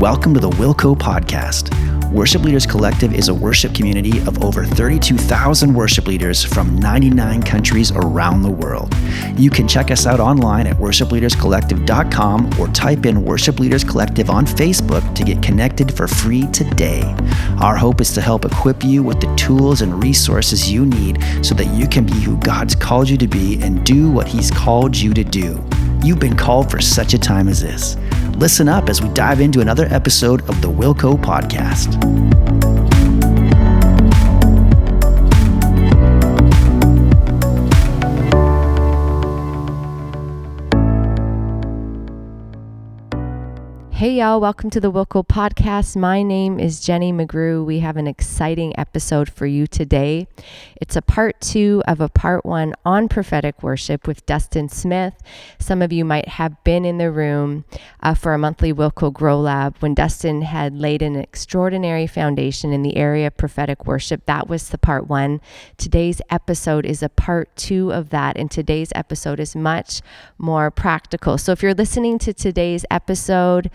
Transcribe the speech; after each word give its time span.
Welcome 0.00 0.32
to 0.32 0.40
the 0.40 0.48
Wilco 0.48 0.96
Podcast. 0.96 1.74
Worship 2.10 2.42
Leaders 2.42 2.64
Collective 2.64 3.12
is 3.12 3.28
a 3.28 3.34
worship 3.34 3.74
community 3.74 4.18
of 4.20 4.42
over 4.42 4.64
32,000 4.64 5.74
worship 5.74 6.06
leaders 6.06 6.42
from 6.42 6.74
99 6.76 7.42
countries 7.42 7.92
around 7.92 8.40
the 8.40 8.50
world. 8.50 8.94
You 9.36 9.50
can 9.50 9.68
check 9.68 9.90
us 9.90 10.06
out 10.06 10.18
online 10.18 10.66
at 10.66 10.78
worshipleaderscollective.com 10.78 12.58
or 12.58 12.68
type 12.68 13.04
in 13.04 13.22
Worship 13.26 13.60
Leaders 13.60 13.84
Collective 13.84 14.30
on 14.30 14.46
Facebook 14.46 15.14
to 15.14 15.22
get 15.22 15.42
connected 15.42 15.94
for 15.94 16.08
free 16.08 16.46
today. 16.46 17.02
Our 17.60 17.76
hope 17.76 18.00
is 18.00 18.14
to 18.14 18.22
help 18.22 18.46
equip 18.46 18.82
you 18.82 19.02
with 19.02 19.20
the 19.20 19.32
tools 19.36 19.82
and 19.82 20.02
resources 20.02 20.72
you 20.72 20.86
need 20.86 21.22
so 21.44 21.54
that 21.56 21.66
you 21.74 21.86
can 21.86 22.06
be 22.06 22.18
who 22.22 22.38
God's 22.38 22.74
called 22.74 23.10
you 23.10 23.18
to 23.18 23.28
be 23.28 23.60
and 23.60 23.84
do 23.84 24.10
what 24.10 24.26
He's 24.26 24.50
called 24.50 24.96
you 24.96 25.12
to 25.12 25.24
do. 25.24 25.62
You've 26.02 26.20
been 26.20 26.38
called 26.38 26.70
for 26.70 26.80
such 26.80 27.12
a 27.12 27.18
time 27.18 27.46
as 27.46 27.60
this. 27.60 27.98
Listen 28.40 28.70
up 28.70 28.88
as 28.88 29.02
we 29.02 29.10
dive 29.10 29.38
into 29.42 29.60
another 29.60 29.86
episode 29.90 30.40
of 30.48 30.62
the 30.62 30.68
Wilco 30.68 31.14
Podcast. 31.14 31.98
Hey, 43.92 44.12
y'all, 44.12 44.40
welcome 44.40 44.70
to 44.70 44.80
the 44.80 44.90
Wilco 44.90 45.22
Podcast. 45.28 45.94
My 45.94 46.22
name 46.22 46.58
is 46.58 46.80
Jenny 46.80 47.12
McGrew. 47.12 47.62
We 47.66 47.80
have 47.80 47.98
an 47.98 48.06
exciting 48.06 48.72
episode 48.78 49.28
for 49.28 49.44
you 49.44 49.66
today. 49.66 50.26
It's 50.80 50.96
a 50.96 51.02
part 51.02 51.40
two 51.40 51.82
of 51.86 52.00
a 52.00 52.08
part 52.08 52.44
one 52.46 52.74
on 52.84 53.08
prophetic 53.08 53.62
worship 53.62 54.06
with 54.06 54.24
Dustin 54.24 54.68
Smith. 54.70 55.14
Some 55.58 55.82
of 55.82 55.92
you 55.92 56.06
might 56.06 56.28
have 56.28 56.62
been 56.64 56.86
in 56.86 56.96
the 56.96 57.10
room 57.10 57.66
uh, 58.02 58.14
for 58.14 58.32
a 58.32 58.38
monthly 58.38 58.72
Wilco 58.72 59.12
Grow 59.12 59.38
Lab 59.38 59.76
when 59.80 59.94
Dustin 59.94 60.40
had 60.40 60.74
laid 60.74 61.02
an 61.02 61.16
extraordinary 61.16 62.06
foundation 62.06 62.72
in 62.72 62.82
the 62.82 62.96
area 62.96 63.26
of 63.26 63.36
prophetic 63.36 63.86
worship. 63.86 64.24
That 64.24 64.48
was 64.48 64.70
the 64.70 64.78
part 64.78 65.06
one. 65.06 65.42
Today's 65.76 66.22
episode 66.30 66.86
is 66.86 67.02
a 67.02 67.10
part 67.10 67.54
two 67.56 67.92
of 67.92 68.08
that, 68.10 68.38
and 68.38 68.50
today's 68.50 68.90
episode 68.94 69.38
is 69.38 69.54
much 69.54 70.00
more 70.38 70.70
practical. 70.70 71.36
So 71.36 71.52
if 71.52 71.62
you're 71.62 71.74
listening 71.74 72.18
to 72.20 72.32
today's 72.32 72.86
episode, 72.90 73.70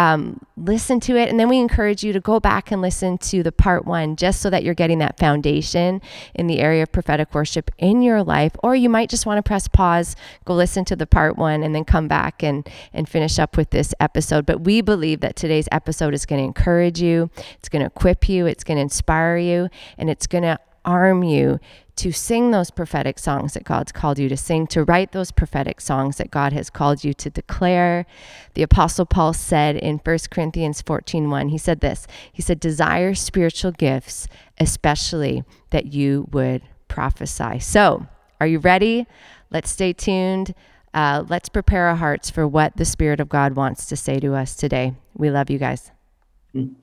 um, 0.00 0.40
listen 0.56 0.98
to 0.98 1.14
it. 1.14 1.28
And 1.28 1.38
then 1.38 1.50
we 1.50 1.58
encourage 1.58 2.02
you 2.02 2.14
to 2.14 2.20
go 2.20 2.40
back 2.40 2.72
and 2.72 2.80
listen 2.80 3.18
to 3.18 3.42
the 3.42 3.52
part 3.52 3.84
one 3.84 4.16
just 4.16 4.40
so 4.40 4.48
that 4.48 4.64
you're 4.64 4.72
getting 4.72 4.98
that 5.00 5.18
foundation 5.18 6.00
in 6.34 6.46
the 6.46 6.58
area 6.58 6.84
of 6.84 6.90
prophetic 6.90 7.34
worship 7.34 7.70
in 7.76 8.00
your 8.00 8.22
life. 8.22 8.52
Or 8.62 8.74
you 8.74 8.88
might 8.88 9.10
just 9.10 9.26
want 9.26 9.36
to 9.36 9.46
press 9.46 9.68
pause, 9.68 10.16
go 10.46 10.54
listen 10.54 10.86
to 10.86 10.96
the 10.96 11.06
part 11.06 11.36
one, 11.36 11.62
and 11.62 11.74
then 11.74 11.84
come 11.84 12.08
back 12.08 12.42
and, 12.42 12.66
and 12.94 13.10
finish 13.10 13.38
up 13.38 13.58
with 13.58 13.70
this 13.70 13.92
episode. 14.00 14.46
But 14.46 14.62
we 14.62 14.80
believe 14.80 15.20
that 15.20 15.36
today's 15.36 15.68
episode 15.70 16.14
is 16.14 16.24
going 16.24 16.40
to 16.40 16.46
encourage 16.46 16.98
you, 17.02 17.28
it's 17.58 17.68
going 17.68 17.80
to 17.80 17.86
equip 17.86 18.26
you, 18.26 18.46
it's 18.46 18.64
going 18.64 18.76
to 18.78 18.82
inspire 18.82 19.36
you, 19.36 19.68
and 19.98 20.08
it's 20.08 20.26
going 20.26 20.44
to 20.44 20.58
arm 20.86 21.22
you 21.22 21.60
to 22.00 22.12
sing 22.12 22.50
those 22.50 22.70
prophetic 22.70 23.18
songs 23.18 23.52
that 23.52 23.64
God's 23.64 23.92
called 23.92 24.18
you 24.18 24.30
to 24.30 24.36
sing, 24.36 24.66
to 24.68 24.84
write 24.84 25.12
those 25.12 25.30
prophetic 25.30 25.82
songs 25.82 26.16
that 26.16 26.30
God 26.30 26.54
has 26.54 26.70
called 26.70 27.04
you 27.04 27.12
to 27.12 27.28
declare. 27.28 28.06
The 28.54 28.62
apostle 28.62 29.04
Paul 29.04 29.34
said 29.34 29.76
in 29.76 29.98
1 29.98 30.30
Corinthians 30.30 30.80
14:1, 30.80 31.50
he 31.50 31.58
said 31.58 31.80
this. 31.80 32.06
He 32.32 32.40
said, 32.40 32.58
"Desire 32.58 33.12
spiritual 33.12 33.72
gifts, 33.72 34.28
especially 34.58 35.44
that 35.68 35.92
you 35.92 36.26
would 36.32 36.62
prophesy." 36.88 37.58
So, 37.58 38.06
are 38.40 38.46
you 38.46 38.60
ready? 38.60 39.06
Let's 39.50 39.68
stay 39.68 39.92
tuned. 39.92 40.54
Uh, 40.94 41.24
let's 41.28 41.50
prepare 41.50 41.88
our 41.88 41.96
hearts 41.96 42.30
for 42.30 42.48
what 42.48 42.78
the 42.78 42.86
Spirit 42.86 43.20
of 43.20 43.28
God 43.28 43.56
wants 43.56 43.84
to 43.86 43.96
say 43.96 44.18
to 44.20 44.34
us 44.34 44.56
today. 44.56 44.94
We 45.14 45.30
love 45.30 45.50
you 45.50 45.58
guys. 45.58 45.90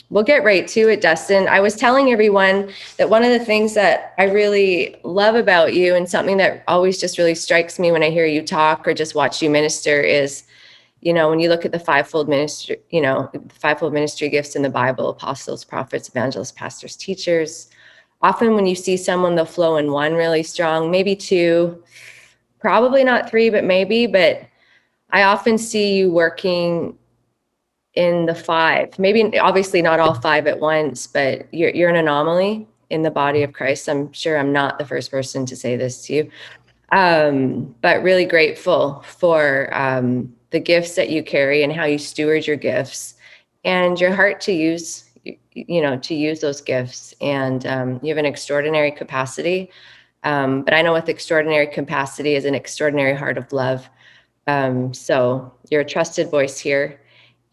We'll 0.09 0.23
get 0.23 0.45
right 0.45 0.65
to 0.69 0.87
it, 0.89 1.01
Dustin. 1.01 1.47
I 1.47 1.59
was 1.59 1.75
telling 1.75 2.11
everyone 2.11 2.71
that 2.97 3.09
one 3.09 3.23
of 3.23 3.31
the 3.31 3.43
things 3.43 3.73
that 3.73 4.13
I 4.17 4.23
really 4.23 4.95
love 5.03 5.35
about 5.35 5.73
you 5.73 5.93
and 5.93 6.09
something 6.09 6.37
that 6.37 6.63
always 6.67 6.99
just 6.99 7.17
really 7.17 7.35
strikes 7.35 7.77
me 7.77 7.91
when 7.91 8.01
I 8.01 8.09
hear 8.09 8.25
you 8.25 8.41
talk 8.41 8.87
or 8.87 8.93
just 8.93 9.13
watch 9.13 9.41
you 9.41 9.49
minister 9.49 9.99
is, 9.99 10.43
you 11.01 11.11
know, 11.13 11.29
when 11.29 11.41
you 11.41 11.49
look 11.49 11.65
at 11.65 11.73
the 11.73 11.79
fivefold 11.79 12.29
ministry, 12.29 12.77
you 12.91 13.01
know, 13.01 13.29
the 13.33 13.41
fivefold 13.55 13.93
ministry 13.93 14.29
gifts 14.29 14.55
in 14.55 14.61
the 14.61 14.69
Bible, 14.69 15.09
apostles, 15.09 15.65
prophets, 15.65 16.07
evangelists, 16.07 16.53
pastors, 16.53 16.95
teachers. 16.95 17.69
Often 18.21 18.55
when 18.55 18.65
you 18.65 18.75
see 18.75 18.95
someone, 18.95 19.35
they'll 19.35 19.45
flow 19.45 19.75
in 19.75 19.91
one 19.91 20.13
really 20.13 20.43
strong, 20.43 20.89
maybe 20.89 21.15
two, 21.15 21.83
probably 22.59 23.03
not 23.03 23.29
three, 23.29 23.49
but 23.49 23.65
maybe. 23.65 24.07
But 24.07 24.43
I 25.11 25.23
often 25.23 25.57
see 25.57 25.97
you 25.97 26.09
working 26.09 26.97
in 27.97 28.27
the 28.27 28.35
five 28.35 28.97
maybe 28.99 29.39
obviously 29.39 29.81
not 29.81 29.99
all 29.99 30.13
five 30.13 30.45
at 30.45 30.59
once 30.59 31.07
but 31.07 31.51
you're, 31.51 31.71
you're 31.71 31.89
an 31.89 31.95
anomaly 31.95 32.67
in 32.91 33.01
the 33.01 33.09
body 33.09 33.41
of 33.41 33.51
christ. 33.53 33.89
I'm 33.89 34.13
sure 34.13 34.37
i'm 34.37 34.53
not 34.53 34.77
the 34.77 34.85
first 34.85 35.09
person 35.09 35.47
to 35.47 35.55
say 35.55 35.75
this 35.75 36.05
to 36.05 36.13
you. 36.13 36.31
Um, 36.91 37.75
but 37.81 38.03
really 38.03 38.25
grateful 38.25 39.03
for 39.05 39.69
um, 39.73 40.33
the 40.51 40.59
gifts 40.59 40.95
that 40.95 41.09
you 41.09 41.23
carry 41.23 41.63
and 41.63 41.73
how 41.73 41.85
you 41.85 41.97
steward 41.97 42.45
your 42.45 42.55
gifts 42.55 43.15
and 43.65 43.99
your 43.99 44.13
heart 44.13 44.39
to 44.41 44.53
use 44.53 45.09
you 45.23 45.81
know 45.81 45.97
to 45.97 46.13
use 46.13 46.39
those 46.39 46.61
gifts. 46.61 47.15
And 47.19 47.65
um, 47.65 47.99
you 48.03 48.09
have 48.09 48.19
an 48.19 48.25
extraordinary 48.25 48.91
capacity. 48.91 49.71
Um, 50.23 50.61
but 50.61 50.73
i 50.73 50.81
know 50.81 50.93
with 50.93 51.09
extraordinary 51.09 51.67
capacity 51.67 52.35
is 52.35 52.45
an 52.45 52.53
extraordinary 52.53 53.15
heart 53.15 53.39
of 53.39 53.51
love. 53.51 53.89
Um, 54.45 54.93
so 54.93 55.51
you're 55.71 55.81
a 55.81 55.85
trusted 55.85 56.29
voice 56.29 56.59
here 56.59 56.99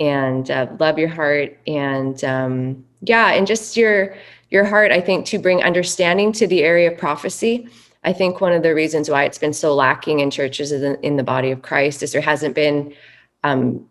and 0.00 0.50
uh, 0.50 0.66
love 0.80 0.98
your 0.98 1.08
heart 1.08 1.56
and 1.66 2.22
um, 2.24 2.84
yeah 3.02 3.32
and 3.32 3.46
just 3.46 3.76
your 3.76 4.14
your 4.50 4.64
heart 4.64 4.90
i 4.90 5.00
think 5.00 5.26
to 5.26 5.38
bring 5.38 5.62
understanding 5.62 6.32
to 6.32 6.46
the 6.46 6.62
area 6.62 6.90
of 6.90 6.98
prophecy. 6.98 7.68
I 8.06 8.12
think 8.12 8.42
one 8.42 8.52
of 8.52 8.62
the 8.62 8.74
reasons 8.74 9.08
why 9.08 9.24
it's 9.24 9.38
been 9.38 9.54
so 9.54 9.74
lacking 9.74 10.20
in 10.20 10.30
churches 10.30 10.72
in, 10.72 11.16
the 11.16 11.22
body 11.22 11.50
of 11.50 11.62
christ 11.62 12.02
is 12.02 12.12
there 12.12 12.20
hasn't 12.20 12.54
been 12.54 12.94
um, 13.44 13.88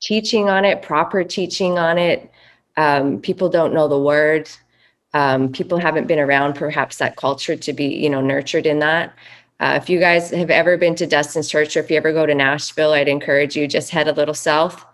teaching 0.00 0.48
on 0.48 0.64
it 0.64 0.82
proper 0.82 1.24
teaching 1.24 1.78
on 1.78 1.98
it. 1.98 2.30
Um, 2.76 3.20
people 3.20 3.48
don't 3.48 3.74
know 3.74 3.88
the 3.88 3.98
word. 3.98 4.48
Um, 5.12 5.50
people 5.50 5.78
haven't 5.78 6.06
been 6.06 6.18
around 6.20 6.54
perhaps 6.54 6.98
that 6.98 7.16
culture 7.16 7.56
to 7.56 7.72
be 7.72 7.86
you 7.86 8.10
know 8.10 8.20
nurtured 8.20 8.66
in 8.66 8.78
that. 8.80 9.14
Uh, 9.60 9.78
if 9.80 9.90
you 9.90 9.98
guys 9.98 10.30
have 10.30 10.50
ever 10.50 10.76
been 10.76 10.94
to 10.94 11.06
dustin's 11.06 11.48
church 11.48 11.76
or 11.76 11.80
if 11.80 11.90
you 11.90 11.96
ever 11.96 12.12
go 12.12 12.24
to 12.24 12.34
nashville 12.34 12.92
i'd 12.92 13.08
encourage 13.08 13.56
you 13.56 13.66
just 13.66 13.90
head 13.90 14.06
a 14.06 14.12
little 14.12 14.34
south 14.34 14.86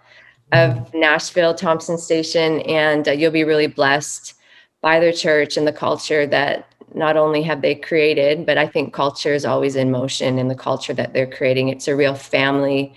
of 0.54 0.94
Nashville, 0.94 1.53
Thompson 1.53 1.98
Station, 1.98 2.60
and 2.60 3.09
uh, 3.09 3.10
you'll 3.10 3.32
be 3.32 3.44
really 3.44 3.66
blessed 3.66 4.34
by 4.81 5.00
their 5.00 5.12
church 5.12 5.56
and 5.56 5.66
the 5.66 5.72
culture 5.72 6.26
that 6.28 6.72
not 6.94 7.16
only 7.16 7.42
have 7.42 7.60
they 7.60 7.75
created, 7.75 8.47
but 8.47 8.56
I 8.56 8.69
think 8.69 8.94
culture 8.94 9.34
is 9.34 9.44
always 9.44 9.75
in 9.75 9.91
motion 9.91 10.38
in 10.38 10.47
the 10.47 10.54
culture 10.54 10.94
that 10.94 11.12
they're 11.12 11.26
creating. 11.26 11.70
It's 11.70 11.88
a 11.88 11.97
real 11.97 12.14
family, 12.14 12.94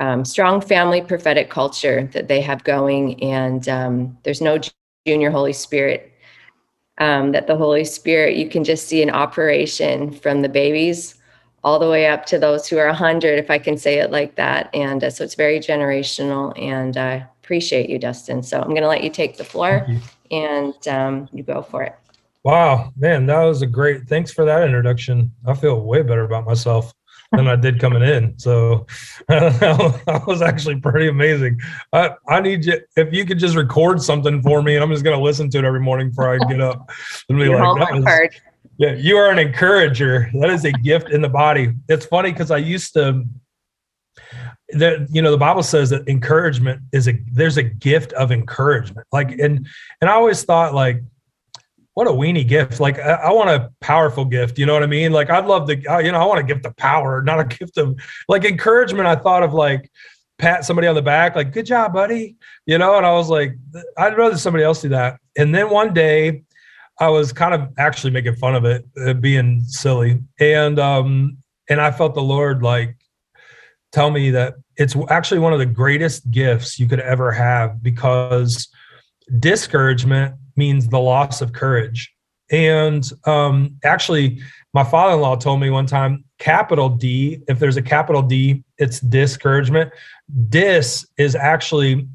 um, 0.00 0.24
strong 0.24 0.62
family 0.62 1.02
prophetic 1.02 1.50
culture 1.50 2.08
that 2.14 2.28
they 2.28 2.40
have 2.40 2.64
going, 2.64 3.22
and 3.22 3.68
um, 3.68 4.18
there's 4.22 4.40
no 4.40 4.58
junior 5.06 5.30
Holy 5.30 5.52
Spirit. 5.52 6.12
Um, 7.00 7.30
that 7.30 7.46
the 7.46 7.56
Holy 7.56 7.84
Spirit, 7.84 8.36
you 8.36 8.48
can 8.48 8.64
just 8.64 8.88
see 8.88 9.04
an 9.04 9.10
operation 9.10 10.10
from 10.10 10.42
the 10.42 10.48
babies 10.48 11.17
all 11.68 11.78
the 11.78 11.90
way 11.90 12.06
up 12.06 12.24
to 12.24 12.38
those 12.38 12.66
who 12.66 12.78
are 12.78 12.86
100, 12.86 13.38
if 13.38 13.50
I 13.50 13.58
can 13.58 13.76
say 13.76 13.98
it 13.98 14.10
like 14.10 14.36
that. 14.36 14.70
And 14.74 15.04
uh, 15.04 15.10
so 15.10 15.22
it's 15.22 15.34
very 15.34 15.60
generational. 15.60 16.58
And 16.58 16.96
I 16.96 17.26
appreciate 17.42 17.90
you, 17.90 17.98
Dustin. 17.98 18.42
So 18.42 18.58
I'm 18.58 18.70
going 18.70 18.80
to 18.80 18.88
let 18.88 19.04
you 19.04 19.10
take 19.10 19.36
the 19.36 19.44
floor 19.44 19.86
and 20.30 20.88
um, 20.88 21.28
you 21.30 21.42
go 21.42 21.60
for 21.60 21.82
it. 21.82 21.94
Wow, 22.42 22.90
man, 22.96 23.26
that 23.26 23.42
was 23.42 23.60
a 23.60 23.66
great. 23.66 24.08
Thanks 24.08 24.32
for 24.32 24.46
that 24.46 24.62
introduction. 24.62 25.30
I 25.46 25.52
feel 25.52 25.82
way 25.82 26.00
better 26.00 26.24
about 26.24 26.46
myself 26.46 26.94
than 27.32 27.46
I 27.46 27.56
did 27.56 27.78
coming 27.78 28.02
in. 28.02 28.38
So 28.38 28.86
that 29.28 30.24
was 30.26 30.40
actually 30.40 30.76
pretty 30.80 31.08
amazing. 31.08 31.60
I, 31.92 32.12
I 32.28 32.40
need 32.40 32.64
you 32.64 32.80
if 32.96 33.12
you 33.12 33.26
could 33.26 33.38
just 33.38 33.56
record 33.56 34.00
something 34.00 34.40
for 34.40 34.62
me, 34.62 34.76
and 34.76 34.82
I'm 34.82 34.90
just 34.90 35.04
gonna 35.04 35.20
listen 35.20 35.50
to 35.50 35.58
it 35.58 35.64
every 35.64 35.80
morning 35.80 36.08
before 36.08 36.32
I 36.32 36.38
get 36.48 36.62
up 36.62 36.88
and 37.28 37.38
be 37.38 37.44
Your 37.44 37.60
like, 37.60 37.88
that 37.88 37.94
was, 37.94 38.30
yeah, 38.78 38.94
you 38.94 39.16
are 39.16 39.30
an 39.30 39.40
encourager. 39.40 40.30
That 40.34 40.50
is 40.50 40.64
a 40.64 40.70
gift 40.70 41.10
in 41.10 41.20
the 41.20 41.28
body. 41.28 41.74
It's 41.88 42.06
funny 42.06 42.30
because 42.30 42.52
I 42.52 42.58
used 42.58 42.94
to 42.94 43.24
that 44.70 45.06
you 45.10 45.22
know 45.22 45.30
the 45.30 45.38
bible 45.38 45.62
says 45.62 45.88
that 45.88 46.06
encouragement 46.08 46.82
is 46.92 47.08
a 47.08 47.18
there's 47.32 47.56
a 47.56 47.62
gift 47.62 48.12
of 48.12 48.30
encouragement. 48.30 49.06
Like 49.12 49.30
and 49.32 49.66
and 50.00 50.10
i 50.10 50.12
always 50.12 50.44
thought 50.44 50.74
like 50.74 51.02
what 51.94 52.06
a 52.06 52.10
weenie 52.10 52.46
gift. 52.46 52.78
Like 52.78 52.98
I, 52.98 53.14
I, 53.14 53.32
want 53.32 53.50
a 53.50 53.70
powerful 53.80 54.24
gift 54.24 54.58
you 54.58 54.66
know 54.66 54.74
what 54.74 54.82
i 54.82 54.86
mean? 54.86 55.10
Like 55.10 55.30
i'd 55.30 55.46
love 55.46 55.66
the 55.66 55.76
you 56.04 56.12
know 56.12 56.20
i 56.20 56.24
want 56.24 56.40
a 56.40 56.42
gift 56.42 56.66
of 56.66 56.76
power 56.76 57.22
not 57.22 57.40
a 57.40 57.44
gift 57.44 57.78
of 57.78 57.98
like 58.28 58.44
encouragement 58.44 59.06
i 59.06 59.16
thought 59.16 59.42
of 59.42 59.54
like 59.54 59.90
pat 60.38 60.64
somebody 60.64 60.86
on 60.86 60.94
the 60.94 61.02
back 61.02 61.34
like 61.34 61.52
good 61.52 61.66
job 61.66 61.92
buddy 61.92 62.36
you 62.66 62.78
know? 62.78 62.96
And 62.98 63.06
i 63.06 63.12
was 63.12 63.30
like 63.30 63.56
i'd 63.96 64.18
rather 64.18 64.36
somebody 64.36 64.64
else 64.64 64.82
do 64.82 64.90
that. 64.90 65.18
And 65.36 65.54
then 65.54 65.70
one 65.70 65.94
day 65.94 66.42
I 67.00 67.08
was 67.08 67.32
kind 67.32 67.54
of 67.54 67.68
actually 67.78 68.10
making 68.10 68.34
fun 68.36 68.54
of 68.54 68.64
it, 68.64 68.84
uh, 69.00 69.14
being 69.14 69.62
silly, 69.64 70.20
and 70.40 70.78
um, 70.78 71.38
and 71.68 71.80
I 71.80 71.90
felt 71.90 72.14
the 72.14 72.22
Lord 72.22 72.62
like 72.62 72.96
tell 73.92 74.10
me 74.10 74.30
that 74.30 74.54
it's 74.76 74.96
actually 75.08 75.40
one 75.40 75.52
of 75.52 75.58
the 75.58 75.66
greatest 75.66 76.30
gifts 76.30 76.78
you 76.78 76.86
could 76.86 77.00
ever 77.00 77.32
have 77.32 77.82
because 77.82 78.68
discouragement 79.38 80.34
means 80.56 80.88
the 80.88 80.98
loss 80.98 81.40
of 81.40 81.52
courage. 81.52 82.12
And 82.50 83.08
um, 83.24 83.76
actually, 83.84 84.40
my 84.72 84.84
father 84.84 85.14
in 85.14 85.20
law 85.20 85.36
told 85.36 85.60
me 85.60 85.70
one 85.70 85.86
time 85.86 86.24
capital 86.38 86.88
D, 86.88 87.40
if 87.48 87.58
there's 87.58 87.76
a 87.76 87.82
capital 87.82 88.22
D, 88.22 88.64
it's 88.78 89.00
discouragement. 89.00 89.92
Dis 90.48 91.06
is 91.18 91.34
actually, 91.34 92.08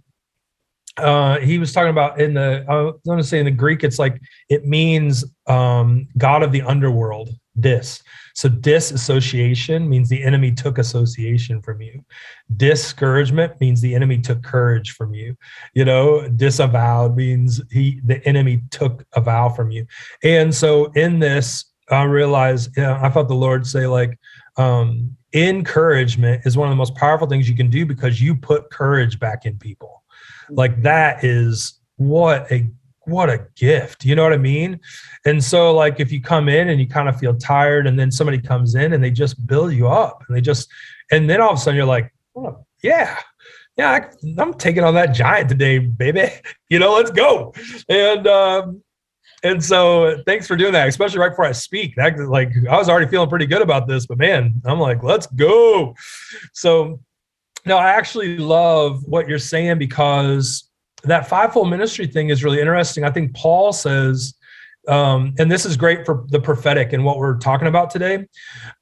uh, 0.98 1.40
he 1.40 1.58
was 1.58 1.74
talking 1.74 1.90
about 1.90 2.20
in 2.20 2.34
the, 2.34 2.66
I 2.70 2.82
was 2.82 3.00
going 3.06 3.18
to 3.18 3.24
say 3.24 3.40
in 3.40 3.46
the 3.46 3.52
Greek, 3.52 3.84
it's 3.84 4.00
like, 4.00 4.22
it 4.50 4.66
means 4.66 5.26
um, 5.48 6.08
God 6.18 6.44
of 6.44 6.52
the 6.52 6.62
underworld, 6.62 7.30
dis. 7.60 8.04
So 8.36 8.50
disassociation 8.50 9.88
means 9.88 10.10
the 10.10 10.24
enemy 10.24 10.52
took 10.52 10.78
association 10.78 11.62
from 11.62 11.82
you. 11.82 12.04
Discouragement 12.58 13.60
means 13.62 13.80
the 13.80 13.94
enemy 13.94 14.20
took 14.20 14.42
courage 14.44 14.92
from 14.92 15.14
you. 15.14 15.36
You 15.74 15.86
know, 15.86 16.28
disavowed 16.28 17.16
means 17.16 17.62
he 17.72 18.02
the 18.04 18.26
enemy 18.28 18.64
took 18.72 19.06
a 19.14 19.22
vow 19.22 19.50
from 19.50 19.70
you. 19.70 19.86
And 20.24 20.54
so 20.54 20.86
in 20.94 21.20
this, 21.20 21.66
I 21.92 22.04
realized 22.04 22.76
you 22.76 22.84
know, 22.84 23.00
I 23.02 23.12
felt 23.12 23.28
the 23.28 23.36
Lord 23.36 23.68
say 23.68 23.86
like 23.86 24.18
um, 24.58 25.16
encouragement 25.34 26.42
is 26.46 26.58
one 26.58 26.68
of 26.68 26.72
the 26.72 26.78
most 26.78 26.96
powerful 26.96 27.28
things 27.28 27.48
you 27.48 27.56
can 27.56 27.70
do 27.70 27.86
because 27.86 28.22
you 28.22 28.36
put 28.36 28.72
courage 28.72 29.20
back 29.20 29.46
in 29.46 29.58
people. 29.58 30.03
Like 30.50 30.82
that 30.84 31.24
is 31.24 31.80
what 31.98 32.52
a 32.52 32.70
what 33.06 33.30
a 33.30 33.46
gift 33.56 34.06
you 34.06 34.16
know 34.16 34.24
what 34.24 34.34
i 34.34 34.38
mean? 34.38 34.80
And 35.26 35.44
so 35.44 35.74
like 35.74 36.00
if 36.00 36.12
you 36.12 36.22
come 36.22 36.50
in 36.50 36.70
and 36.70 36.80
you 36.80 36.88
kind 36.88 37.10
of 37.10 37.20
feel 37.20 37.36
tired 37.36 37.88
and 37.88 38.00
then 38.00 38.12
somebody 38.12 38.40
comes 38.40 38.76
in 38.76 38.94
and 38.94 39.04
they 39.04 39.12
just 39.12 39.46
build 39.46 39.74
you 39.74 39.88
up 39.88 40.24
and 40.28 40.36
they 40.36 40.42
just 40.42 40.70
and 41.12 41.30
then 41.30 41.42
all 41.42 41.52
of 41.52 41.58
a 41.58 41.60
sudden 41.60 41.76
you're 41.76 41.86
like 41.86 42.14
oh, 42.36 42.66
yeah 42.82 43.18
yeah 43.78 44.08
I, 44.38 44.42
am 44.42 44.54
taking 44.54 44.84
on 44.84 44.94
that 44.94 45.14
giant 45.14 45.50
today 45.50 45.80
baby 45.80 46.30
you 46.70 46.80
know 46.80 46.94
let's 46.94 47.12
go. 47.12 47.54
And 47.90 48.28
um 48.28 48.82
and 49.44 49.62
so 49.62 50.22
thanks 50.26 50.48
for 50.48 50.56
doing 50.56 50.72
that 50.72 50.88
especially 50.88 51.20
right 51.20 51.30
before 51.30 51.46
i 51.46 51.52
speak. 51.52 51.96
That 51.96 52.18
like 52.20 52.52
i 52.70 52.78
was 52.78 52.90
already 52.90 53.08
feeling 53.08 53.30
pretty 53.30 53.48
good 53.48 53.62
about 53.62 53.88
this 53.88 54.06
but 54.06 54.18
man 54.18 54.62
i'm 54.66 54.80
like 54.80 55.04
let's 55.04 55.28
go. 55.28 55.96
So 56.54 57.00
no 57.66 57.78
i 57.78 57.90
actually 57.90 58.38
love 58.38 59.04
what 59.06 59.28
you're 59.28 59.40
saying 59.40 59.78
because 59.78 60.70
that 61.04 61.28
fivefold 61.28 61.70
ministry 61.70 62.08
thing 62.08 62.30
is 62.30 62.44
really 62.44 62.60
interesting. 62.60 63.04
I 63.04 63.12
think 63.12 63.36
Paul 63.36 63.74
says, 63.74 64.34
um, 64.88 65.34
and 65.38 65.52
this 65.52 65.66
is 65.66 65.78
great 65.78 66.06
for 66.06 66.26
the 66.30 66.40
prophetic 66.40 66.94
and 66.94 67.06
what 67.06 67.18
we're 67.18 67.38
talking 67.38 67.68
about 67.68 67.90
today. 67.90 68.28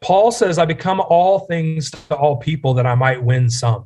Paul 0.02 0.32
says, 0.32 0.58
I 0.58 0.66
become 0.66 1.00
all 1.00 1.40
things 1.40 1.92
to 1.92 2.16
all 2.16 2.38
people 2.38 2.74
that 2.76 2.86
I 2.86 2.96
might 2.96 3.22
win 3.22 3.50
some. 3.50 3.86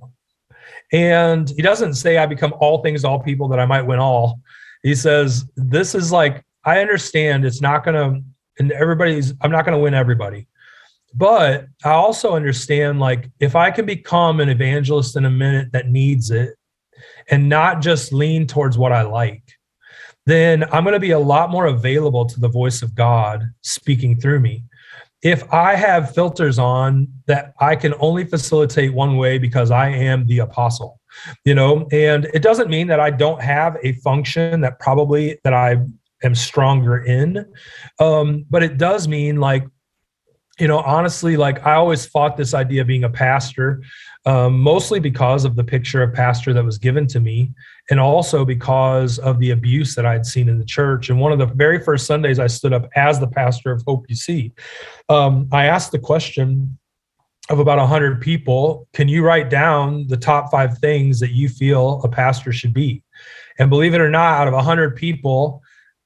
And 0.94 1.50
he 1.50 1.62
doesn't 1.62 1.95
say, 1.95 2.18
I 2.18 2.25
become 2.25 2.53
all 2.59 2.81
things 2.83 3.01
to 3.01 3.09
all 3.09 3.19
people 3.19 3.48
that 3.50 3.59
I 3.59 3.65
might 3.65 3.81
win 3.81 4.00
all. 4.00 4.39
He 4.83 4.95
says, 4.95 5.45
This 5.56 5.95
is 5.95 6.12
like, 6.12 6.44
I 6.63 6.80
understand 6.80 7.44
it's 7.44 7.62
not 7.62 7.83
going 7.83 7.95
to, 7.95 8.24
and 8.59 8.71
everybody's, 8.71 9.33
I'm 9.41 9.51
not 9.51 9.65
going 9.65 9.77
to 9.77 9.83
win 9.83 9.94
everybody. 9.94 10.48
But 11.15 11.67
I 11.83 11.91
also 11.91 12.35
understand, 12.35 13.00
like, 13.00 13.29
if 13.39 13.56
I 13.56 13.71
can 13.71 13.85
become 13.85 14.39
an 14.39 14.50
evangelist 14.50 15.15
in 15.15 15.25
a 15.25 15.31
minute 15.31 15.71
that 15.71 15.89
needs 15.89 16.31
it, 16.31 16.56
and 17.29 17.50
not 17.50 17.81
just 17.81 18.13
lean 18.13 18.47
towards 18.47 18.77
what 18.77 18.91
I 18.91 19.01
like, 19.03 19.44
then 20.25 20.63
I'm 20.71 20.83
going 20.83 20.94
to 20.94 21.00
be 21.00 21.12
a 21.12 21.19
lot 21.19 21.51
more 21.51 21.67
available 21.67 22.25
to 22.25 22.39
the 22.39 22.50
voice 22.50 22.81
of 22.81 22.95
God 22.95 23.44
speaking 23.62 24.19
through 24.19 24.39
me. 24.39 24.63
If 25.21 25.51
I 25.53 25.75
have 25.75 26.13
filters 26.13 26.59
on 26.59 27.07
that 27.27 27.53
I 27.59 27.75
can 27.75 27.94
only 28.00 28.25
facilitate 28.25 28.94
one 28.94 29.17
way 29.17 29.38
because 29.38 29.71
I 29.71 29.89
am 29.89 30.27
the 30.27 30.39
apostle, 30.39 31.00
you 31.45 31.56
know, 31.56 31.88
and 31.91 32.25
it 32.33 32.44
doesn't 32.44 32.69
mean 32.69 32.88
that 32.88 33.00
I 33.00 33.09
don't 33.09 33.41
have 33.41 33.77
a 33.83 33.94
function 33.94 34.62
that 34.62 34.79
probably 34.79 35.39
that 35.44 35.53
I 35.53 35.77
am 36.23 36.35
stronger 36.35 37.03
in. 37.06 37.45
Um, 38.00 38.45
but 38.50 38.62
it 38.62 38.77
does 38.77 39.07
mean 39.07 39.39
like 39.39 39.65
you 40.59 40.67
know, 40.67 40.79
honestly, 40.79 41.35
like 41.35 41.65
I 41.65 41.73
always 41.73 42.05
fought 42.05 42.37
this 42.37 42.53
idea 42.53 42.81
of 42.81 42.87
being 42.87 43.03
a 43.03 43.09
pastor, 43.09 43.83
um, 44.25 44.59
mostly 44.59 44.99
because 44.99 45.43
of 45.43 45.55
the 45.55 45.63
picture 45.63 46.01
of 46.01 46.13
pastor 46.13 46.53
that 46.53 46.63
was 46.63 46.77
given 46.77 47.07
to 47.07 47.19
me, 47.19 47.51
and 47.89 47.99
also 47.99 48.45
because 48.45 49.19
of 49.19 49.39
the 49.39 49.51
abuse 49.51 49.95
that 49.95 50.05
I 50.05 50.13
had 50.13 50.25
seen 50.25 50.47
in 50.47 50.57
the 50.57 50.65
church. 50.65 51.09
And 51.09 51.19
one 51.19 51.31
of 51.31 51.39
the 51.39 51.45
very 51.45 51.79
first 51.79 52.07
Sundays 52.07 52.39
I 52.39 52.47
stood 52.47 52.73
up 52.73 52.89
as 52.95 53.19
the 53.19 53.27
pastor 53.27 53.71
of 53.71 53.83
Hope 53.85 54.07
UC, 54.07 54.53
um, 55.09 55.49
I 55.51 55.65
asked 55.65 55.91
the 55.91 55.99
question 55.99 56.77
of 57.49 57.59
about 57.59 57.77
100 57.77 58.21
people 58.21 58.87
Can 58.93 59.07
you 59.09 59.23
write 59.23 59.49
down 59.49 60.07
the 60.07 60.17
top 60.17 60.51
five 60.51 60.77
things 60.77 61.19
that 61.19 61.31
you 61.31 61.49
feel 61.49 62.01
a 62.03 62.09
pastor 62.09 62.53
should 62.53 62.73
be? 62.73 63.03
And 63.59 63.69
believe 63.69 63.93
it 63.93 64.01
or 64.01 64.09
not, 64.09 64.41
out 64.41 64.47
of 64.47 64.53
100 64.53 64.95
people, 64.95 65.61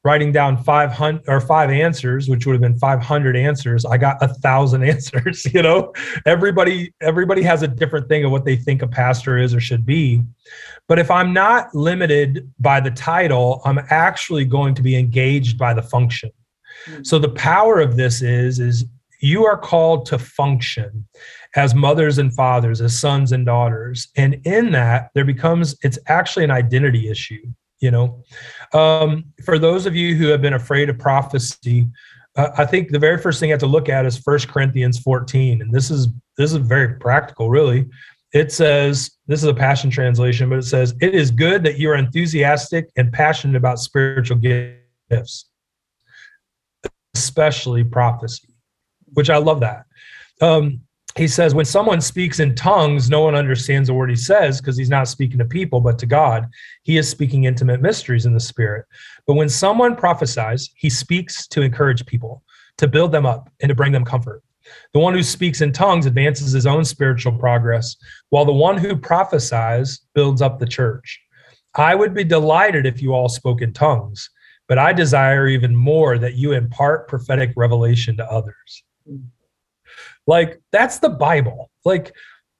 writing 0.09 0.31
down 0.31 0.57
500 0.57 1.21
or 1.27 1.39
five 1.39 1.69
answers 1.69 2.27
which 2.27 2.47
would 2.47 2.53
have 2.53 2.61
been 2.61 2.79
500 2.79 3.37
answers 3.37 3.85
i 3.85 3.95
got 3.95 4.17
a 4.23 4.27
thousand 4.27 4.81
answers 4.93 5.45
you 5.53 5.61
know? 5.61 5.93
Everybody 6.25 6.91
everybody 6.99 7.43
has 7.43 7.61
a 7.61 7.67
different 7.67 8.09
thing 8.09 8.25
of 8.25 8.31
what 8.31 8.43
they 8.43 8.55
think 8.55 8.81
a 8.81 8.87
pastor 8.87 9.37
is 9.37 9.53
or 9.53 9.59
should 9.59 9.85
be. 9.85 10.23
But 10.87 10.97
if 10.97 11.11
i'm 11.11 11.31
not 11.31 11.75
limited 11.75 12.51
by 12.59 12.79
the 12.79 12.89
title 12.89 13.61
i'm 13.65 13.79
actually 13.89 14.45
going 14.45 14.73
to 14.73 14.81
be 14.81 14.95
engaged 14.95 15.59
by 15.59 15.75
the 15.75 15.83
function. 15.83 16.31
Mm-hmm. 16.87 17.03
so 17.03 17.19
the 17.19 17.35
power 17.51 17.79
of 17.79 17.95
this 17.95 18.23
is 18.23 18.59
is 18.59 18.85
you 19.21 19.45
are 19.45 19.57
called 19.57 20.07
to 20.07 20.17
function 20.17 21.05
as 21.55 21.75
mothers 21.75 22.17
and 22.17 22.33
fathers 22.33 22.79
as 22.79 22.97
sons 22.97 23.33
and 23.33 23.45
daughters. 23.45 24.07
And 24.15 24.35
in 24.45 24.71
that 24.71 25.11
there 25.13 25.25
becomes 25.25 25.75
it's 25.83 25.99
actually 26.07 26.45
an 26.45 26.51
identity 26.51 27.09
issue 27.09 27.45
you 27.79 27.91
know? 27.91 28.23
Um, 28.73 29.25
for 29.43 29.57
those 29.57 29.85
of 29.85 29.95
you 29.95 30.15
who 30.15 30.27
have 30.27 30.41
been 30.41 30.53
afraid 30.53 30.89
of 30.89 30.99
prophecy 30.99 31.87
uh, 32.35 32.49
i 32.57 32.65
think 32.65 32.89
the 32.89 32.99
very 32.99 33.17
first 33.17 33.39
thing 33.39 33.49
you 33.49 33.53
have 33.53 33.59
to 33.59 33.67
look 33.67 33.89
at 33.89 34.05
is 34.05 34.17
First 34.17 34.47
corinthians 34.47 34.99
14 34.99 35.61
and 35.61 35.73
this 35.73 35.89
is 35.91 36.07
this 36.37 36.51
is 36.51 36.57
very 36.57 36.95
practical 36.95 37.49
really. 37.49 37.85
It 38.31 38.51
says 38.51 39.11
this 39.27 39.41
is 39.41 39.49
a 39.49 39.53
passion 39.53 39.89
translation 39.89 40.49
but 40.49 40.59
it 40.59 40.63
says 40.65 40.93
it 41.01 41.15
is 41.15 41.31
good 41.31 41.63
that 41.63 41.79
you 41.79 41.89
are 41.89 41.95
enthusiastic 41.95 42.89
and 42.95 43.11
passionate 43.11 43.57
about 43.57 43.79
spiritual 43.79 44.37
gifts 44.37 45.49
especially 47.15 47.83
prophecy 47.83 48.49
which 49.13 49.29
i 49.29 49.37
love 49.37 49.59
that. 49.61 49.85
Um, 50.41 50.81
he 51.19 51.27
says, 51.27 51.53
when 51.53 51.65
someone 51.65 51.99
speaks 51.99 52.39
in 52.39 52.55
tongues, 52.55 53.09
no 53.09 53.19
one 53.19 53.35
understands 53.35 53.87
the 53.87 53.93
word 53.93 54.09
he 54.09 54.15
says 54.15 54.61
because 54.61 54.77
he's 54.77 54.89
not 54.89 55.09
speaking 55.09 55.37
to 55.39 55.45
people, 55.45 55.81
but 55.81 55.99
to 55.99 56.05
God. 56.05 56.47
He 56.83 56.97
is 56.97 57.09
speaking 57.09 57.43
intimate 57.43 57.81
mysteries 57.81 58.25
in 58.25 58.33
the 58.33 58.39
spirit. 58.39 58.85
But 59.27 59.33
when 59.33 59.49
someone 59.49 59.97
prophesies, 59.97 60.69
he 60.77 60.89
speaks 60.89 61.45
to 61.49 61.61
encourage 61.61 62.05
people, 62.05 62.41
to 62.77 62.87
build 62.87 63.11
them 63.11 63.25
up, 63.25 63.49
and 63.59 63.67
to 63.67 63.75
bring 63.75 63.91
them 63.91 64.05
comfort. 64.05 64.41
The 64.93 64.99
one 64.99 65.13
who 65.13 65.21
speaks 65.21 65.59
in 65.59 65.73
tongues 65.73 66.05
advances 66.05 66.53
his 66.53 66.65
own 66.65 66.85
spiritual 66.85 67.33
progress, 67.33 67.97
while 68.29 68.45
the 68.45 68.53
one 68.53 68.77
who 68.77 68.95
prophesies 68.95 69.99
builds 70.15 70.41
up 70.41 70.57
the 70.57 70.67
church. 70.67 71.19
I 71.75 71.95
would 71.95 72.13
be 72.13 72.23
delighted 72.23 72.85
if 72.85 73.01
you 73.01 73.13
all 73.13 73.27
spoke 73.27 73.61
in 73.61 73.73
tongues, 73.73 74.29
but 74.69 74.77
I 74.77 74.93
desire 74.93 75.47
even 75.47 75.75
more 75.75 76.17
that 76.17 76.35
you 76.35 76.53
impart 76.53 77.09
prophetic 77.09 77.51
revelation 77.57 78.15
to 78.17 78.31
others. 78.31 78.83
Hmm. 79.05 79.17
Like 80.27 80.59
that's 80.71 80.99
the 80.99 81.09
Bible. 81.09 81.69
Like, 81.85 82.13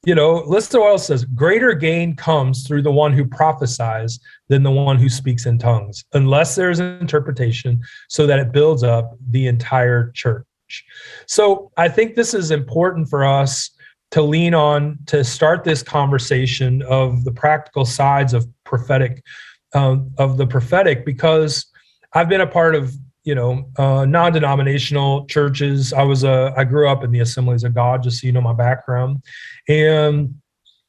you 0.05 0.15
know, 0.15 0.43
Lister 0.47 0.79
Oil 0.79 0.97
says, 0.97 1.25
greater 1.25 1.73
gain 1.73 2.15
comes 2.15 2.65
through 2.65 2.83
the 2.83 2.91
one 2.91 3.11
who 3.11 3.25
prophesies 3.25 4.19
than 4.47 4.63
the 4.63 4.71
one 4.71 4.97
who 4.97 5.09
speaks 5.09 5.45
in 5.45 5.59
tongues, 5.59 6.03
unless 6.13 6.55
there's 6.55 6.79
an 6.79 6.99
interpretation 7.01 7.81
so 8.07 8.25
that 8.25 8.39
it 8.39 8.53
builds 8.53 8.81
up 8.81 9.17
the 9.31 9.47
entire 9.47 10.11
church. 10.11 10.45
So 11.25 11.71
I 11.75 11.89
think 11.89 12.15
this 12.15 12.33
is 12.33 12.51
important 12.51 13.09
for 13.09 13.25
us 13.25 13.71
to 14.11 14.21
lean 14.21 14.53
on 14.53 14.97
to 15.07 15.23
start 15.23 15.63
this 15.63 15.83
conversation 15.83 16.81
of 16.83 17.23
the 17.25 17.31
practical 17.31 17.85
sides 17.85 18.33
of 18.33 18.47
prophetic, 18.63 19.21
um, 19.73 20.11
of 20.17 20.37
the 20.37 20.47
prophetic, 20.47 21.05
because 21.05 21.65
I've 22.13 22.29
been 22.29 22.41
a 22.41 22.47
part 22.47 22.73
of 22.73 22.95
you 23.23 23.35
know, 23.35 23.69
uh, 23.77 24.05
non-denominational 24.05 25.25
churches. 25.25 25.93
I 25.93 26.03
was 26.03 26.23
a, 26.23 26.53
I 26.57 26.63
grew 26.63 26.89
up 26.89 27.03
in 27.03 27.11
the 27.11 27.19
Assemblies 27.19 27.63
of 27.63 27.73
God, 27.73 28.03
just 28.03 28.21
so 28.21 28.27
you 28.27 28.33
know 28.33 28.41
my 28.41 28.53
background, 28.53 29.23
and 29.67 30.35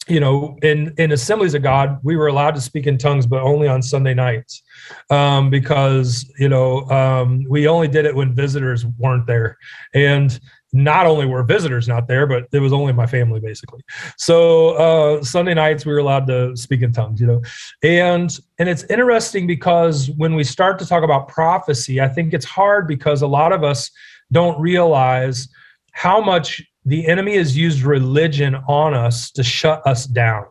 you 0.09 0.19
know, 0.19 0.57
in 0.63 0.93
in 0.99 1.13
Assemblies 1.13 1.55
of 1.55 1.63
God, 1.63 1.99
we 2.03 2.17
were 2.17 2.27
allowed 2.27 2.55
to 2.57 2.61
speak 2.61 2.87
in 2.87 2.99
tongues, 2.99 3.27
but 3.27 3.43
only 3.43 3.69
on 3.69 3.83
Sunday 3.83 4.15
nights, 4.15 4.63
um, 5.11 5.51
because 5.51 6.31
you 6.39 6.49
know 6.49 6.89
um, 6.91 7.45
we 7.49 7.69
only 7.69 7.89
did 7.89 8.07
it 8.07 8.15
when 8.15 8.35
visitors 8.35 8.85
weren't 8.99 9.27
there, 9.27 9.57
and 9.95 10.41
not 10.73 11.07
only 11.07 11.27
were 11.27 11.43
visitors 11.43 11.89
not 11.89 12.07
there, 12.07 12.27
but 12.27 12.47
it 12.53 12.61
was 12.61 12.73
only 12.73 12.93
my 12.93 13.07
family 13.07 13.41
basically. 13.41 13.81
So 14.17 14.71
uh, 14.71 15.23
Sunday 15.23 15.55
nights 15.55 15.85
we 15.85 15.93
were 15.93 15.99
allowed 15.99 16.27
to 16.29 16.57
speak 16.57 16.83
in 16.83 16.93
tongues, 16.93 17.21
you 17.21 17.27
know, 17.27 17.43
and 17.83 18.39
and 18.59 18.69
it's 18.69 18.85
interesting 18.85 19.47
because 19.47 20.11
when 20.11 20.35
we 20.35 20.45
start 20.45 20.79
to 20.81 20.87
talk 20.87 21.03
about 21.03 21.29
prophecy, 21.29 22.01
I 22.01 22.09
think 22.09 22.33
it's 22.33 22.45
hard 22.45 22.87
because 22.87 23.23
a 23.23 23.27
lot 23.27 23.53
of 23.53 23.65
us 23.65 23.91
don't 24.33 24.61
realize 24.61 25.49
how 25.93 26.21
much 26.21 26.63
the 26.85 27.07
enemy 27.07 27.37
has 27.37 27.57
used 27.57 27.83
religion 27.83 28.55
on 28.69 28.95
us 28.95 29.31
to 29.33 29.43
shut 29.43 29.87
us 29.87 30.07
down. 30.07 30.47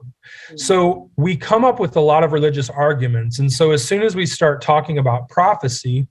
So 0.56 1.10
we 1.16 1.36
come 1.36 1.66
up 1.66 1.80
with 1.80 1.96
a 1.96 2.02
lot 2.02 2.24
of 2.24 2.34
religious 2.34 2.70
arguments. 2.70 3.40
And 3.40 3.52
so 3.52 3.72
as 3.72 3.84
soon 3.84 4.02
as 4.02 4.16
we 4.16 4.26
start 4.26 4.62
talking 4.62 4.98
about 4.98 5.30
prophecy, 5.30 6.08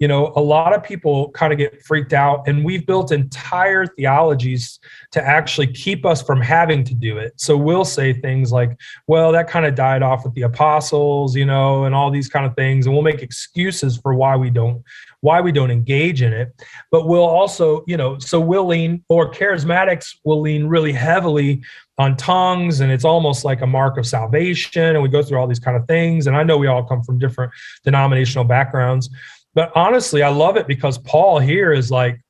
you 0.00 0.08
know, 0.08 0.32
a 0.34 0.40
lot 0.40 0.74
of 0.74 0.82
people 0.82 1.30
kind 1.32 1.52
of 1.52 1.58
get 1.58 1.82
freaked 1.84 2.14
out, 2.14 2.48
and 2.48 2.64
we've 2.64 2.86
built 2.86 3.12
entire 3.12 3.86
theologies 3.86 4.80
to 5.12 5.22
actually 5.22 5.66
keep 5.66 6.06
us 6.06 6.22
from 6.22 6.40
having 6.40 6.82
to 6.84 6.94
do 6.94 7.18
it. 7.18 7.34
So 7.36 7.54
we'll 7.56 7.84
say 7.84 8.14
things 8.14 8.50
like, 8.50 8.78
well, 9.06 9.30
that 9.32 9.48
kind 9.48 9.66
of 9.66 9.74
died 9.74 10.02
off 10.02 10.24
with 10.24 10.34
the 10.34 10.42
apostles, 10.42 11.36
you 11.36 11.44
know, 11.44 11.84
and 11.84 11.94
all 11.94 12.10
these 12.10 12.28
kind 12.28 12.46
of 12.46 12.56
things. 12.56 12.86
And 12.86 12.94
we'll 12.94 13.04
make 13.04 13.22
excuses 13.22 13.98
for 13.98 14.14
why 14.14 14.36
we 14.36 14.48
don't 14.48 14.82
why 15.22 15.40
we 15.40 15.52
don't 15.52 15.70
engage 15.70 16.22
in 16.22 16.32
it 16.32 16.50
but 16.90 17.06
we'll 17.06 17.22
also 17.22 17.84
you 17.86 17.96
know 17.96 18.18
so 18.18 18.40
we'll 18.40 18.66
lean 18.66 19.04
or 19.08 19.30
charismatics 19.30 20.16
will 20.24 20.40
lean 20.40 20.66
really 20.66 20.92
heavily 20.92 21.62
on 21.98 22.16
tongues 22.16 22.80
and 22.80 22.90
it's 22.90 23.04
almost 23.04 23.44
like 23.44 23.60
a 23.60 23.66
mark 23.66 23.98
of 23.98 24.06
salvation 24.06 24.96
and 24.96 25.02
we 25.02 25.08
go 25.08 25.22
through 25.22 25.38
all 25.38 25.46
these 25.46 25.58
kind 25.58 25.76
of 25.76 25.86
things 25.86 26.26
and 26.26 26.36
i 26.36 26.42
know 26.42 26.56
we 26.56 26.66
all 26.66 26.82
come 26.82 27.02
from 27.02 27.18
different 27.18 27.52
denominational 27.84 28.44
backgrounds 28.44 29.10
but 29.54 29.72
honestly, 29.74 30.22
I 30.22 30.28
love 30.28 30.56
it 30.56 30.66
because 30.66 30.98
Paul 30.98 31.38
here 31.38 31.72
is 31.72 31.90
like, 31.90 32.20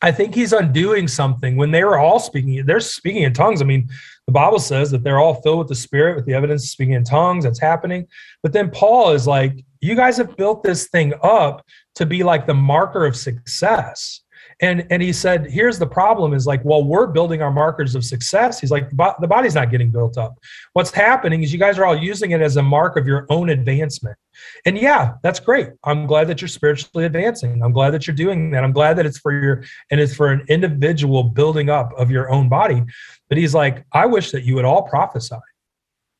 I 0.00 0.10
think 0.10 0.34
he's 0.34 0.52
undoing 0.52 1.06
something 1.06 1.56
when 1.56 1.70
they 1.70 1.84
were 1.84 1.98
all 1.98 2.18
speaking, 2.18 2.66
they're 2.66 2.80
speaking 2.80 3.22
in 3.22 3.32
tongues. 3.32 3.62
I 3.62 3.64
mean, 3.64 3.88
the 4.26 4.32
Bible 4.32 4.58
says 4.58 4.90
that 4.90 5.04
they're 5.04 5.20
all 5.20 5.40
filled 5.42 5.60
with 5.60 5.68
the 5.68 5.76
Spirit 5.76 6.16
with 6.16 6.26
the 6.26 6.34
evidence 6.34 6.64
of 6.64 6.70
speaking 6.70 6.94
in 6.94 7.04
tongues. 7.04 7.44
That's 7.44 7.60
happening. 7.60 8.08
But 8.42 8.52
then 8.52 8.70
Paul 8.70 9.12
is 9.12 9.26
like, 9.26 9.64
you 9.80 9.94
guys 9.94 10.16
have 10.16 10.36
built 10.36 10.64
this 10.64 10.88
thing 10.88 11.12
up 11.22 11.64
to 11.96 12.06
be 12.06 12.22
like 12.24 12.46
the 12.46 12.54
marker 12.54 13.06
of 13.06 13.16
success 13.16 14.20
and 14.62 14.86
and 14.90 15.02
he 15.02 15.12
said 15.12 15.50
here's 15.50 15.78
the 15.78 15.86
problem 15.86 16.32
is 16.32 16.46
like 16.46 16.64
well 16.64 16.82
we're 16.82 17.08
building 17.08 17.42
our 17.42 17.50
markers 17.50 17.94
of 17.94 18.04
success 18.04 18.60
he's 18.60 18.70
like 18.70 18.88
the 18.90 19.26
body's 19.28 19.54
not 19.54 19.70
getting 19.70 19.90
built 19.90 20.16
up. 20.16 20.38
What's 20.72 20.90
happening 20.90 21.42
is 21.42 21.52
you 21.52 21.58
guys 21.58 21.78
are 21.78 21.84
all 21.84 21.96
using 21.96 22.30
it 22.30 22.40
as 22.40 22.56
a 22.56 22.62
mark 22.62 22.96
of 22.96 23.06
your 23.06 23.26
own 23.28 23.50
advancement. 23.50 24.16
And 24.64 24.78
yeah 24.78 25.14
that's 25.22 25.40
great. 25.40 25.70
I'm 25.84 26.06
glad 26.06 26.28
that 26.28 26.40
you're 26.40 26.48
spiritually 26.48 27.04
advancing. 27.04 27.62
I'm 27.62 27.72
glad 27.72 27.90
that 27.90 28.06
you're 28.06 28.16
doing 28.16 28.52
that. 28.52 28.64
I'm 28.64 28.72
glad 28.72 28.96
that 28.96 29.04
it's 29.04 29.18
for 29.18 29.32
your 29.32 29.64
and 29.90 30.00
it's 30.00 30.14
for 30.14 30.28
an 30.30 30.44
individual 30.48 31.24
building 31.24 31.68
up 31.68 31.92
of 31.98 32.10
your 32.10 32.30
own 32.30 32.48
body. 32.48 32.82
But 33.28 33.38
he's 33.38 33.54
like 33.54 33.84
i 33.92 34.06
wish 34.06 34.30
that 34.30 34.44
you 34.44 34.54
would 34.54 34.64
all 34.64 34.82
prophesy 34.82 35.36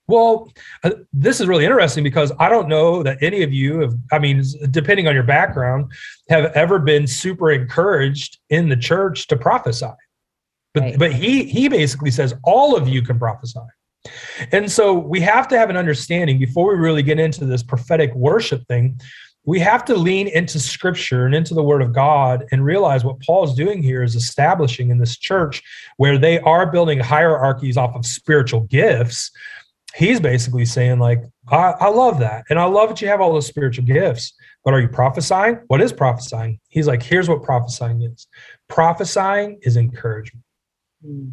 well, 0.09 0.51
uh, 0.83 0.91
this 1.13 1.41
is 1.41 1.47
really 1.47 1.65
interesting 1.65 2.03
because 2.03 2.33
I 2.39 2.49
don't 2.49 2.69
know 2.69 3.03
that 3.03 3.19
any 3.23 3.43
of 3.43 3.53
you 3.53 3.81
have, 3.81 3.95
I 4.11 4.19
mean, 4.19 4.43
depending 4.71 5.07
on 5.07 5.15
your 5.15 5.23
background, 5.23 5.93
have 6.29 6.47
ever 6.53 6.79
been 6.79 7.07
super 7.07 7.51
encouraged 7.51 8.39
in 8.51 8.69
the 8.69 8.77
church 8.77 9.29
to 9.29 9.37
prophesy. 9.37 9.87
But 10.75 10.83
right. 10.83 10.99
but 10.99 11.13
he 11.13 11.45
he 11.45 11.69
basically 11.69 12.11
says 12.11 12.35
all 12.45 12.77
of 12.77 12.89
you 12.89 13.03
can 13.03 13.19
prophesy. 13.19 13.61
And 14.51 14.71
so 14.71 14.95
we 14.95 15.21
have 15.21 15.47
to 15.49 15.59
have 15.59 15.71
an 15.71 15.77
understanding 15.77 16.39
before 16.39 16.75
we 16.75 16.81
really 16.81 17.03
get 17.03 17.21
into 17.21 17.45
this 17.45 17.63
prophetic 17.63 18.13
worship 18.15 18.67
thing. 18.67 19.01
We 19.45 19.61
have 19.61 19.85
to 19.87 19.97
lean 19.97 20.29
into 20.29 20.59
scripture 20.59 21.27
and 21.27 21.35
into 21.35 21.55
the 21.55 21.63
word 21.63 21.83
of 21.83 21.93
God 21.93 22.45
and 22.53 22.65
realize 22.65 23.05
what 23.05 23.21
Paul's 23.21 23.55
doing 23.55 23.83
here 23.83 24.03
is 24.03 24.15
establishing 24.15 24.91
in 24.91 24.99
this 24.99 25.17
church 25.19 25.63
where 25.97 26.17
they 26.17 26.39
are 26.41 26.71
building 26.71 27.01
hierarchies 27.01 27.77
off 27.77 27.95
of 27.95 28.07
spiritual 28.07 28.61
gifts 28.61 29.31
he's 29.95 30.21
basically 30.21 30.65
saying 30.65 30.99
like 30.99 31.23
I, 31.49 31.73
I, 31.81 31.89
love 31.89 32.19
that. 32.21 32.45
And 32.51 32.59
i 32.59 32.65
love 32.65 32.89
that 32.89 33.03
you 33.03 33.09
have 33.09 33.21
all 33.21 33.33
those 33.33 33.47
spiritual 33.47 33.85
gifts. 33.85 34.33
But 34.65 34.75
are 34.75 34.81
you 34.81 34.89
prophesying? 34.89 35.61
What 35.67 35.81
is 35.81 35.93
prophesying? 35.93 36.61
He's 36.69 36.87
like 36.87 37.03
here's 37.03 37.29
what 37.29 37.43
prophesying 37.43 38.03
is. 38.03 38.27
Prophesying 38.69 39.59
is 39.63 39.77
encouragement. 39.77 40.45
Mm. 41.05 41.33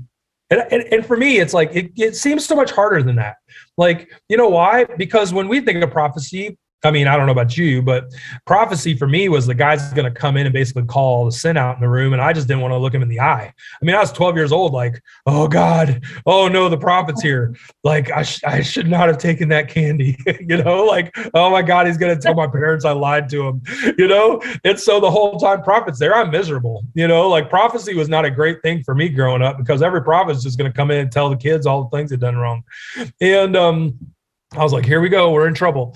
and, 0.50 0.62
and, 0.72 0.84
and, 0.92 1.06
for 1.06 1.16
me 1.16 1.38
it's 1.38 1.54
like 1.54 1.70
it, 1.76 1.92
it 1.96 2.16
seems 2.16 2.44
so 2.44 2.56
much 2.56 2.72
harder 2.72 3.04
than 3.04 3.16
that. 3.18 3.36
Like 3.78 4.12
you 4.30 4.38
know 4.38 4.50
why? 4.50 4.86
Because 4.86 5.34
when 5.34 5.48
we 5.48 5.62
think 5.62 5.84
of 5.84 5.92
prophecy 5.92 6.58
I 6.84 6.92
mean, 6.92 7.08
I 7.08 7.18
don't 7.18 7.26
know 7.26 7.34
about 7.34 7.58
you, 7.58 7.82
but 7.82 8.14
prophecy 8.46 8.96
for 8.96 9.06
me 9.06 9.28
was 9.28 9.46
the 9.46 9.54
guy's 9.54 9.92
going 9.94 10.12
to 10.12 10.18
come 10.18 10.38
in 10.38 10.46
and 10.46 10.54
basically 10.54 10.86
call 10.86 11.26
the 11.26 11.32
sin 11.32 11.58
out 11.58 11.76
in 11.76 11.82
the 11.82 11.90
room. 11.90 12.14
And 12.14 12.22
I 12.22 12.32
just 12.32 12.48
didn't 12.48 12.62
want 12.62 12.72
to 12.72 12.78
look 12.78 12.94
him 12.94 13.02
in 13.02 13.10
the 13.10 13.20
eye. 13.20 13.54
I 13.82 13.86
mean, 13.86 13.96
I 13.96 14.00
was 14.00 14.14
12 14.14 14.38
years 14.38 14.54
old, 14.54 14.72
like, 14.72 15.02
oh 15.26 15.50
God, 15.50 16.02
oh 16.26 16.48
no, 16.48 16.70
the 16.70 16.78
prophet's 16.78 17.22
here. 17.22 17.54
Like, 17.84 18.12
I, 18.12 18.24
sh- 18.24 18.44
I 18.46 18.62
should 18.62 18.88
not 18.88 19.08
have 19.08 19.18
taken 19.18 19.50
that 19.50 19.68
candy, 19.68 20.18
you 20.40 20.64
know, 20.64 20.86
like, 20.86 21.14
oh 21.34 21.50
my 21.50 21.62
God, 21.62 21.88
he's 21.88 21.98
going 21.98 22.16
to 22.16 22.22
tell 22.22 22.34
my 22.34 22.48
parents 22.48 22.86
I 22.86 22.92
lied 22.92 23.28
to 23.30 23.48
him, 23.48 23.62
you 23.98 24.08
know? 24.08 24.42
And 24.64 24.80
so 24.80 25.02
the 25.02 25.12
whole 25.12 25.38
time 25.38 25.62
prophet's 25.64 26.00
there, 26.00 26.16
I'm 26.16 26.32
miserable, 26.32 26.84
you 26.94 27.10
know, 27.10 27.28
like 27.28 27.50
prophecy 27.50 27.94
was 27.94 28.08
not 28.08 28.24
a 28.24 28.32
great 28.32 28.62
thing 28.62 28.84
for 28.84 28.96
me 28.96 29.10
growing 29.10 29.42
up 29.42 29.58
because 29.58 29.82
every 29.82 30.02
prophet's 30.02 30.44
just 30.44 30.58
going 30.58 30.72
to 30.72 30.76
come 30.76 30.92
in 30.92 31.00
and 31.00 31.12
tell 31.12 31.30
the 31.30 31.36
kids 31.36 31.66
all 31.66 31.84
the 31.84 31.98
things 31.98 32.10
they've 32.10 32.20
done 32.20 32.38
wrong. 32.38 32.64
And 33.20 33.58
um, 33.58 33.98
I 34.54 34.64
was 34.64 34.72
like, 34.72 34.86
here 34.86 35.02
we 35.02 35.10
go, 35.10 35.32
we're 35.32 35.48
in 35.48 35.54
trouble 35.54 35.96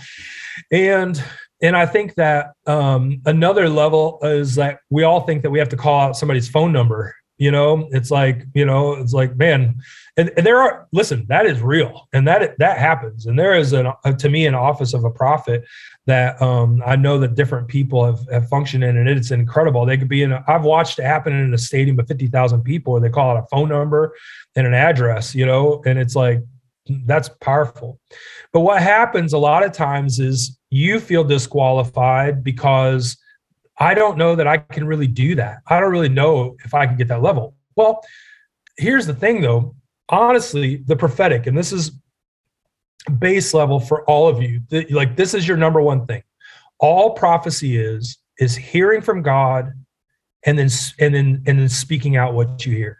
and 0.72 1.24
and 1.62 1.77
I 1.77 1.86
think 1.86 2.15
that 2.15 2.53
um, 2.67 3.22
another 3.25 3.69
level 3.69 4.19
is 4.22 4.55
that 4.55 4.79
we 4.89 5.03
all 5.03 5.22
think 5.22 5.43
that 5.43 5.50
we 5.50 5.60
have 5.60 5.69
to 5.69 5.77
call 5.77 6.01
out 6.01 6.17
somebody's 6.17 6.50
phone 6.50 6.74
number. 6.74 7.15
You 7.38 7.51
know, 7.51 7.88
it's 7.91 8.12
like 8.12 8.45
you 8.53 8.65
know, 8.65 8.93
it's 8.93 9.13
like 9.13 9.36
man, 9.36 9.75
and, 10.17 10.31
and 10.38 10.45
there 10.45 10.60
are 10.62 10.88
listen, 10.91 11.25
that 11.29 11.45
is 11.45 11.62
real, 11.62 12.07
and 12.13 12.27
that 12.27 12.57
that 12.60 12.77
happens, 12.77 13.25
and 13.25 13.39
there 13.39 13.55
is 13.55 13.74
an 13.74 13.88
uh, 13.88 14.12
to 14.13 14.29
me 14.29 14.45
an 14.45 14.55
office 14.55 14.93
of 14.93 15.03
a 15.03 15.10
prophet 15.10 15.63
that 16.05 16.39
um, 16.41 16.83
I 16.86 16.95
know 16.95 17.17
that 17.19 17.36
different 17.36 17.69
people 17.69 18.05
have, 18.05 18.19
have 18.29 18.50
functioned 18.50 18.83
in, 18.83 18.98
and 18.98 19.10
it's 19.10 19.31
incredible. 19.31 19.86
They 19.86 19.98
could 19.98 20.10
be 20.10 20.22
in. 20.22 20.31
A, 20.31 20.43
I've 20.48 20.63
watched 20.63 21.00
it 21.00 21.05
happen 21.05 21.33
in 21.33 21.53
a 21.53 21.57
stadium 21.57 22.00
of 22.00 22.07
fifty 22.07 22.27
thousand 22.27 22.63
people, 22.63 23.00
they 23.00 23.10
call 23.10 23.36
out 23.36 23.43
a 23.43 23.48
phone 23.48 23.69
number 23.69 24.13
and 24.55 24.67
an 24.67 24.74
address, 24.74 25.33
you 25.33 25.45
know, 25.45 25.81
and 25.86 25.98
it's 25.98 26.15
like 26.15 26.43
that's 26.88 27.30
powerful. 27.42 28.00
But 28.52 28.62
what 28.62 28.82
happens 28.82 29.34
a 29.34 29.38
lot 29.38 29.63
of 29.63 29.72
times 29.72 30.20
is 30.20 30.60
you 30.70 31.00
feel 31.00 31.24
disqualified 31.24 32.44
because 32.44 33.18
I 33.78 33.94
don't 33.94 34.18
know 34.18 34.36
that 34.36 34.48
I 34.48 34.58
can 34.58 34.86
really 34.86 35.08
do 35.08 35.36
that. 35.36 35.60
I 35.68 35.80
don't 35.80 35.92
really 35.92 36.10
know 36.10 36.56
if 36.63 36.74
I 36.74 36.86
can 36.86 36.98
get 36.98 37.08
that 37.08 37.22
level. 37.22 37.56
Well, 37.75 38.02
here's 38.78 39.08
the 39.08 39.16
thing 39.16 39.42
though. 39.42 39.75
Honestly, 40.10 40.78
the 40.86 40.96
prophetic, 40.96 41.48
and 41.48 41.58
this 41.58 41.72
is 41.72 41.92
base 43.20 43.54
level 43.54 43.80
for 43.80 44.04
all 44.10 44.28
of 44.28 44.42
you. 44.42 44.62
Like 44.90 45.16
this 45.16 45.34
is 45.34 45.48
your 45.48 45.58
number 45.58 45.82
one 45.82 46.06
thing. 46.06 46.24
All 46.80 47.12
prophecy 47.12 47.78
is 47.78 48.18
is 48.40 48.56
hearing 48.56 49.02
from 49.02 49.22
God 49.22 49.72
and 50.46 50.58
then 50.58 50.70
and 51.00 51.16
then 51.16 51.44
and 51.48 51.60
then 51.60 51.70
speaking 51.70 52.18
out 52.18 52.34
what 52.34 52.66
you 52.66 52.75
hear. 52.75 52.98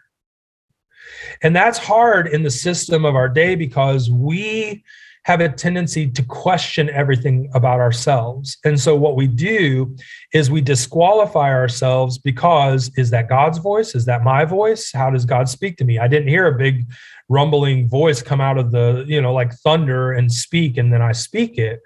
And 1.42 1.54
that's 1.54 1.78
hard 1.78 2.28
in 2.28 2.42
the 2.42 2.50
system 2.50 3.04
of 3.04 3.14
our 3.14 3.28
day 3.28 3.54
because 3.54 4.10
we 4.10 4.84
have 5.24 5.40
a 5.40 5.48
tendency 5.48 6.06
to 6.06 6.22
question 6.22 6.90
everything 6.90 7.50
about 7.54 7.80
ourselves. 7.80 8.58
And 8.64 8.78
so 8.78 8.94
what 8.94 9.16
we 9.16 9.26
do 9.26 9.96
is 10.34 10.50
we 10.50 10.60
disqualify 10.60 11.50
ourselves 11.50 12.18
because 12.18 12.90
is 12.96 13.08
that 13.10 13.28
God's 13.28 13.56
voice? 13.58 13.94
Is 13.94 14.04
that 14.04 14.22
my 14.22 14.44
voice? 14.44 14.92
How 14.92 15.10
does 15.10 15.24
God 15.24 15.48
speak 15.48 15.78
to 15.78 15.84
me? 15.84 15.98
I 15.98 16.08
didn't 16.08 16.28
hear 16.28 16.46
a 16.46 16.58
big 16.58 16.84
rumbling 17.30 17.88
voice 17.88 18.20
come 18.20 18.42
out 18.42 18.58
of 18.58 18.70
the, 18.70 19.04
you 19.08 19.20
know, 19.20 19.32
like 19.32 19.54
thunder 19.54 20.12
and 20.12 20.30
speak, 20.30 20.76
and 20.76 20.92
then 20.92 21.00
I 21.00 21.12
speak 21.12 21.56
it. 21.56 21.80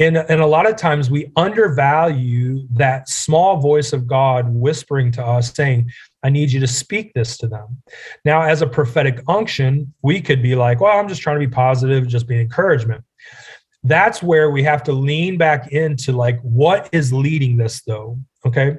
And, 0.00 0.16
and 0.16 0.40
a 0.40 0.46
lot 0.46 0.68
of 0.68 0.74
times 0.74 1.08
we 1.08 1.30
undervalue 1.36 2.66
that 2.72 3.08
small 3.08 3.58
voice 3.58 3.92
of 3.92 4.08
God 4.08 4.48
whispering 4.48 5.12
to 5.12 5.24
us 5.24 5.54
saying, 5.54 5.92
I 6.22 6.28
need 6.28 6.52
you 6.52 6.60
to 6.60 6.66
speak 6.66 7.14
this 7.14 7.36
to 7.38 7.46
them. 7.46 7.82
Now, 8.24 8.42
as 8.42 8.62
a 8.62 8.66
prophetic 8.66 9.22
unction, 9.28 9.92
we 10.02 10.20
could 10.20 10.42
be 10.42 10.54
like, 10.54 10.80
well, 10.80 10.98
I'm 10.98 11.08
just 11.08 11.22
trying 11.22 11.40
to 11.40 11.46
be 11.46 11.52
positive, 11.52 12.06
just 12.06 12.28
be 12.28 12.40
encouragement. 12.40 13.04
That's 13.82 14.22
where 14.22 14.50
we 14.50 14.62
have 14.64 14.82
to 14.84 14.92
lean 14.92 15.38
back 15.38 15.72
into 15.72 16.12
like, 16.12 16.38
what 16.42 16.88
is 16.92 17.12
leading 17.12 17.56
this 17.56 17.82
though? 17.82 18.18
Okay. 18.44 18.76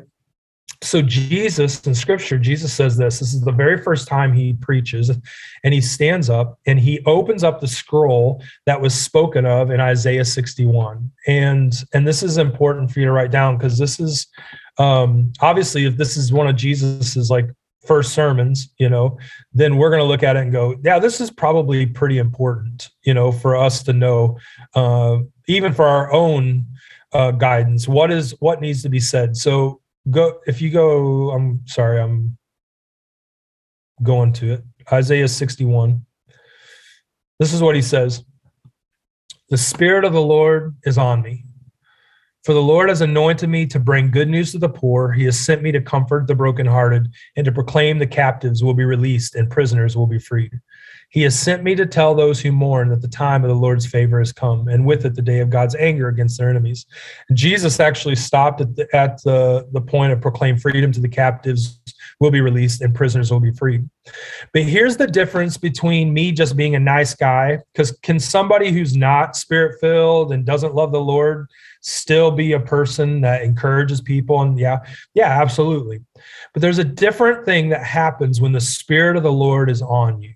So, 0.83 1.01
Jesus 1.03 1.85
in 1.85 1.93
scripture, 1.93 2.39
Jesus 2.39 2.73
says 2.73 2.97
this. 2.97 3.19
This 3.19 3.35
is 3.35 3.41
the 3.41 3.51
very 3.51 3.77
first 3.77 4.07
time 4.07 4.33
he 4.33 4.53
preaches, 4.53 5.11
and 5.63 5.73
he 5.73 5.81
stands 5.81 6.27
up 6.27 6.59
and 6.65 6.79
he 6.79 7.03
opens 7.05 7.43
up 7.43 7.61
the 7.61 7.67
scroll 7.67 8.43
that 8.65 8.81
was 8.81 8.99
spoken 8.99 9.45
of 9.45 9.69
in 9.69 9.79
Isaiah 9.79 10.25
61. 10.25 11.11
And, 11.27 11.83
and 11.93 12.07
this 12.07 12.23
is 12.23 12.39
important 12.39 12.89
for 12.89 12.99
you 12.99 13.05
to 13.05 13.11
write 13.11 13.29
down 13.29 13.57
because 13.57 13.77
this 13.77 13.99
is 13.99 14.27
um, 14.81 15.31
obviously 15.41 15.85
if 15.85 15.97
this 15.97 16.17
is 16.17 16.33
one 16.33 16.47
of 16.47 16.55
jesus's 16.55 17.29
like 17.29 17.49
first 17.85 18.13
sermons 18.13 18.69
you 18.77 18.89
know 18.89 19.17
then 19.53 19.77
we're 19.77 19.89
going 19.89 20.01
to 20.01 20.07
look 20.07 20.23
at 20.23 20.35
it 20.35 20.41
and 20.43 20.51
go 20.51 20.75
yeah 20.83 20.99
this 20.99 21.19
is 21.19 21.31
probably 21.31 21.85
pretty 21.85 22.19
important 22.19 22.89
you 23.03 23.13
know 23.13 23.31
for 23.31 23.55
us 23.55 23.83
to 23.83 23.93
know 23.93 24.37
uh, 24.75 25.17
even 25.47 25.73
for 25.73 25.85
our 25.85 26.11
own 26.11 26.65
uh, 27.13 27.31
guidance 27.31 27.87
what 27.87 28.11
is 28.11 28.35
what 28.39 28.61
needs 28.61 28.81
to 28.81 28.89
be 28.89 28.99
said. 28.99 29.35
So 29.35 29.81
go 30.09 30.39
if 30.47 30.61
you 30.61 30.71
go 30.71 31.29
i'm 31.29 31.61
sorry 31.67 32.01
i'm 32.01 32.35
going 34.01 34.33
to 34.33 34.53
it. 34.53 34.63
Isaiah 34.91 35.27
61 35.27 36.03
this 37.39 37.53
is 37.53 37.61
what 37.61 37.75
he 37.75 37.81
says. 37.81 38.23
The 39.49 39.57
spirit 39.57 40.05
of 40.05 40.13
the 40.13 40.21
lord 40.21 40.75
is 40.85 40.97
on 40.97 41.21
me 41.21 41.45
For 42.43 42.53
the 42.53 42.61
Lord 42.61 42.89
has 42.89 43.01
anointed 43.01 43.49
me 43.49 43.67
to 43.67 43.79
bring 43.79 44.09
good 44.09 44.27
news 44.27 44.51
to 44.51 44.57
the 44.57 44.69
poor. 44.69 45.11
He 45.11 45.25
has 45.25 45.39
sent 45.39 45.61
me 45.61 45.71
to 45.73 45.81
comfort 45.81 46.25
the 46.25 46.33
brokenhearted 46.33 47.07
and 47.35 47.45
to 47.45 47.51
proclaim 47.51 47.99
the 47.99 48.07
captives 48.07 48.63
will 48.63 48.73
be 48.73 48.83
released 48.83 49.35
and 49.35 49.49
prisoners 49.49 49.95
will 49.95 50.07
be 50.07 50.17
freed. 50.17 50.59
He 51.11 51.21
has 51.23 51.37
sent 51.37 51.61
me 51.61 51.75
to 51.75 51.85
tell 51.85 52.15
those 52.15 52.39
who 52.39 52.53
mourn 52.53 52.89
that 52.89 53.01
the 53.01 53.07
time 53.07 53.43
of 53.43 53.49
the 53.49 53.55
Lord's 53.55 53.85
favor 53.85 54.19
has 54.19 54.31
come, 54.31 54.69
and 54.69 54.85
with 54.85 55.05
it 55.05 55.13
the 55.13 55.21
day 55.21 55.39
of 55.39 55.49
God's 55.49 55.75
anger 55.75 56.07
against 56.07 56.37
their 56.37 56.49
enemies. 56.49 56.85
Jesus 57.33 57.81
actually 57.81 58.15
stopped 58.15 58.61
at 58.61 58.75
the, 58.77 58.95
at 58.95 59.21
the, 59.23 59.67
the 59.73 59.81
point 59.81 60.13
of 60.13 60.21
proclaim 60.21 60.57
freedom 60.57 60.89
to 60.93 61.01
the 61.01 61.09
captives 61.09 61.81
will 62.21 62.31
be 62.31 62.39
released 62.39 62.81
and 62.81 62.95
prisoners 62.95 63.29
will 63.29 63.41
be 63.41 63.51
freed. 63.51 63.89
But 64.53 64.63
here's 64.63 64.95
the 64.95 65.05
difference 65.05 65.57
between 65.57 66.13
me 66.13 66.31
just 66.31 66.55
being 66.55 66.75
a 66.75 66.79
nice 66.79 67.13
guy, 67.13 67.59
because 67.73 67.91
can 68.03 68.17
somebody 68.17 68.71
who's 68.71 68.95
not 68.95 69.35
spirit 69.35 69.81
filled 69.81 70.31
and 70.31 70.45
doesn't 70.45 70.75
love 70.75 70.93
the 70.93 71.01
Lord 71.01 71.49
still 71.81 72.31
be 72.31 72.53
a 72.53 72.59
person 72.59 73.21
that 73.21 73.43
encourages 73.43 74.01
people? 74.01 74.41
And 74.41 74.57
yeah, 74.57 74.79
yeah, 75.13 75.41
absolutely. 75.41 75.99
But 76.53 76.61
there's 76.61 76.79
a 76.79 76.83
different 76.83 77.45
thing 77.45 77.69
that 77.69 77.83
happens 77.83 78.39
when 78.39 78.53
the 78.53 78.61
Spirit 78.61 79.17
of 79.17 79.23
the 79.23 79.31
Lord 79.31 79.69
is 79.69 79.81
on 79.81 80.21
you 80.21 80.33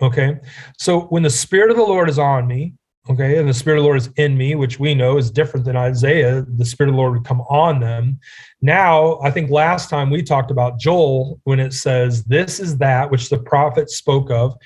Okay. 0.00 0.38
So 0.78 1.02
when 1.02 1.22
the 1.22 1.30
Spirit 1.30 1.70
of 1.70 1.76
the 1.76 1.82
Lord 1.82 2.08
is 2.08 2.18
on 2.18 2.46
me, 2.46 2.74
okay, 3.10 3.38
and 3.38 3.48
the 3.48 3.54
Spirit 3.54 3.78
of 3.78 3.82
the 3.82 3.86
Lord 3.86 3.98
is 3.98 4.10
in 4.16 4.36
me, 4.36 4.54
which 4.54 4.78
we 4.78 4.94
know 4.94 5.18
is 5.18 5.30
different 5.30 5.66
than 5.66 5.76
Isaiah, 5.76 6.44
the 6.56 6.64
Spirit 6.64 6.90
of 6.90 6.94
the 6.94 7.00
Lord 7.00 7.14
would 7.14 7.24
come 7.24 7.40
on 7.42 7.80
them. 7.80 8.20
Now, 8.62 9.18
I 9.20 9.30
think 9.30 9.50
last 9.50 9.90
time 9.90 10.10
we 10.10 10.22
talked 10.22 10.50
about 10.50 10.78
Joel 10.78 11.40
when 11.44 11.58
it 11.58 11.72
says, 11.72 12.24
This 12.24 12.60
is 12.60 12.78
that 12.78 13.10
which 13.10 13.28
the 13.28 13.38
prophet 13.38 13.90
spoke 13.90 14.30
of, 14.30 14.56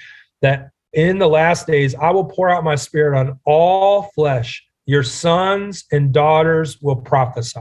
that 0.42 0.70
in 0.92 1.18
the 1.18 1.28
last 1.28 1.66
days 1.66 1.94
I 1.94 2.10
will 2.10 2.26
pour 2.26 2.50
out 2.50 2.64
my 2.64 2.74
Spirit 2.74 3.18
on 3.18 3.38
all 3.46 4.10
flesh. 4.14 4.62
Your 4.86 5.02
sons 5.02 5.84
and 5.92 6.12
daughters 6.12 6.80
will 6.80 6.96
prophesy. 6.96 7.60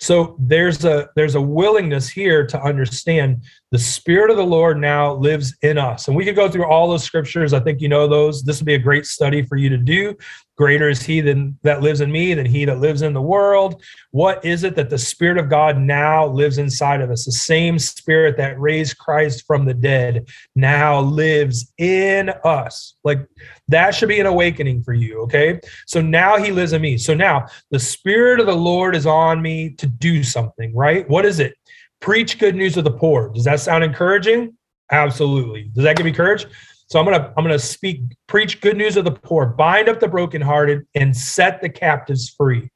So 0.00 0.36
there's 0.40 0.84
a 0.84 1.08
there's 1.14 1.36
a 1.36 1.40
willingness 1.40 2.08
here 2.08 2.46
to 2.46 2.60
understand 2.60 3.44
the 3.72 3.78
spirit 3.78 4.30
of 4.30 4.36
the 4.36 4.44
Lord 4.44 4.78
now 4.78 5.14
lives 5.14 5.56
in 5.62 5.78
us. 5.78 6.06
And 6.06 6.16
we 6.16 6.26
could 6.26 6.36
go 6.36 6.48
through 6.48 6.66
all 6.66 6.90
those 6.90 7.02
scriptures. 7.02 7.54
I 7.54 7.60
think 7.60 7.80
you 7.80 7.88
know 7.88 8.06
those. 8.06 8.42
This 8.42 8.60
would 8.60 8.66
be 8.66 8.74
a 8.74 8.78
great 8.78 9.06
study 9.06 9.42
for 9.42 9.56
you 9.56 9.70
to 9.70 9.78
do. 9.78 10.14
Greater 10.58 10.90
is 10.90 11.02
he 11.02 11.22
than 11.22 11.58
that 11.62 11.80
lives 11.80 12.02
in 12.02 12.12
me 12.12 12.34
than 12.34 12.44
he 12.44 12.66
that 12.66 12.78
lives 12.78 13.00
in 13.00 13.14
the 13.14 13.22
world. 13.22 13.82
What 14.10 14.44
is 14.44 14.62
it 14.62 14.76
that 14.76 14.90
the 14.90 14.98
spirit 14.98 15.38
of 15.38 15.48
god 15.48 15.78
now 15.78 16.26
lives 16.26 16.58
inside 16.58 17.00
of 17.00 17.10
us? 17.10 17.24
The 17.24 17.32
same 17.32 17.78
spirit 17.78 18.36
that 18.36 18.60
raised 18.60 18.98
christ 18.98 19.44
from 19.46 19.64
the 19.64 19.72
dead 19.72 20.28
now 20.54 21.00
lives 21.00 21.72
in 21.78 22.30
us. 22.44 22.94
Like 23.02 23.26
that 23.68 23.94
should 23.94 24.10
be 24.10 24.20
an 24.20 24.26
awakening 24.26 24.82
for 24.82 24.92
you 24.92 25.22
okay? 25.22 25.58
So 25.86 26.02
now 26.02 26.36
he 26.36 26.52
lives 26.52 26.74
in 26.74 26.82
me. 26.82 26.98
So 26.98 27.14
now 27.14 27.46
the 27.70 27.80
spirit 27.80 28.38
of 28.38 28.46
the 28.46 28.54
lord 28.54 28.94
is 28.94 29.06
on 29.06 29.40
me 29.40 29.70
to 29.70 29.86
do 29.86 30.22
something 30.22 30.76
right? 30.76 31.08
What 31.08 31.24
is 31.24 31.40
it 31.40 31.56
preach 32.02 32.38
good 32.38 32.54
news 32.54 32.74
to 32.74 32.82
the 32.82 32.90
poor. 32.90 33.30
Does 33.30 33.44
that 33.44 33.60
sound 33.60 33.82
encouraging? 33.82 34.54
Absolutely. 34.90 35.70
Does 35.74 35.84
that 35.84 35.96
give 35.96 36.04
me 36.04 36.12
courage? 36.12 36.46
So 36.88 36.98
I'm 36.98 37.06
gonna 37.06 37.32
I'm 37.38 37.44
gonna 37.44 37.58
speak, 37.58 38.02
preach 38.26 38.60
good 38.60 38.76
news 38.76 38.98
of 38.98 39.06
the 39.06 39.12
poor, 39.12 39.46
bind 39.46 39.88
up 39.88 39.98
the 39.98 40.08
brokenhearted, 40.08 40.86
and 40.94 41.16
set 41.16 41.62
the 41.62 41.70
captives 41.70 42.28
free. 42.28 42.68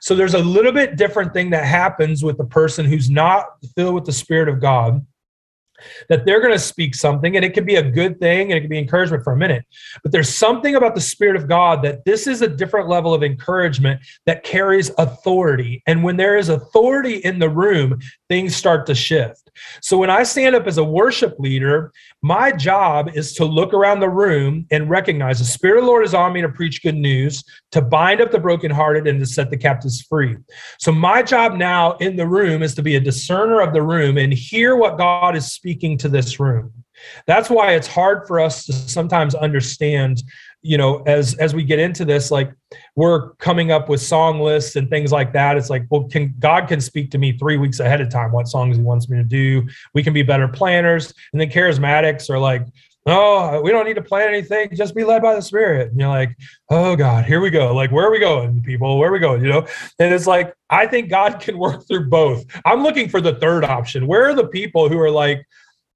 So 0.00 0.14
there's 0.14 0.32
a 0.32 0.38
little 0.38 0.72
bit 0.72 0.96
different 0.96 1.34
thing 1.34 1.50
that 1.50 1.66
happens 1.66 2.24
with 2.24 2.38
the 2.38 2.46
person 2.46 2.86
who's 2.86 3.10
not 3.10 3.44
filled 3.76 3.96
with 3.96 4.06
the 4.06 4.12
Spirit 4.12 4.48
of 4.48 4.62
God 4.62 5.04
that 6.08 6.24
they're 6.24 6.40
going 6.40 6.52
to 6.52 6.58
speak 6.58 6.94
something 6.94 7.36
and 7.36 7.44
it 7.44 7.54
could 7.54 7.66
be 7.66 7.76
a 7.76 7.90
good 7.90 8.18
thing 8.20 8.50
and 8.50 8.52
it 8.52 8.60
could 8.60 8.70
be 8.70 8.78
encouragement 8.78 9.22
for 9.24 9.32
a 9.32 9.36
minute. 9.36 9.64
But 10.02 10.12
there's 10.12 10.32
something 10.34 10.74
about 10.74 10.94
the 10.94 11.00
spirit 11.00 11.36
of 11.36 11.48
god 11.48 11.82
that 11.82 12.04
this 12.04 12.26
is 12.26 12.42
a 12.42 12.48
different 12.48 12.88
level 12.88 13.14
of 13.14 13.22
encouragement 13.22 14.00
that 14.26 14.44
carries 14.44 14.90
authority. 14.98 15.82
And 15.86 16.02
when 16.02 16.16
there 16.16 16.36
is 16.36 16.48
authority 16.48 17.16
in 17.16 17.38
the 17.38 17.48
room 17.48 18.00
things 18.30 18.56
start 18.56 18.86
to 18.86 18.94
shift 18.94 19.50
so 19.82 19.98
when 19.98 20.08
i 20.08 20.22
stand 20.22 20.54
up 20.54 20.66
as 20.66 20.78
a 20.78 20.84
worship 20.84 21.34
leader 21.38 21.92
my 22.22 22.50
job 22.50 23.10
is 23.14 23.34
to 23.34 23.44
look 23.44 23.74
around 23.74 24.00
the 24.00 24.08
room 24.08 24.64
and 24.70 24.88
recognize 24.88 25.38
the 25.38 25.44
spirit 25.44 25.78
of 25.78 25.84
the 25.84 25.90
lord 25.90 26.04
is 26.04 26.14
on 26.14 26.32
me 26.32 26.40
to 26.40 26.48
preach 26.48 26.82
good 26.82 26.96
news 26.96 27.44
to 27.70 27.82
bind 27.82 28.22
up 28.22 28.30
the 28.30 28.38
brokenhearted 28.38 29.06
and 29.06 29.20
to 29.20 29.26
set 29.26 29.50
the 29.50 29.56
captives 29.56 30.00
free 30.02 30.36
so 30.78 30.90
my 30.90 31.22
job 31.22 31.56
now 31.56 31.92
in 31.96 32.16
the 32.16 32.26
room 32.26 32.62
is 32.62 32.74
to 32.74 32.82
be 32.82 32.96
a 32.96 33.00
discerner 33.00 33.60
of 33.60 33.74
the 33.74 33.82
room 33.82 34.16
and 34.16 34.32
hear 34.32 34.76
what 34.76 34.96
god 34.96 35.36
is 35.36 35.52
speaking 35.52 35.98
to 35.98 36.08
this 36.08 36.40
room. 36.40 36.72
That's 37.26 37.48
why 37.48 37.72
it's 37.72 37.86
hard 37.86 38.26
for 38.26 38.40
us 38.40 38.66
to 38.66 38.72
sometimes 38.72 39.34
understand, 39.34 40.22
you 40.62 40.76
know, 40.76 41.02
as 41.06 41.34
as 41.36 41.54
we 41.54 41.64
get 41.64 41.78
into 41.78 42.04
this, 42.04 42.30
like 42.30 42.52
we're 42.96 43.30
coming 43.34 43.70
up 43.72 43.88
with 43.88 44.00
song 44.00 44.40
lists 44.40 44.76
and 44.76 44.90
things 44.90 45.10
like 45.10 45.32
that. 45.32 45.56
It's 45.56 45.70
like, 45.70 45.84
well, 45.90 46.04
can 46.04 46.34
God 46.38 46.68
can 46.68 46.80
speak 46.80 47.10
to 47.12 47.18
me 47.18 47.36
three 47.38 47.56
weeks 47.56 47.80
ahead 47.80 48.00
of 48.00 48.10
time 48.10 48.32
what 48.32 48.48
songs 48.48 48.76
He 48.76 48.82
wants 48.82 49.08
me 49.08 49.16
to 49.16 49.24
do. 49.24 49.66
We 49.94 50.02
can 50.02 50.12
be 50.12 50.22
better 50.22 50.48
planners, 50.48 51.14
and 51.32 51.40
then 51.40 51.48
charismatics 51.48 52.28
are 52.28 52.38
like, 52.38 52.66
oh, 53.06 53.60
we 53.62 53.70
don't 53.70 53.86
need 53.86 53.94
to 53.94 54.02
plan 54.02 54.28
anything. 54.28 54.68
Just 54.74 54.94
be 54.94 55.04
led 55.04 55.22
by 55.22 55.34
the 55.34 55.42
Spirit. 55.42 55.90
And 55.90 56.00
you're 56.00 56.08
like, 56.08 56.36
oh 56.70 56.96
God, 56.96 57.24
here 57.24 57.40
we 57.40 57.50
go. 57.50 57.74
Like, 57.74 57.90
where 57.90 58.06
are 58.06 58.10
we 58.10 58.18
going, 58.18 58.62
people? 58.62 58.98
Where 58.98 59.08
are 59.08 59.12
we 59.12 59.18
going? 59.18 59.42
You 59.42 59.50
know? 59.50 59.66
And 59.98 60.14
it's 60.14 60.26
like, 60.26 60.54
I 60.68 60.86
think 60.86 61.08
God 61.08 61.40
can 61.40 61.58
work 61.58 61.86
through 61.86 62.08
both. 62.08 62.44
I'm 62.64 62.82
looking 62.82 63.08
for 63.08 63.20
the 63.20 63.34
third 63.36 63.64
option. 63.64 64.06
Where 64.06 64.28
are 64.28 64.34
the 64.34 64.48
people 64.48 64.88
who 64.88 64.98
are 64.98 65.10
like, 65.10 65.46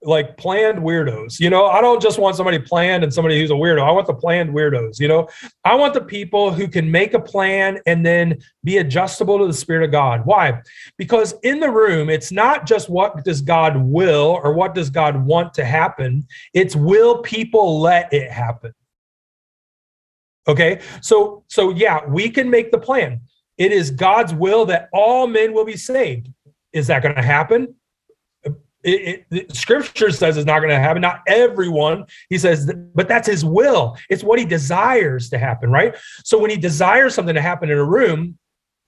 like 0.04 0.36
planned 0.36 0.78
weirdos. 0.78 1.40
You 1.40 1.50
know, 1.50 1.66
I 1.66 1.80
don't 1.80 2.00
just 2.00 2.18
want 2.18 2.36
somebody 2.36 2.58
planned 2.58 3.02
and 3.02 3.12
somebody 3.12 3.40
who's 3.40 3.50
a 3.50 3.54
weirdo. 3.54 3.82
I 3.82 3.90
want 3.90 4.06
the 4.06 4.14
planned 4.14 4.50
weirdos. 4.50 5.00
You 5.00 5.08
know, 5.08 5.28
I 5.64 5.74
want 5.74 5.94
the 5.94 6.00
people 6.00 6.52
who 6.52 6.68
can 6.68 6.90
make 6.90 7.14
a 7.14 7.20
plan 7.20 7.80
and 7.86 8.04
then 8.04 8.38
be 8.62 8.78
adjustable 8.78 9.38
to 9.38 9.46
the 9.46 9.52
Spirit 9.54 9.84
of 9.84 9.90
God. 9.90 10.22
Why? 10.24 10.60
Because 10.98 11.34
in 11.42 11.60
the 11.60 11.70
room, 11.70 12.10
it's 12.10 12.30
not 12.30 12.66
just 12.66 12.88
what 12.88 13.24
does 13.24 13.40
God 13.40 13.76
will 13.76 14.40
or 14.42 14.52
what 14.54 14.74
does 14.74 14.90
God 14.90 15.24
want 15.24 15.54
to 15.54 15.64
happen, 15.64 16.26
it's 16.52 16.76
will 16.76 17.18
people 17.18 17.80
let 17.80 18.12
it 18.12 18.30
happen. 18.30 18.72
Okay. 20.46 20.80
So, 21.00 21.44
so 21.48 21.70
yeah, 21.70 22.04
we 22.06 22.28
can 22.28 22.50
make 22.50 22.70
the 22.70 22.78
plan. 22.78 23.20
It 23.56 23.72
is 23.72 23.90
God's 23.90 24.34
will 24.34 24.66
that 24.66 24.88
all 24.92 25.26
men 25.26 25.52
will 25.52 25.64
be 25.64 25.76
saved. 25.76 26.28
Is 26.72 26.88
that 26.88 27.02
going 27.02 27.14
to 27.14 27.22
happen? 27.22 27.74
It, 28.84 29.26
it, 29.30 29.56
scripture 29.56 30.10
says 30.10 30.36
it's 30.36 30.46
not 30.46 30.58
going 30.58 30.70
to 30.70 30.78
happen. 30.78 31.00
Not 31.00 31.22
everyone. 31.26 32.04
He 32.28 32.38
says, 32.38 32.70
but 32.94 33.08
that's 33.08 33.26
his 33.26 33.44
will. 33.44 33.96
It's 34.10 34.22
what 34.22 34.38
he 34.38 34.44
desires 34.44 35.30
to 35.30 35.38
happen, 35.38 35.70
right? 35.70 35.96
So 36.24 36.38
when 36.38 36.50
he 36.50 36.56
desires 36.56 37.14
something 37.14 37.34
to 37.34 37.42
happen 37.42 37.70
in 37.70 37.78
a 37.78 37.84
room, 37.84 38.38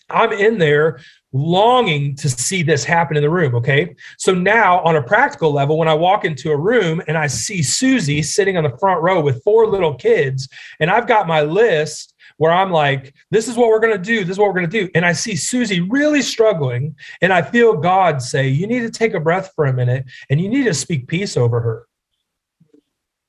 I'm 0.08 0.32
in 0.32 0.58
there 0.58 1.00
longing 1.32 2.14
to 2.16 2.28
see 2.28 2.62
this 2.62 2.84
happen 2.84 3.16
in 3.16 3.22
the 3.22 3.30
room. 3.30 3.54
Okay. 3.56 3.94
So 4.18 4.32
now, 4.32 4.80
on 4.80 4.96
a 4.96 5.02
practical 5.02 5.52
level, 5.52 5.78
when 5.78 5.88
I 5.88 5.94
walk 5.94 6.24
into 6.24 6.50
a 6.50 6.56
room 6.56 7.02
and 7.08 7.18
I 7.18 7.26
see 7.26 7.62
Susie 7.62 8.22
sitting 8.22 8.56
on 8.56 8.64
the 8.64 8.76
front 8.78 9.02
row 9.02 9.20
with 9.20 9.42
four 9.42 9.66
little 9.66 9.94
kids, 9.94 10.48
and 10.80 10.90
I've 10.90 11.06
got 11.06 11.26
my 11.26 11.42
list 11.42 12.14
where 12.38 12.52
I'm 12.52 12.70
like, 12.70 13.14
this 13.30 13.48
is 13.48 13.56
what 13.56 13.68
we're 13.68 13.80
going 13.80 13.96
to 13.96 14.02
do. 14.02 14.20
This 14.20 14.32
is 14.32 14.38
what 14.38 14.48
we're 14.48 14.60
going 14.60 14.70
to 14.70 14.80
do. 14.84 14.90
And 14.94 15.04
I 15.04 15.12
see 15.12 15.36
Susie 15.36 15.80
really 15.80 16.22
struggling. 16.22 16.94
And 17.22 17.32
I 17.32 17.42
feel 17.42 17.74
God 17.76 18.20
say, 18.20 18.48
you 18.48 18.66
need 18.66 18.80
to 18.80 18.90
take 18.90 19.14
a 19.14 19.20
breath 19.20 19.52
for 19.54 19.66
a 19.66 19.72
minute 19.72 20.04
and 20.30 20.40
you 20.40 20.48
need 20.48 20.64
to 20.64 20.74
speak 20.74 21.06
peace 21.06 21.36
over 21.36 21.60
her. 21.60 21.86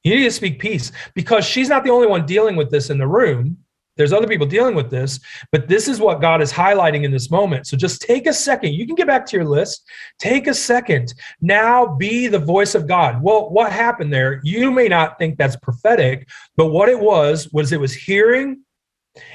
You 0.04 0.16
need 0.16 0.24
to 0.24 0.32
speak 0.32 0.60
peace 0.60 0.92
because 1.16 1.46
she's 1.46 1.70
not 1.70 1.84
the 1.84 1.90
only 1.90 2.08
one 2.08 2.26
dealing 2.26 2.56
with 2.56 2.70
this 2.70 2.90
in 2.90 2.98
the 2.98 3.08
room. 3.08 3.58
There's 3.98 4.14
other 4.14 4.28
people 4.28 4.46
dealing 4.46 4.76
with 4.76 4.92
this, 4.92 5.20
but 5.52 5.68
this 5.68 5.88
is 5.88 6.00
what 6.00 6.22
God 6.22 6.40
is 6.40 6.54
highlighting 6.54 7.04
in 7.04 7.12
this 7.12 7.32
moment. 7.32 7.66
So 7.66 7.76
just 7.76 8.04
take 8.04 8.28
a 8.28 8.34
second. 8.34 8.76
You 8.76 8.86
can 8.86 8.96
get 8.96 9.08
back 9.08 9.26
to 9.26 9.36
your 9.36 9.46
list. 9.46 9.84
Take 10.20 10.46
a 10.46 10.54
second. 10.54 11.16
Now 11.42 11.96
be 11.96 12.28
the 12.28 12.38
voice 12.38 12.76
of 12.76 12.88
God. 12.88 13.22
Well, 13.24 13.50
what 13.50 13.72
happened 13.72 14.14
there? 14.14 14.40
You 14.44 14.70
may 14.70 14.88
not 14.88 15.18
think 15.18 15.38
that's 15.38 15.56
prophetic, 15.56 16.30
but 16.56 16.68
what 16.68 16.90
it 16.90 17.00
was 17.00 17.52
was 17.52 17.72
it 17.72 17.80
was 17.80 17.94
hearing 17.94 18.64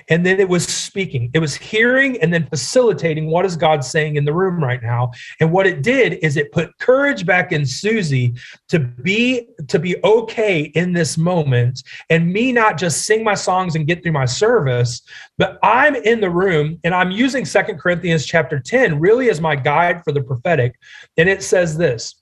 and 0.09 0.25
then 0.25 0.41
it 0.41 0.49
was 0.49 0.67
speaking. 0.67 1.31
It 1.35 1.39
was 1.39 1.55
hearing 1.55 2.21
and 2.21 2.33
then 2.33 2.47
facilitating 2.47 3.27
what 3.27 3.45
is 3.45 3.57
god 3.57 3.85
saying 3.85 4.17
in 4.17 4.25
the 4.25 4.33
room 4.33 4.63
right 4.63 4.83
now. 4.83 5.13
And 5.41 5.53
what 5.53 5.67
it 5.67 5.83
did 5.83 6.15
is 6.23 6.37
it 6.37 6.53
put 6.53 6.77
courage 6.79 7.25
back 7.25 7.53
in 7.53 7.65
susie 7.65 8.35
to 8.69 8.79
be 8.79 9.49
to 9.69 9.79
be 9.79 9.97
okay 10.05 10.63
in 10.75 10.93
this 10.93 11.17
moment 11.17 11.83
and 12.11 12.33
me 12.33 12.53
not 12.53 12.79
just 12.79 13.07
sing 13.07 13.23
my 13.23 13.35
songs 13.35 13.77
and 13.77 13.87
get 13.87 14.03
through 14.03 14.13
my 14.13 14.25
service 14.25 15.03
but 15.39 15.59
i'm 15.63 15.95
in 15.95 16.21
the 16.21 16.31
room 16.31 16.79
and 16.85 16.95
i'm 16.95 17.11
using 17.11 17.45
Second 17.45 17.79
corinthians 17.79 18.25
chapter 18.25 18.59
10 18.59 18.99
really 18.99 19.29
as 19.29 19.41
my 19.41 19.55
guide 19.55 20.03
for 20.05 20.13
the 20.13 20.23
prophetic. 20.23 20.75
And 21.17 21.29
it 21.29 21.43
says 21.43 21.77
this 21.77 22.15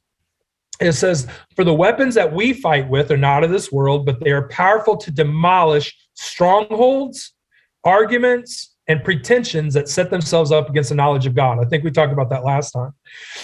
it 0.80 0.92
says, 0.92 1.28
For 1.54 1.64
the 1.64 1.74
weapons 1.74 2.14
that 2.14 2.32
we 2.32 2.52
fight 2.52 2.88
with 2.88 3.10
are 3.10 3.16
not 3.16 3.44
of 3.44 3.50
this 3.50 3.70
world, 3.70 4.06
but 4.06 4.18
they 4.20 4.30
are 4.30 4.48
powerful 4.48 4.96
to 4.96 5.10
demolish 5.10 5.96
strongholds, 6.14 7.34
arguments 7.84 8.70
and 8.90 9.04
pretensions 9.04 9.72
that 9.74 9.88
set 9.88 10.10
themselves 10.10 10.50
up 10.50 10.68
against 10.68 10.88
the 10.88 10.96
knowledge 10.96 11.24
of 11.24 11.32
God. 11.32 11.64
I 11.64 11.68
think 11.68 11.84
we 11.84 11.92
talked 11.92 12.12
about 12.12 12.28
that 12.30 12.42
last 12.42 12.72
time. 12.72 12.92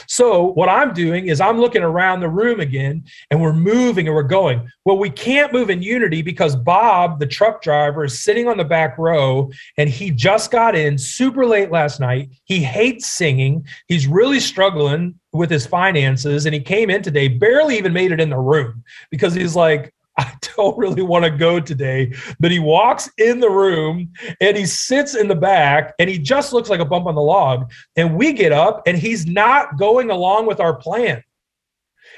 So, 0.09 0.53
what 0.55 0.69
I'm 0.69 0.93
doing 0.93 1.29
is 1.29 1.41
I'm 1.41 1.61
looking 1.61 1.85
around 1.85 2.19
the 2.19 2.29
room 2.29 2.59
again 2.59 3.05
and 3.31 3.41
we're 3.41 3.53
moving 3.53 4.09
and 4.09 4.17
we're 4.17 4.25
going. 4.25 4.69
Well, 4.85 4.99
we 4.99 5.09
can't 5.09 5.53
move 5.53 5.71
in 5.71 5.83
unity 5.83 6.21
because 6.21 6.57
Bob, 6.57 7.21
the 7.21 7.29
truck 7.29 7.63
driver, 7.63 8.05
is 8.05 8.25
sitting 8.25 8.49
on 8.49 8.57
the 8.57 8.65
back 8.65 8.99
row 8.99 9.49
and 9.79 9.89
he 9.89 10.11
just 10.11 10.51
got 10.51 10.75
in 10.75 10.99
super 10.99 11.47
late 11.47 11.71
last 11.71 12.01
night. 12.01 12.31
He 12.43 12.61
hates 12.65 13.07
singing, 13.07 13.65
he's 13.87 14.09
really 14.09 14.41
struggling 14.41 15.15
with 15.33 15.51
his 15.51 15.65
finances 15.65 16.47
and 16.47 16.55
he 16.55 16.61
came 16.61 16.91
in 16.91 17.03
today 17.03 17.29
barely 17.29 17.77
even 17.77 17.93
made 17.93 18.11
it 18.11 18.21
in 18.21 18.31
the 18.31 18.39
room 18.39 18.83
because 19.11 19.35
he's 19.35 19.55
like 19.55 19.93
I 20.19 20.33
don't 20.57 20.79
really 20.79 21.03
want 21.03 21.25
to 21.25 21.31
go 21.31 21.61
today. 21.61 22.13
But 22.41 22.51
he 22.51 22.59
walks 22.59 23.11
in 23.19 23.41
the 23.41 23.51
room 23.51 24.13
and 24.41 24.57
he 24.57 24.67
sits 24.67 25.15
in 25.15 25.29
the 25.29 25.35
back 25.35 25.95
and 25.99 26.09
he 26.09 26.19
just 26.19 26.53
looks 26.53 26.71
like 26.71 26.81
a 26.81 26.85
bump 26.85 27.07
on 27.07 27.15
the 27.15 27.21
log. 27.21 27.71
And 27.97 28.17
we 28.17 28.33
get 28.33 28.53
up 28.53 28.83
and 28.87 28.97
he's 28.97 29.27
not 29.27 29.79
going 29.79 30.11
along 30.11 30.47
with 30.47 30.61
our 30.61 30.75
plan. 30.75 31.23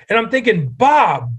And 0.09 0.19
I'm 0.19 0.31
thinking, 0.31 0.69
Bob, 0.69 1.35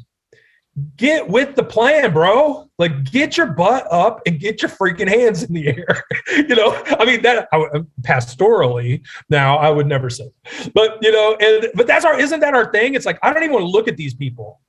get 0.97 1.27
with 1.27 1.55
the 1.55 1.63
plan, 1.63 2.13
bro. 2.13 2.69
Like, 2.77 3.05
get 3.05 3.37
your 3.37 3.47
butt 3.47 3.87
up 3.91 4.21
and 4.25 4.39
get 4.39 4.61
your 4.61 4.69
freaking 4.69 5.07
hands 5.07 5.43
in 5.43 5.53
the 5.53 5.67
air. 5.67 6.03
you 6.27 6.55
know, 6.55 6.81
I 6.99 7.05
mean, 7.05 7.21
that 7.23 7.47
I, 7.51 7.57
pastorally 8.01 9.05
now 9.29 9.57
I 9.57 9.69
would 9.69 9.87
never 9.87 10.09
say, 10.09 10.29
but 10.73 10.97
you 11.01 11.11
know, 11.11 11.35
and 11.39 11.67
but 11.73 11.87
that's 11.87 12.05
our 12.05 12.19
isn't 12.19 12.39
that 12.41 12.53
our 12.53 12.71
thing? 12.71 12.93
It's 12.93 13.05
like 13.05 13.19
I 13.23 13.33
don't 13.33 13.43
even 13.43 13.53
want 13.53 13.63
to 13.63 13.69
look 13.69 13.87
at 13.87 13.97
these 13.97 14.13
people 14.13 14.59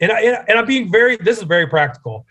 and, 0.00 0.12
I, 0.12 0.20
and 0.20 0.58
I'm 0.58 0.66
being 0.66 0.90
very, 0.90 1.16
this 1.16 1.38
is 1.38 1.44
very 1.44 1.66
practical. 1.66 2.26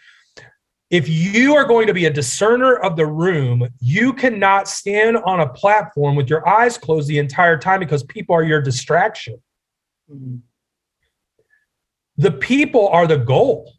If 0.92 1.10
you 1.10 1.56
are 1.56 1.66
going 1.66 1.88
to 1.88 1.94
be 1.94 2.06
a 2.06 2.14
discerner 2.14 2.76
of 2.76 2.96
the 2.96 3.08
room, 3.08 3.68
you 3.80 4.14
cannot 4.14 4.68
stand 4.68 5.18
on 5.18 5.40
a 5.40 5.50
platform 5.50 6.16
with 6.16 6.30
your 6.30 6.48
eyes 6.48 6.78
closed 6.78 7.08
the 7.08 7.18
entire 7.18 7.58
time 7.58 7.80
because 7.80 8.04
people 8.04 8.36
are 8.36 8.44
your 8.44 8.62
distraction. 8.62 9.42
Mm-hmm. 10.12 10.38
The 12.18 12.32
people 12.32 12.88
are 12.90 13.08
the 13.08 13.18
goal. 13.18 13.74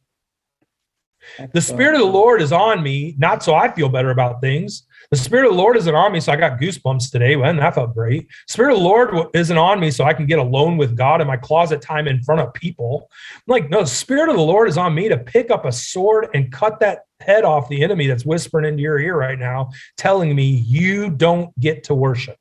the 1.53 1.61
Spirit 1.61 1.95
of 1.95 2.01
the 2.01 2.07
Lord 2.07 2.43
is 2.43 2.53
on 2.53 2.83
me, 2.83 3.15
not 3.19 3.43
so 3.43 3.55
I 3.55 3.73
feel 3.73 3.89
better 3.89 4.11
about 4.11 4.41
things, 4.41 4.87
the 5.11 5.17
Spirit 5.17 5.47
of 5.47 5.53
the 5.53 5.59
Lord 5.59 5.77
isn't 5.77 5.95
on 5.95 6.13
me, 6.13 6.21
so 6.21 6.33
I 6.33 6.37
got 6.37 6.61
goosebumps 6.61 7.11
today. 7.11 7.37
Well, 7.37 7.55
that 7.55 7.75
felt 7.75 7.95
great. 7.95 8.29
Spirit 8.49 8.73
of 8.73 8.79
the 8.79 8.85
Lord 8.85 9.29
isn't 9.35 9.57
on 9.57 9.81
me, 9.81 9.91
so 9.91 10.05
I 10.05 10.13
can 10.13 10.27
get 10.27 10.39
alone 10.39 10.77
with 10.77 10.97
God 10.97 11.21
in 11.21 11.27
my 11.27 11.37
closet 11.37 11.81
time 11.81 12.09
in 12.09 12.23
front 12.23 12.41
of 12.41 12.53
people. 12.55 13.09
I'm 13.35 13.43
like, 13.47 13.71
no, 13.71 13.81
the 13.81 13.87
Spirit 13.87 14.29
of 14.29 14.37
the 14.37 14.43
Lord 14.43 14.69
is 14.69 14.79
on 14.79 14.95
me 14.95 15.09
to 15.09 15.19
pick 15.19 15.51
up 15.51 15.65
a 15.65 15.73
sword 15.73 16.29
and 16.35 16.53
cut 16.53 16.81
that 16.81 17.01
head 17.21 17.45
off 17.45 17.69
the 17.69 17.83
enemy 17.83 18.07
that's 18.07 18.27
whispering 18.27 18.67
into 18.67 18.83
your 18.83 18.99
ear 18.99 19.17
right 19.17 19.39
now, 19.39 19.71
telling 19.97 20.35
me 20.35 20.45
you 20.45 21.11
don't 21.11 21.59
get 21.59 21.85
to 21.85 21.95
worship. 21.95 22.37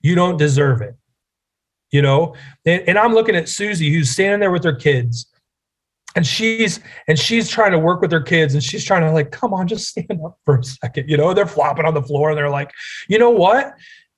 You 0.00 0.14
don't 0.14 0.36
deserve 0.36 0.82
it. 0.82 0.96
You 1.92 2.02
know, 2.02 2.34
and, 2.64 2.82
and 2.88 2.98
I'm 2.98 3.14
looking 3.14 3.36
at 3.36 3.48
Susie, 3.48 3.92
who's 3.92 4.10
standing 4.10 4.40
there 4.40 4.50
with 4.50 4.64
her 4.64 4.74
kids 4.74 5.26
and 6.16 6.26
she's 6.26 6.80
and 7.06 7.18
she's 7.18 7.48
trying 7.48 7.70
to 7.70 7.78
work 7.78 8.00
with 8.00 8.10
her 8.10 8.20
kids 8.20 8.54
and 8.54 8.64
she's 8.64 8.84
trying 8.84 9.02
to 9.02 9.12
like 9.12 9.30
come 9.30 9.54
on 9.54 9.68
just 9.68 9.86
stand 9.88 10.18
up 10.24 10.38
for 10.44 10.58
a 10.58 10.64
second 10.64 11.08
you 11.08 11.16
know? 11.16 11.32
They're 11.32 11.46
flopping 11.46 11.84
on 11.84 11.94
the 11.94 12.02
floor 12.02 12.30
and 12.30 12.38
they're 12.38 12.50
like 12.50 12.72
you 13.08 13.18
know 13.18 13.30
what? 13.30 13.74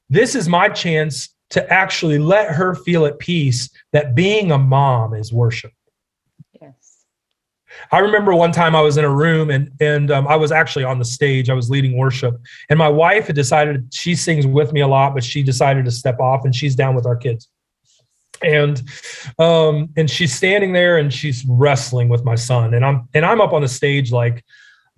This 0.09 0.35
is 0.35 0.49
my 0.49 0.69
chance 0.69 1.35
to 1.51 1.71
actually 1.71 2.19
let 2.19 2.55
her 2.55 2.75
feel 2.75 3.05
at 3.05 3.19
peace 3.19 3.69
that 3.93 4.15
being 4.15 4.53
a 4.53 4.59
mom 4.59 5.15
is 5.15 5.33
worship. 5.33 5.73
Yes. 6.61 7.05
I 7.91 7.99
remember 7.99 8.35
one 8.35 8.53
time 8.53 8.75
i 8.75 8.81
was 8.81 8.97
in 8.97 9.05
a 9.05 9.15
room 9.15 9.51
and 9.51 9.71
and 9.81 10.11
um, 10.11 10.27
i 10.29 10.37
was 10.37 10.53
actually 10.53 10.85
on 10.85 10.99
the 10.99 11.05
stage 11.05 11.51
i 11.51 11.55
was 11.55 11.69
leading 11.69 11.97
worship 11.97 12.37
and 12.71 12.79
my 12.79 12.89
wife 12.89 13.27
had 13.27 13.37
decided 13.37 13.93
she 13.93 14.15
sings 14.15 14.47
with 14.47 14.73
me 14.73 14.81
a 14.81 14.89
lot 14.89 15.15
but 15.15 15.25
she 15.25 15.43
decided 15.43 15.85
to 15.85 15.91
step 15.91 16.19
off 16.21 16.45
and 16.45 16.55
she's 16.55 16.75
down 16.75 16.95
with 16.95 17.07
our 17.07 17.17
kids 17.17 17.49
and 18.43 18.83
um 19.39 19.89
and 19.97 20.11
she's 20.11 20.35
standing 20.35 20.73
there 20.73 20.99
and 20.99 21.13
she's 21.13 21.45
wrestling 21.47 22.09
with 22.09 22.25
my 22.25 22.35
son. 22.35 22.75
And 22.75 22.85
i'm 22.85 23.09
and 23.15 23.25
i'm 23.25 23.41
up 23.41 23.53
on 23.53 23.63
the 23.63 23.69
stage 23.69 24.13
like 24.13 24.45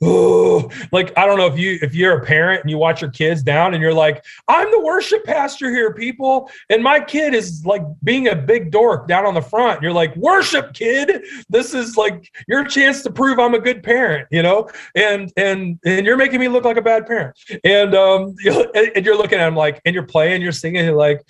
oh 0.03 0.70
like 0.92 1.12
i 1.18 1.26
don't 1.26 1.37
know 1.37 1.46
if 1.46 1.59
you 1.59 1.79
if 1.83 1.94
you're 1.94 2.18
a 2.18 2.24
parent 2.24 2.62
and 2.62 2.70
you 2.70 2.79
watch 2.79 3.03
your 3.03 3.11
kids 3.11 3.42
down 3.42 3.74
and 3.74 3.83
you're 3.83 3.92
like 3.92 4.24
i'm 4.48 4.70
the 4.70 4.81
worship 4.81 5.22
pastor 5.24 5.70
here 5.70 5.92
people. 5.92 6.50
And 6.70 6.83
my 6.83 7.00
kid 7.00 7.35
is 7.35 7.64
like 7.66 7.83
being 8.03 8.29
a 8.29 8.35
big 8.37 8.70
dork 8.70 9.07
down 9.09 9.26
on 9.26 9.35
the 9.35 9.42
front. 9.42 9.83
You're 9.83 9.92
like 9.92 10.14
worship 10.16 10.72
kid. 10.72 11.24
This 11.48 11.74
is 11.74 11.96
like 11.96 12.33
your 12.48 12.64
chance 12.64 13.03
to 13.03 13.11
prove 13.11 13.38
i'm 13.38 13.55
a 13.55 13.59
good 13.59 13.83
parent 13.83 14.29
you 14.31 14.42
know? 14.42 14.68
And 14.94 15.33
and 15.37 15.79
and 15.85 16.07
you're 16.07 16.16
making 16.16 16.40
me 16.40 16.48
look 16.48 16.64
like 16.64 16.76
a 16.76 16.83
bad 16.83 17.07
parent. 17.07 17.38
And 17.64 17.94
um 17.94 18.35
and 18.74 19.05
you're 19.05 19.16
looking 19.16 19.38
at 19.38 19.48
him 19.48 19.57
like 19.57 19.81
and 19.85 19.94
you're 19.94 20.07
playing 20.07 20.42
you're 20.42 20.53
singing 20.53 20.85
you're 20.85 20.96
like 20.96 21.20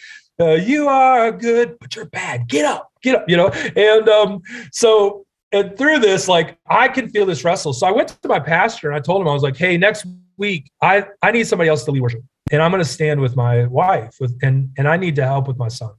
uh, 0.40 0.55
you 0.55 0.88
are 0.88 1.31
good, 1.31 1.79
but 1.81 1.94
you're 1.94 2.07
bad. 2.07 2.48
Get 2.48 2.64
up, 2.64 2.90
get 3.03 3.14
up, 3.14 3.29
you 3.29 3.37
know? 3.37 3.48
And 3.76 4.09
um, 4.09 4.42
so, 4.72 5.26
and 5.53 5.76
through 5.76 5.98
this, 5.98 6.29
like 6.29 6.59
I 6.68 6.88
can 6.88 7.09
feel 7.11 7.26
this 7.26 7.44
wrestle. 7.44 7.72
So 7.72 7.87
I 7.87 7.90
went 7.90 8.09
to 8.09 8.29
my 8.29 8.40
pastor 8.40 8.88
and 8.88 8.96
I 8.96 9.00
told 9.00 9.20
him, 9.20 9.29
I 9.29 9.33
was 9.33 9.42
like, 9.42 9.57
hey, 9.57 9.76
next 9.76 10.07
week, 10.37 10.70
I, 10.81 11.05
I 11.22 11.33
need 11.33 11.46
somebody 11.46 11.68
else 11.68 11.85
to 11.85 11.90
lead 11.90 12.00
worship. 12.00 12.22
And 12.53 12.62
I'm 12.62 12.70
going 12.70 12.83
to 12.83 12.88
stand 12.88 13.20
with 13.20 13.37
my 13.37 13.66
wife 13.66 14.16
with, 14.20 14.37
and, 14.42 14.70
and 14.79 14.88
I 14.88 14.96
need 14.96 15.16
to 15.16 15.24
help 15.24 15.46
with 15.46 15.59
my 15.59 15.68
son. 15.68 15.92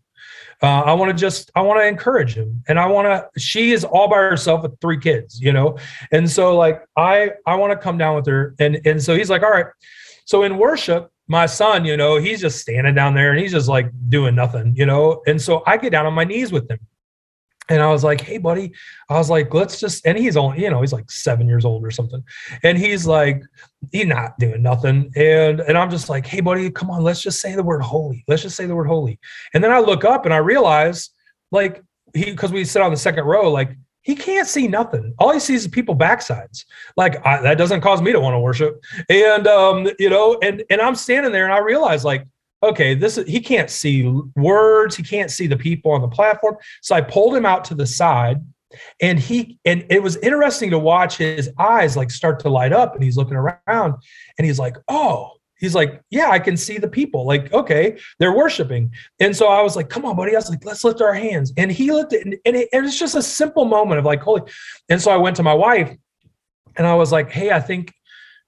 Uh, 0.63 0.81
I 0.81 0.93
want 0.93 1.09
to 1.09 1.19
just, 1.19 1.49
I 1.55 1.61
want 1.61 1.79
to 1.79 1.87
encourage 1.87 2.35
him. 2.35 2.63
And 2.67 2.79
I 2.79 2.85
want 2.85 3.07
to, 3.07 3.39
she 3.39 3.71
is 3.71 3.83
all 3.83 4.07
by 4.07 4.17
herself 4.17 4.63
with 4.63 4.79
three 4.79 4.99
kids, 4.99 5.41
you 5.41 5.53
know? 5.53 5.77
And 6.11 6.29
so 6.29 6.55
like, 6.55 6.83
I, 6.95 7.31
I 7.45 7.55
want 7.55 7.71
to 7.71 7.77
come 7.77 7.97
down 7.97 8.15
with 8.15 8.25
her. 8.27 8.55
And, 8.59 8.79
and 8.85 9.01
so 9.01 9.15
he's 9.15 9.29
like, 9.29 9.43
all 9.43 9.51
right. 9.51 9.65
So 10.25 10.43
in 10.43 10.57
worship, 10.57 11.10
my 11.27 11.45
son, 11.45 11.85
you 11.85 11.97
know, 11.97 12.17
he's 12.17 12.41
just 12.41 12.59
standing 12.59 12.95
down 12.95 13.13
there 13.13 13.31
and 13.31 13.39
he's 13.39 13.51
just 13.51 13.69
like 13.69 13.89
doing 14.09 14.35
nothing, 14.35 14.75
you 14.75 14.85
know. 14.85 15.21
And 15.27 15.41
so 15.41 15.63
I 15.65 15.77
get 15.77 15.91
down 15.91 16.05
on 16.05 16.13
my 16.13 16.23
knees 16.23 16.51
with 16.51 16.69
him. 16.69 16.79
And 17.69 17.81
I 17.81 17.87
was 17.87 18.03
like, 18.03 18.19
hey, 18.19 18.37
buddy, 18.37 18.73
I 19.09 19.13
was 19.13 19.29
like, 19.29 19.53
let's 19.53 19.79
just, 19.79 20.05
and 20.05 20.17
he's 20.17 20.35
only, 20.35 20.61
you 20.61 20.69
know, 20.69 20.81
he's 20.81 20.91
like 20.91 21.09
seven 21.09 21.47
years 21.47 21.63
old 21.63 21.85
or 21.85 21.91
something. 21.91 22.21
And 22.63 22.77
he's 22.77 23.07
like, 23.07 23.43
he's 23.93 24.07
not 24.07 24.37
doing 24.39 24.61
nothing. 24.61 25.09
And 25.15 25.61
and 25.61 25.77
I'm 25.77 25.89
just 25.89 26.09
like, 26.09 26.25
hey, 26.25 26.41
buddy, 26.41 26.69
come 26.69 26.89
on, 26.89 27.01
let's 27.01 27.21
just 27.21 27.39
say 27.39 27.55
the 27.55 27.63
word 27.63 27.81
holy. 27.81 28.25
Let's 28.27 28.41
just 28.41 28.57
say 28.57 28.65
the 28.65 28.75
word 28.75 28.87
holy. 28.87 29.19
And 29.53 29.63
then 29.63 29.71
I 29.71 29.79
look 29.79 30.03
up 30.03 30.25
and 30.25 30.33
I 30.33 30.37
realize, 30.37 31.11
like, 31.51 31.81
he 32.13 32.25
because 32.31 32.51
we 32.51 32.65
sit 32.65 32.81
on 32.81 32.91
the 32.91 32.97
second 32.97 33.23
row, 33.23 33.49
like 33.49 33.77
he 34.03 34.15
can't 34.15 34.47
see 34.47 34.67
nothing. 34.67 35.13
All 35.19 35.31
he 35.31 35.39
sees 35.39 35.63
is 35.63 35.67
people 35.67 35.95
backsides. 35.95 36.65
Like 36.97 37.25
I, 37.25 37.41
that 37.41 37.57
doesn't 37.57 37.81
cause 37.81 38.01
me 38.01 38.11
to 38.11 38.19
want 38.19 38.33
to 38.33 38.39
worship. 38.39 38.83
And 39.09 39.47
um, 39.47 39.89
you 39.99 40.09
know, 40.09 40.37
and 40.41 40.63
and 40.69 40.81
I'm 40.81 40.95
standing 40.95 41.31
there 41.31 41.45
and 41.45 41.53
I 41.53 41.59
realize 41.59 42.03
like, 42.03 42.25
okay, 42.63 42.95
this 42.95 43.17
is 43.17 43.27
he 43.27 43.39
can't 43.39 43.69
see 43.69 44.07
words, 44.35 44.95
he 44.95 45.03
can't 45.03 45.31
see 45.31 45.47
the 45.47 45.57
people 45.57 45.91
on 45.91 46.01
the 46.01 46.07
platform. 46.07 46.57
So 46.81 46.95
I 46.95 47.01
pulled 47.01 47.35
him 47.35 47.45
out 47.45 47.63
to 47.65 47.75
the 47.75 47.85
side 47.85 48.37
and 49.01 49.19
he 49.19 49.59
and 49.65 49.85
it 49.89 50.01
was 50.01 50.17
interesting 50.17 50.71
to 50.71 50.79
watch 50.79 51.17
his 51.17 51.51
eyes 51.59 51.97
like 51.97 52.09
start 52.11 52.39
to 52.41 52.49
light 52.49 52.73
up 52.73 52.95
and 52.95 53.03
he's 53.03 53.17
looking 53.17 53.37
around 53.37 53.95
and 54.37 54.45
he's 54.47 54.59
like, 54.59 54.77
oh, 54.87 55.31
he's 55.61 55.73
like, 55.73 56.01
yeah, 56.09 56.29
I 56.29 56.39
can 56.39 56.57
see 56.57 56.77
the 56.77 56.89
people. 56.89 57.25
Like, 57.25 57.53
okay, 57.53 57.97
they're 58.19 58.35
worshiping. 58.35 58.91
And 59.21 59.33
so 59.33 59.47
I 59.47 59.61
was 59.61 59.77
like, 59.77 59.89
come 59.89 60.03
on, 60.03 60.17
buddy. 60.17 60.33
I 60.33 60.39
was 60.39 60.49
like, 60.49 60.65
let's 60.65 60.83
lift 60.83 61.01
our 61.01 61.13
hands. 61.13 61.53
And 61.55 61.71
he 61.71 61.93
lifted, 61.93 62.25
and, 62.25 62.35
and, 62.43 62.57
it, 62.57 62.69
and 62.73 62.85
it's 62.85 62.99
just 62.99 63.15
a 63.15 63.21
simple 63.21 63.63
moment 63.63 63.99
of 63.99 64.05
like, 64.05 64.21
holy. 64.21 64.41
And 64.89 65.01
so 65.01 65.11
I 65.11 65.17
went 65.17 65.37
to 65.37 65.43
my 65.43 65.53
wife 65.53 65.95
and 66.75 66.85
I 66.85 66.95
was 66.95 67.13
like, 67.13 67.31
hey, 67.31 67.51
I 67.51 67.61
think 67.61 67.93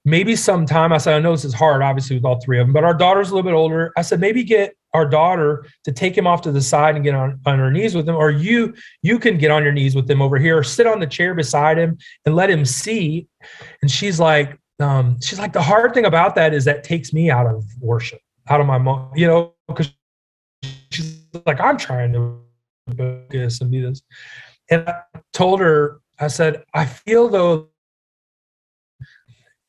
maybe 0.03 0.35
sometime, 0.35 0.91
I 0.91 0.97
said, 0.97 1.13
I 1.13 1.19
know 1.19 1.31
this 1.31 1.45
is 1.45 1.53
hard, 1.53 1.81
obviously, 1.81 2.17
with 2.17 2.25
all 2.25 2.41
three 2.41 2.59
of 2.59 2.67
them, 2.67 2.73
but 2.73 2.83
our 2.83 2.93
daughter's 2.93 3.29
a 3.29 3.35
little 3.35 3.49
bit 3.49 3.55
older. 3.55 3.93
I 3.95 4.01
said, 4.01 4.19
maybe 4.19 4.43
get 4.43 4.75
our 4.93 5.07
daughter 5.07 5.65
to 5.85 5.91
take 5.91 6.17
him 6.17 6.27
off 6.27 6.41
to 6.41 6.51
the 6.51 6.61
side 6.61 6.95
and 6.95 7.03
get 7.03 7.15
on, 7.15 7.39
on 7.45 7.57
her 7.57 7.71
knees 7.71 7.95
with 7.95 8.07
him, 8.07 8.15
or 8.15 8.29
you 8.29 8.73
you 9.01 9.17
can 9.17 9.37
get 9.37 9.49
on 9.49 9.63
your 9.63 9.71
knees 9.71 9.95
with 9.95 10.09
him 10.09 10.21
over 10.21 10.37
here, 10.37 10.61
sit 10.61 10.85
on 10.85 10.99
the 10.99 11.07
chair 11.07 11.33
beside 11.33 11.77
him 11.77 11.97
and 12.25 12.35
let 12.35 12.49
him 12.49 12.63
see. 12.63 13.27
And 13.81 13.89
she's 13.89 14.19
like, 14.19 14.59
um, 14.79 15.19
she's 15.21 15.39
like, 15.39 15.53
the 15.53 15.61
hard 15.61 15.93
thing 15.93 16.05
about 16.05 16.35
that 16.35 16.53
is 16.53 16.65
that 16.65 16.83
takes 16.83 17.13
me 17.13 17.29
out 17.29 17.45
of 17.45 17.63
worship, 17.79 18.19
out 18.49 18.59
of 18.59 18.67
my 18.67 18.77
mom, 18.77 19.11
you 19.15 19.27
know, 19.27 19.53
because 19.67 19.91
she's 20.91 21.23
like, 21.45 21.59
I'm 21.59 21.77
trying 21.77 22.13
to 22.13 22.39
focus 22.97 23.61
and 23.61 23.71
do 23.71 23.81
this. 23.81 24.01
And 24.69 24.87
I 24.87 25.01
told 25.31 25.59
her, 25.59 26.01
I 26.19 26.27
said, 26.27 26.63
I 26.73 26.85
feel 26.85 27.29
though, 27.29 27.69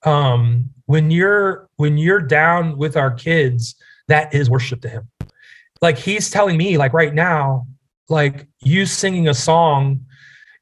um, 0.04 0.70
when 0.86 1.10
you're 1.10 1.68
when 1.76 1.96
you're 1.96 2.20
down 2.20 2.76
with 2.76 2.96
our 2.96 3.10
kids, 3.10 3.74
that 4.08 4.34
is 4.34 4.50
worship 4.50 4.82
to 4.82 4.88
him. 4.88 5.08
Like 5.80 5.96
he's 5.96 6.30
telling 6.30 6.56
me, 6.56 6.76
like 6.76 6.92
right 6.92 7.14
now, 7.14 7.66
like 8.08 8.46
you 8.60 8.84
singing 8.84 9.28
a 9.28 9.34
song 9.34 10.04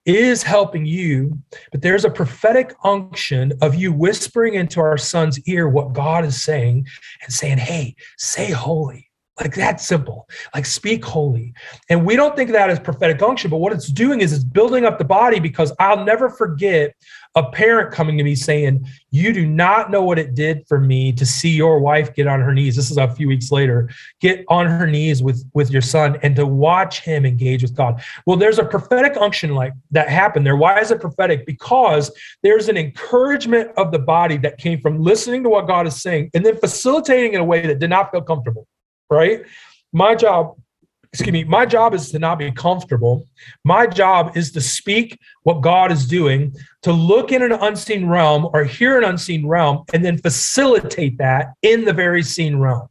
is 0.04 0.42
helping 0.42 0.84
you, 0.84 1.38
but 1.70 1.82
there's 1.82 2.04
a 2.04 2.10
prophetic 2.10 2.74
unction 2.84 3.52
of 3.60 3.74
you 3.74 3.92
whispering 3.92 4.54
into 4.54 4.80
our 4.80 4.98
son's 4.98 5.38
ear 5.48 5.68
what 5.68 5.92
God 5.92 6.24
is 6.24 6.42
saying 6.42 6.86
and 7.22 7.32
saying, 7.32 7.58
Hey, 7.58 7.94
say 8.18 8.50
holy. 8.50 9.11
Like 9.42 9.56
that 9.56 9.80
simple. 9.80 10.28
Like 10.54 10.64
speak 10.64 11.04
holy. 11.04 11.52
And 11.88 12.06
we 12.06 12.14
don't 12.14 12.36
think 12.36 12.52
that 12.52 12.70
as 12.70 12.78
prophetic 12.78 13.20
unction, 13.20 13.50
but 13.50 13.56
what 13.56 13.72
it's 13.72 13.88
doing 13.88 14.20
is 14.20 14.32
it's 14.32 14.44
building 14.44 14.84
up 14.84 14.98
the 14.98 15.04
body 15.04 15.40
because 15.40 15.72
I'll 15.80 16.04
never 16.04 16.30
forget 16.30 16.94
a 17.34 17.50
parent 17.50 17.92
coming 17.92 18.18
to 18.18 18.24
me 18.24 18.34
saying, 18.34 18.86
You 19.10 19.32
do 19.32 19.46
not 19.46 19.90
know 19.90 20.02
what 20.02 20.18
it 20.18 20.34
did 20.34 20.66
for 20.68 20.78
me 20.78 21.12
to 21.12 21.24
see 21.24 21.48
your 21.48 21.80
wife 21.80 22.14
get 22.14 22.26
on 22.26 22.40
her 22.40 22.52
knees. 22.54 22.76
This 22.76 22.90
is 22.90 22.98
a 22.98 23.10
few 23.10 23.26
weeks 23.26 23.50
later, 23.50 23.88
get 24.20 24.44
on 24.48 24.66
her 24.66 24.86
knees 24.86 25.22
with, 25.22 25.44
with 25.54 25.70
your 25.70 25.82
son 25.82 26.18
and 26.22 26.36
to 26.36 26.46
watch 26.46 27.00
him 27.00 27.24
engage 27.24 27.62
with 27.62 27.74
God. 27.74 28.02
Well, 28.26 28.36
there's 28.36 28.58
a 28.58 28.64
prophetic 28.64 29.16
unction 29.16 29.54
like 29.54 29.72
that 29.90 30.08
happened 30.08 30.46
there. 30.46 30.56
Why 30.56 30.80
is 30.80 30.90
it 30.90 31.00
prophetic? 31.00 31.46
Because 31.46 32.10
there's 32.42 32.68
an 32.68 32.76
encouragement 32.76 33.70
of 33.76 33.92
the 33.92 33.98
body 33.98 34.36
that 34.38 34.58
came 34.58 34.80
from 34.80 35.00
listening 35.00 35.42
to 35.44 35.48
what 35.48 35.66
God 35.66 35.86
is 35.86 36.00
saying 36.00 36.30
and 36.34 36.44
then 36.44 36.58
facilitating 36.58 37.34
in 37.34 37.40
a 37.40 37.44
way 37.44 37.66
that 37.66 37.78
did 37.78 37.90
not 37.90 38.10
feel 38.10 38.22
comfortable, 38.22 38.66
right? 39.12 39.42
My 39.92 40.14
job 40.14 40.56
excuse 41.12 41.32
me, 41.32 41.44
my 41.44 41.66
job 41.66 41.92
is 41.92 42.10
to 42.10 42.18
not 42.18 42.38
be 42.38 42.50
comfortable. 42.50 43.28
My 43.64 43.86
job 43.86 44.34
is 44.34 44.50
to 44.52 44.62
speak 44.62 45.18
what 45.42 45.60
God 45.60 45.92
is 45.92 46.06
doing, 46.06 46.56
to 46.82 46.92
look 46.92 47.32
in 47.32 47.42
an 47.42 47.52
unseen 47.52 48.06
realm 48.06 48.48
or 48.54 48.64
hear 48.64 48.96
an 48.96 49.04
unseen 49.04 49.46
realm, 49.46 49.84
and 49.92 50.02
then 50.02 50.16
facilitate 50.16 51.18
that 51.18 51.52
in 51.60 51.84
the 51.84 51.92
very 51.92 52.22
seen 52.22 52.56
realm. 52.56 52.88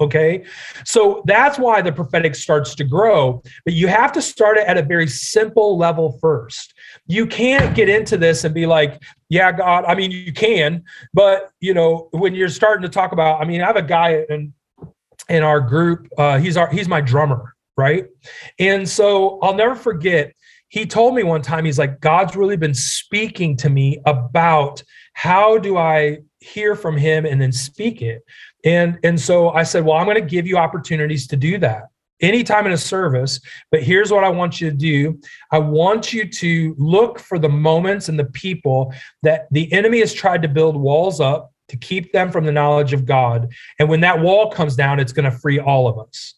Okay. 0.00 0.44
So 0.84 1.22
that's 1.26 1.58
why 1.58 1.80
the 1.80 1.92
prophetic 1.92 2.34
starts 2.34 2.74
to 2.74 2.84
grow, 2.84 3.40
but 3.64 3.74
you 3.74 3.86
have 3.86 4.10
to 4.12 4.22
start 4.22 4.58
it 4.58 4.66
at 4.66 4.76
a 4.76 4.82
very 4.82 5.06
simple 5.06 5.78
level 5.78 6.18
first. 6.20 6.74
You 7.06 7.26
can't 7.26 7.74
get 7.74 7.88
into 7.88 8.16
this 8.16 8.44
and 8.44 8.52
be 8.54 8.66
like, 8.66 9.00
yeah, 9.28 9.52
God, 9.52 9.84
I 9.86 9.94
mean, 9.94 10.10
you 10.10 10.32
can, 10.32 10.82
but 11.14 11.50
you 11.60 11.72
know, 11.72 12.08
when 12.10 12.34
you're 12.34 12.48
starting 12.48 12.82
to 12.82 12.88
talk 12.88 13.12
about, 13.12 13.40
I 13.40 13.44
mean, 13.44 13.62
I 13.62 13.66
have 13.66 13.76
a 13.76 13.82
guy 13.82 14.24
in 14.28 14.52
in 15.32 15.42
our 15.42 15.60
group, 15.60 16.08
uh, 16.18 16.38
he's 16.38 16.56
our 16.56 16.70
he's 16.70 16.88
my 16.88 17.00
drummer 17.00 17.52
right? 17.76 18.06
And 18.58 18.88
so 18.88 19.38
I'll 19.40 19.54
never 19.54 19.74
forget, 19.74 20.34
he 20.68 20.86
told 20.86 21.14
me 21.14 21.22
one 21.22 21.42
time, 21.42 21.64
he's 21.64 21.78
like, 21.78 22.00
God's 22.00 22.36
really 22.36 22.56
been 22.56 22.74
speaking 22.74 23.56
to 23.58 23.70
me 23.70 24.00
about 24.06 24.82
how 25.14 25.58
do 25.58 25.76
I 25.76 26.18
hear 26.40 26.74
from 26.74 26.96
him 26.96 27.26
and 27.26 27.40
then 27.40 27.52
speak 27.52 28.02
it. 28.02 28.22
And, 28.64 28.98
and 29.04 29.20
so 29.20 29.50
I 29.50 29.64
said, 29.64 29.84
Well, 29.84 29.96
I'm 29.96 30.06
going 30.06 30.16
to 30.16 30.26
give 30.26 30.46
you 30.46 30.56
opportunities 30.56 31.26
to 31.28 31.36
do 31.36 31.58
that 31.58 31.84
anytime 32.20 32.64
in 32.64 32.72
a 32.72 32.78
service. 32.78 33.40
But 33.70 33.82
here's 33.82 34.10
what 34.10 34.24
I 34.24 34.30
want 34.30 34.60
you 34.60 34.70
to 34.70 34.76
do 34.76 35.20
I 35.50 35.58
want 35.58 36.12
you 36.12 36.26
to 36.26 36.74
look 36.78 37.18
for 37.18 37.38
the 37.38 37.48
moments 37.48 38.08
and 38.08 38.18
the 38.18 38.26
people 38.26 38.94
that 39.22 39.48
the 39.50 39.70
enemy 39.72 40.00
has 40.00 40.14
tried 40.14 40.42
to 40.42 40.48
build 40.48 40.76
walls 40.76 41.20
up 41.20 41.51
to 41.72 41.78
keep 41.78 42.12
them 42.12 42.30
from 42.30 42.44
the 42.44 42.52
knowledge 42.52 42.92
of 42.92 43.06
God. 43.06 43.50
And 43.78 43.88
when 43.88 44.02
that 44.02 44.20
wall 44.20 44.50
comes 44.50 44.76
down, 44.76 45.00
it's 45.00 45.12
going 45.12 45.24
to 45.24 45.30
free 45.30 45.58
all 45.58 45.88
of 45.88 45.98
us. 45.98 46.34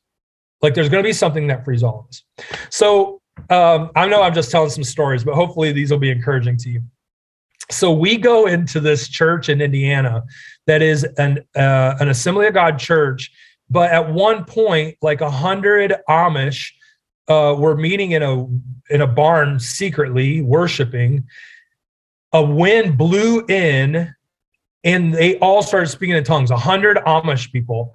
Like 0.63 0.75
there's 0.75 0.89
going 0.89 1.03
to 1.03 1.09
be 1.09 1.13
something 1.13 1.49
that 1.49 1.65
frees 1.65 1.83
all 1.83 2.01
of 2.01 2.07
us. 2.09 2.23
So 2.71 3.21
um, 3.51 3.91
I 3.97 4.07
know 4.07 4.23
I'm 4.23 4.33
just 4.33 4.53
telling 4.53 4.71
some 4.71 4.85
stories, 4.85 5.25
but 5.25 5.35
hopefully 5.35 5.73
these 5.73 5.91
will 5.91 5.99
be 5.99 6.11
encouraging 6.13 6.57
to 6.59 6.71
you. 6.71 6.83
So 7.69 7.93
we 7.93 8.17
go 8.17 8.47
into 8.47 8.79
this 8.79 9.09
church 9.09 9.49
in 9.49 9.61
Indiana 9.61 10.23
that 10.69 10.83
is 10.83 11.03
an 11.19 11.41
uh, 11.57 11.97
an 11.99 12.11
Assembly 12.11 12.47
of 12.47 12.55
God 12.55 12.79
church, 12.79 13.33
but 13.69 13.91
at 13.91 14.13
one 14.13 14.45
point, 14.45 14.97
like 15.03 15.21
a 15.21 15.31
hundred 15.31 15.95
Amish 16.09 16.71
uh, 17.27 17.57
were 17.59 17.77
meeting 17.77 18.13
in 18.13 18.23
a 18.23 18.47
in 18.91 19.01
a 19.01 19.07
barn 19.07 19.59
secretly 19.59 20.43
worshiping. 20.43 21.25
A 22.33 22.43
wind 22.43 22.97
blew 22.99 23.45
in, 23.47 24.14
and 24.85 25.15
they 25.15 25.39
all 25.39 25.63
started 25.63 25.89
speaking 25.89 26.15
in 26.15 26.25
tongues. 26.25 26.51
A 26.51 26.57
hundred 26.57 26.99
Amish 26.99 27.51
people, 27.51 27.95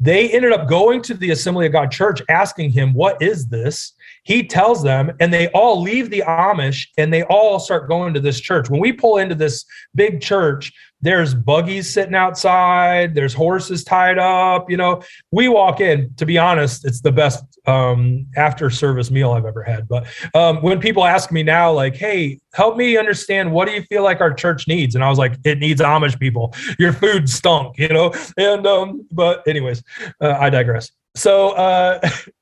they 0.00 0.30
ended 0.30 0.52
up 0.52 0.68
going 0.68 1.02
to 1.02 1.14
the 1.14 1.30
Assembly 1.30 1.66
of 1.66 1.72
God 1.72 1.90
church 1.90 2.22
asking 2.28 2.70
him, 2.70 2.94
What 2.94 3.20
is 3.20 3.48
this? 3.48 3.92
He 4.28 4.42
tells 4.46 4.82
them, 4.82 5.10
and 5.20 5.32
they 5.32 5.48
all 5.52 5.80
leave 5.80 6.10
the 6.10 6.22
Amish 6.26 6.88
and 6.98 7.10
they 7.10 7.22
all 7.22 7.58
start 7.58 7.88
going 7.88 8.12
to 8.12 8.20
this 8.20 8.38
church. 8.38 8.68
When 8.68 8.78
we 8.78 8.92
pull 8.92 9.16
into 9.16 9.34
this 9.34 9.64
big 9.94 10.20
church, 10.20 10.70
there's 11.00 11.32
buggies 11.32 11.88
sitting 11.88 12.14
outside, 12.14 13.14
there's 13.14 13.32
horses 13.32 13.84
tied 13.84 14.18
up. 14.18 14.68
You 14.68 14.76
know, 14.76 15.02
we 15.32 15.48
walk 15.48 15.80
in, 15.80 16.12
to 16.18 16.26
be 16.26 16.36
honest, 16.36 16.84
it's 16.84 17.00
the 17.00 17.10
best 17.10 17.42
um, 17.66 18.26
after 18.36 18.68
service 18.68 19.10
meal 19.10 19.32
I've 19.32 19.46
ever 19.46 19.62
had. 19.62 19.88
But 19.88 20.06
um, 20.34 20.60
when 20.60 20.78
people 20.78 21.06
ask 21.06 21.32
me 21.32 21.42
now, 21.42 21.72
like, 21.72 21.96
hey, 21.96 22.38
help 22.52 22.76
me 22.76 22.98
understand 22.98 23.50
what 23.50 23.66
do 23.66 23.72
you 23.72 23.82
feel 23.84 24.02
like 24.02 24.20
our 24.20 24.34
church 24.34 24.68
needs? 24.68 24.94
And 24.94 25.02
I 25.02 25.08
was 25.08 25.18
like, 25.18 25.38
it 25.44 25.58
needs 25.58 25.80
Amish 25.80 26.20
people. 26.20 26.54
Your 26.78 26.92
food 26.92 27.30
stunk, 27.30 27.78
you 27.78 27.88
know? 27.88 28.12
And, 28.36 28.66
um, 28.66 29.06
but, 29.10 29.48
anyways, 29.48 29.82
uh, 30.20 30.36
I 30.38 30.50
digress. 30.50 30.90
So, 31.14 31.52
uh, 31.52 32.00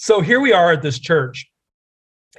so 0.00 0.22
here 0.22 0.40
we 0.40 0.50
are 0.50 0.72
at 0.72 0.80
this 0.80 0.98
church 0.98 1.50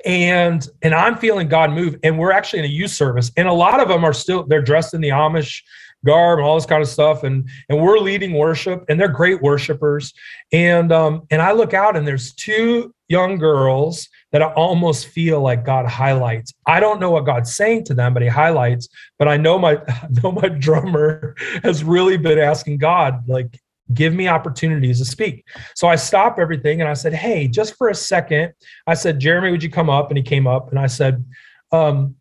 and 0.04 0.68
and 0.82 0.96
i'm 0.96 1.16
feeling 1.16 1.48
god 1.48 1.70
move 1.70 1.96
and 2.04 2.18
we're 2.18 2.32
actually 2.32 2.58
in 2.58 2.66
a 2.66 2.68
youth 2.68 2.90
service 2.90 3.32
and 3.38 3.48
a 3.48 3.54
lot 3.54 3.80
of 3.80 3.88
them 3.88 4.04
are 4.04 4.14
still 4.14 4.44
they're 4.44 4.64
dressed 4.64 4.96
in 4.96 5.02
the 5.02 5.10
amish 5.10 5.62
garb 6.04 6.40
and 6.40 6.48
all 6.48 6.56
this 6.56 6.66
kind 6.66 6.82
of 6.82 6.90
stuff 6.90 7.24
and 7.24 7.48
and 7.70 7.80
we're 7.80 8.00
leading 8.00 8.34
worship 8.34 8.84
and 8.90 9.00
they're 9.00 9.08
great 9.08 9.40
worshipers 9.44 10.12
and 10.52 10.92
um 10.92 11.22
and 11.30 11.40
i 11.40 11.52
look 11.52 11.76
out 11.76 11.96
and 11.96 12.08
there's 12.08 12.34
two 12.34 12.92
young 13.10 13.38
girls 13.38 14.10
that 14.32 14.42
i 14.42 14.48
almost 14.54 15.08
feel 15.10 15.40
like 15.42 15.64
god 15.64 15.86
highlights. 15.86 16.54
I 16.66 16.80
don't 16.80 17.00
know 17.00 17.12
what 17.12 17.28
god's 17.28 17.56
saying 17.56 17.84
to 17.86 17.94
them 17.94 18.16
but 18.16 18.24
he 18.24 18.28
highlights 18.28 18.88
but 19.20 19.28
i 19.28 19.38
know 19.38 19.60
my 19.60 19.74
I 19.88 20.08
know 20.24 20.32
my 20.32 20.50
drummer 20.50 21.36
has 21.64 21.84
really 21.84 22.18
been 22.18 22.40
asking 22.40 22.80
god 22.80 23.28
like 23.28 23.56
give 23.94 24.14
me 24.14 24.28
opportunities 24.28 25.00
to 25.00 25.06
speak. 25.06 25.48
So 25.76 25.88
I 25.88 25.96
stopped 25.96 26.40
everything 26.40 26.82
and 26.82 26.90
I 26.90 26.94
said, 26.94 27.14
Hey, 27.14 27.48
just 27.48 27.76
for 27.78 27.90
a 27.90 27.96
second, 27.96 28.54
I 28.88 28.94
said, 28.94 29.20
Jeremy, 29.20 29.52
would 29.52 29.64
you 29.64 29.70
come 29.70 29.90
up? 29.90 30.10
And 30.10 30.18
he 30.18 30.24
came 30.24 30.48
up 30.48 30.70
and 30.70 30.80
I 30.80 30.88
said, 30.88 31.24
um, 31.72 32.16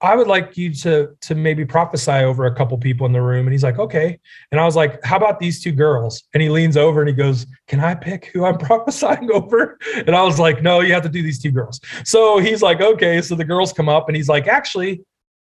I 0.00 0.14
would 0.14 0.28
like 0.28 0.56
you 0.56 0.72
to 0.74 1.16
to 1.22 1.34
maybe 1.34 1.64
prophesy 1.64 2.12
over 2.12 2.46
a 2.46 2.54
couple 2.54 2.78
people 2.78 3.06
in 3.06 3.12
the 3.12 3.20
room. 3.20 3.46
And 3.46 3.52
he's 3.52 3.64
like, 3.64 3.78
okay. 3.78 4.18
And 4.52 4.60
I 4.60 4.64
was 4.64 4.76
like, 4.76 5.02
how 5.04 5.16
about 5.16 5.40
these 5.40 5.60
two 5.60 5.72
girls? 5.72 6.22
And 6.32 6.42
he 6.42 6.48
leans 6.48 6.76
over 6.76 7.00
and 7.00 7.08
he 7.08 7.14
goes, 7.14 7.46
can 7.66 7.80
I 7.80 7.94
pick 7.94 8.26
who 8.26 8.44
I'm 8.44 8.58
prophesying 8.58 9.30
over? 9.32 9.78
And 9.96 10.14
I 10.14 10.22
was 10.22 10.38
like, 10.38 10.62
no, 10.62 10.80
you 10.80 10.92
have 10.92 11.02
to 11.02 11.08
do 11.08 11.22
these 11.22 11.42
two 11.42 11.50
girls. 11.50 11.80
So 12.04 12.38
he's 12.38 12.62
like, 12.62 12.80
okay. 12.80 13.20
So 13.20 13.34
the 13.34 13.44
girls 13.44 13.72
come 13.72 13.88
up 13.88 14.08
and 14.08 14.16
he's 14.16 14.28
like, 14.28 14.46
actually, 14.46 15.02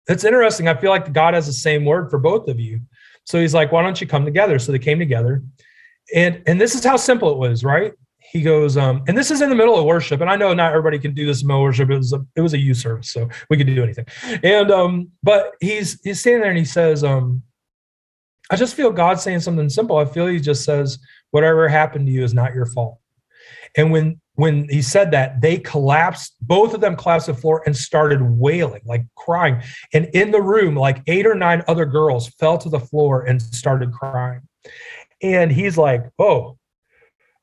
that's 0.05 0.25
interesting. 0.25 0.67
I 0.67 0.75
feel 0.75 0.89
like 0.89 1.13
God 1.13 1.34
has 1.34 1.47
the 1.47 1.53
same 1.53 1.86
word 1.86 2.10
for 2.10 2.19
both 2.19 2.49
of 2.49 2.60
you. 2.60 2.82
So 3.29 3.39
he's 3.39 3.53
like, 3.53 3.71
why 3.71 3.83
don't 3.83 4.01
you 4.01 4.07
come 4.07 4.25
together? 4.25 4.57
So 4.57 4.71
they 4.71 4.79
came 4.79 4.97
together. 4.97 5.43
And 6.15 6.41
and 6.47 6.59
this 6.59 6.73
is 6.73 6.83
how 6.83 6.97
simple 6.97 7.31
it 7.31 7.37
was, 7.37 7.63
right? 7.63 7.93
He 8.17 8.41
goes, 8.41 8.75
um, 8.75 9.03
and 9.07 9.15
this 9.15 9.29
is 9.29 9.41
in 9.41 9.49
the 9.49 9.55
middle 9.55 9.77
of 9.77 9.85
worship. 9.85 10.21
And 10.21 10.29
I 10.31 10.35
know 10.35 10.51
not 10.55 10.71
everybody 10.71 10.97
can 10.97 11.13
do 11.13 11.27
this 11.27 11.43
in 11.43 11.47
worship. 11.47 11.91
It 11.91 11.97
was 11.97 12.11
a 12.11 12.25
it 12.35 12.41
was 12.41 12.55
a 12.55 12.57
youth 12.57 12.77
service, 12.77 13.11
so 13.11 13.29
we 13.51 13.55
could 13.57 13.67
do 13.67 13.83
anything. 13.83 14.07
And 14.43 14.71
um, 14.71 15.11
but 15.21 15.51
he's 15.61 16.01
he's 16.03 16.19
standing 16.19 16.41
there 16.41 16.49
and 16.49 16.57
he 16.57 16.65
says, 16.65 17.03
um, 17.03 17.43
I 18.49 18.55
just 18.55 18.73
feel 18.73 18.89
God 18.91 19.19
saying 19.19 19.41
something 19.41 19.69
simple. 19.69 19.97
I 19.97 20.05
feel 20.05 20.25
he 20.25 20.39
just 20.39 20.63
says, 20.63 20.97
whatever 21.29 21.67
happened 21.67 22.07
to 22.07 22.11
you 22.11 22.23
is 22.23 22.33
not 22.33 22.55
your 22.55 22.65
fault. 22.65 22.97
And 23.77 23.91
when 23.91 24.19
when 24.39 24.69
he 24.69 24.82
said 24.82 25.12
that, 25.12 25.41
they 25.41 25.58
collapsed, 25.58 26.34
both 26.39 26.73
of 26.73 26.80
them 26.80 26.95
collapsed 26.95 27.25
to 27.25 27.34
the 27.34 27.41
floor 27.41 27.62
and 27.65 27.75
started 27.75 28.21
wailing, 28.21 28.82
like 28.86 29.04
crying. 29.15 29.62
And 29.93 30.06
in 30.13 30.32
the 30.32 30.41
room, 30.41 30.75
like 30.75 31.02
eight 31.08 31.28
or 31.28 31.36
nine 31.36 31.62
other 31.67 31.86
girls 31.86 32.30
fell 32.39 32.58
to 32.60 32.69
the 32.69 32.80
floor 32.80 33.23
and 33.23 33.41
started 33.41 33.91
crying. 33.91 34.41
And 35.21 35.52
he's 35.52 35.78
like, 35.78 36.06
oh, 36.19 36.58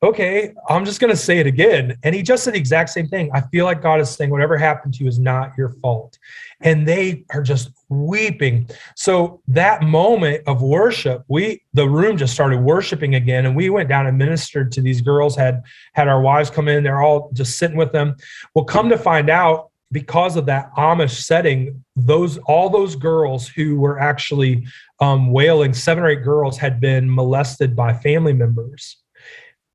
okay, 0.02 0.54
I'm 0.70 0.86
just 0.86 0.98
going 0.98 1.10
to 1.10 1.18
say 1.18 1.38
it 1.38 1.46
again. 1.46 1.98
And 2.02 2.14
he 2.14 2.22
just 2.22 2.44
said 2.44 2.54
the 2.54 2.58
exact 2.58 2.88
same 2.88 3.08
thing. 3.08 3.30
I 3.34 3.42
feel 3.42 3.66
like 3.66 3.82
God 3.82 4.00
is 4.00 4.08
saying, 4.08 4.30
whatever 4.30 4.56
happened 4.56 4.94
to 4.94 5.04
you 5.04 5.08
is 5.10 5.18
not 5.18 5.52
your 5.58 5.72
fault. 5.82 6.18
And 6.62 6.88
they 6.88 7.24
are 7.30 7.42
just 7.42 7.70
weeping. 7.88 8.68
So 8.94 9.40
that 9.48 9.82
moment 9.82 10.42
of 10.46 10.62
worship, 10.62 11.24
we, 11.28 11.62
the 11.72 11.88
room 11.88 12.16
just 12.16 12.34
started 12.34 12.58
worshiping 12.58 13.14
again. 13.14 13.46
And 13.46 13.54
we 13.54 13.70
went 13.70 13.88
down 13.88 14.06
and 14.06 14.18
ministered 14.18 14.72
to 14.72 14.80
these 14.80 15.00
girls, 15.00 15.36
had, 15.36 15.62
had 15.94 16.08
our 16.08 16.20
wives 16.20 16.50
come 16.50 16.68
in. 16.68 16.82
They're 16.82 17.02
all 17.02 17.30
just 17.32 17.58
sitting 17.58 17.76
with 17.76 17.92
them. 17.92 18.16
Well, 18.54 18.64
come 18.64 18.88
to 18.88 18.98
find 18.98 19.30
out, 19.30 19.70
because 19.92 20.34
of 20.34 20.46
that 20.46 20.68
Amish 20.74 21.22
setting, 21.22 21.84
those 21.94 22.38
all 22.38 22.68
those 22.68 22.96
girls 22.96 23.46
who 23.46 23.78
were 23.78 24.00
actually 24.00 24.66
um, 24.98 25.30
wailing, 25.30 25.72
seven 25.72 26.02
or 26.02 26.08
eight 26.08 26.24
girls 26.24 26.58
had 26.58 26.80
been 26.80 27.08
molested 27.08 27.76
by 27.76 27.92
family 27.92 28.32
members. 28.32 28.96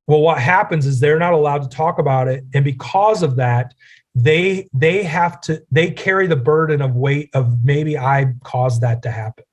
Well, 0.07 0.19
what 0.19 0.37
happens 0.37 0.85
is 0.85 0.99
they're 0.99 1.17
not 1.17 1.31
allowed 1.31 1.61
to 1.61 1.69
talk 1.69 1.97
about 1.97 2.27
it, 2.27 2.43
and 2.53 2.65
because 2.65 3.23
of 3.23 3.37
that, 3.37 3.73
they 4.13 4.67
they 4.73 5.03
have 5.03 5.39
to 5.41 5.63
they 5.71 5.91
carry 5.91 6.27
the 6.27 6.35
burden 6.35 6.81
of 6.81 6.95
weight 6.95 7.29
of 7.33 7.63
maybe 7.63 7.97
I 7.97 8.33
caused 8.43 8.81
that 8.81 9.03
to 9.03 9.11
happen 9.11 9.45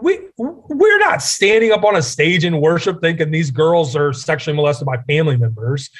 we 0.00 0.20
we're 0.36 0.98
not 0.98 1.22
standing 1.22 1.72
up 1.72 1.84
on 1.84 1.96
a 1.96 2.02
stage 2.02 2.44
in 2.44 2.60
worship 2.60 3.00
thinking 3.00 3.30
these 3.30 3.50
girls 3.50 3.94
are 3.94 4.12
sexually 4.12 4.56
molested 4.56 4.86
by 4.86 4.96
family 5.02 5.36
members. 5.36 5.90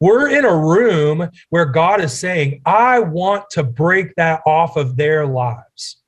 We're 0.00 0.30
in 0.30 0.44
a 0.44 0.56
room 0.56 1.28
where 1.50 1.66
God 1.66 2.00
is 2.00 2.18
saying, 2.18 2.62
"I 2.64 3.00
want 3.00 3.44
to 3.50 3.62
break 3.62 4.14
that 4.16 4.40
off 4.46 4.76
of 4.76 4.96
their 4.96 5.26
lives." 5.26 6.01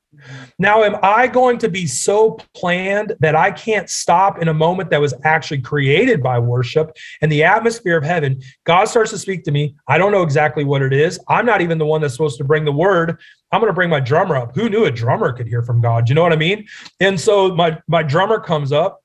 Now, 0.57 0.83
am 0.83 0.97
I 1.03 1.27
going 1.27 1.57
to 1.59 1.69
be 1.69 1.87
so 1.87 2.37
planned 2.53 3.13
that 3.19 3.35
I 3.35 3.51
can't 3.51 3.89
stop 3.89 4.41
in 4.41 4.47
a 4.47 4.53
moment 4.53 4.89
that 4.89 5.01
was 5.01 5.13
actually 5.23 5.61
created 5.61 6.23
by 6.23 6.39
worship 6.39 6.95
and 7.21 7.31
the 7.31 7.43
atmosphere 7.43 7.97
of 7.97 8.03
heaven? 8.03 8.41
God 8.65 8.85
starts 8.85 9.11
to 9.11 9.17
speak 9.17 9.43
to 9.45 9.51
me. 9.51 9.75
I 9.87 9.97
don't 9.97 10.11
know 10.11 10.23
exactly 10.23 10.63
what 10.63 10.81
it 10.81 10.93
is. 10.93 11.19
I'm 11.27 11.45
not 11.45 11.61
even 11.61 11.77
the 11.77 11.85
one 11.85 12.01
that's 12.01 12.13
supposed 12.13 12.37
to 12.37 12.43
bring 12.43 12.65
the 12.65 12.71
word. 12.71 13.19
I'm 13.51 13.61
going 13.61 13.69
to 13.69 13.75
bring 13.75 13.89
my 13.89 13.99
drummer 13.99 14.35
up. 14.35 14.55
Who 14.55 14.69
knew 14.69 14.85
a 14.85 14.91
drummer 14.91 15.31
could 15.31 15.47
hear 15.47 15.61
from 15.61 15.81
God? 15.81 16.09
You 16.09 16.15
know 16.15 16.23
what 16.23 16.33
I 16.33 16.37
mean? 16.37 16.67
And 16.99 17.19
so 17.19 17.55
my 17.55 17.79
my 17.87 18.03
drummer 18.03 18.39
comes 18.39 18.71
up 18.71 19.01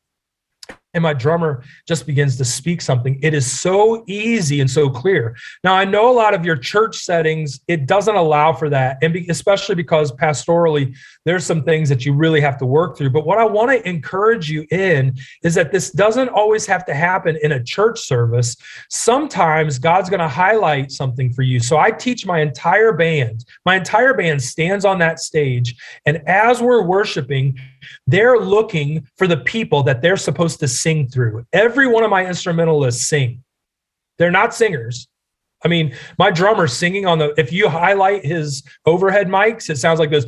and 0.94 1.02
my 1.02 1.12
drummer 1.12 1.62
just 1.86 2.06
begins 2.06 2.36
to 2.36 2.44
speak 2.44 2.80
something. 2.80 3.18
It 3.22 3.34
is 3.34 3.50
so 3.50 4.04
easy 4.06 4.60
and 4.60 4.70
so 4.70 4.90
clear. 4.90 5.36
Now, 5.62 5.74
I 5.74 5.84
know 5.84 6.10
a 6.10 6.14
lot 6.14 6.34
of 6.34 6.44
your 6.44 6.56
church 6.56 6.96
settings, 6.98 7.60
it 7.68 7.86
doesn't 7.86 8.14
allow 8.16 8.52
for 8.52 8.68
that. 8.70 8.98
And 9.02 9.16
especially 9.28 9.74
because 9.74 10.12
pastorally, 10.12 10.96
there's 11.24 11.44
some 11.44 11.62
things 11.64 11.88
that 11.88 12.06
you 12.06 12.14
really 12.14 12.40
have 12.40 12.56
to 12.58 12.66
work 12.66 12.96
through. 12.96 13.10
But 13.10 13.26
what 13.26 13.38
I 13.38 13.44
want 13.44 13.70
to 13.70 13.88
encourage 13.88 14.50
you 14.50 14.66
in 14.70 15.14
is 15.42 15.54
that 15.54 15.70
this 15.70 15.90
doesn't 15.90 16.28
always 16.28 16.66
have 16.66 16.84
to 16.86 16.94
happen 16.94 17.38
in 17.42 17.52
a 17.52 17.62
church 17.62 18.00
service. 18.00 18.56
Sometimes 18.88 19.78
God's 19.78 20.08
going 20.08 20.20
to 20.20 20.28
highlight 20.28 20.90
something 20.90 21.32
for 21.32 21.42
you. 21.42 21.60
So 21.60 21.78
I 21.78 21.90
teach 21.90 22.26
my 22.26 22.40
entire 22.40 22.92
band, 22.92 23.44
my 23.66 23.76
entire 23.76 24.14
band 24.14 24.42
stands 24.42 24.84
on 24.84 24.98
that 24.98 25.20
stage. 25.20 25.76
And 26.06 26.22
as 26.26 26.62
we're 26.62 26.82
worshiping, 26.82 27.58
they're 28.06 28.38
looking 28.38 29.06
for 29.16 29.26
the 29.26 29.38
people 29.38 29.82
that 29.84 30.00
they're 30.02 30.16
supposed 30.16 30.60
to 30.60 30.68
sing 30.68 31.08
through. 31.08 31.44
Every 31.52 31.86
one 31.86 32.04
of 32.04 32.10
my 32.10 32.26
instrumentalists 32.26 33.06
sing. 33.06 33.42
They're 34.18 34.30
not 34.30 34.54
singers. 34.54 35.08
I 35.64 35.68
mean, 35.68 35.94
my 36.18 36.30
drummer 36.30 36.66
singing 36.66 37.06
on 37.06 37.18
the, 37.18 37.34
if 37.38 37.52
you 37.52 37.68
highlight 37.68 38.24
his 38.24 38.62
overhead 38.86 39.28
mics, 39.28 39.68
it 39.68 39.76
sounds 39.76 39.98
like 40.00 40.10
this. 40.10 40.24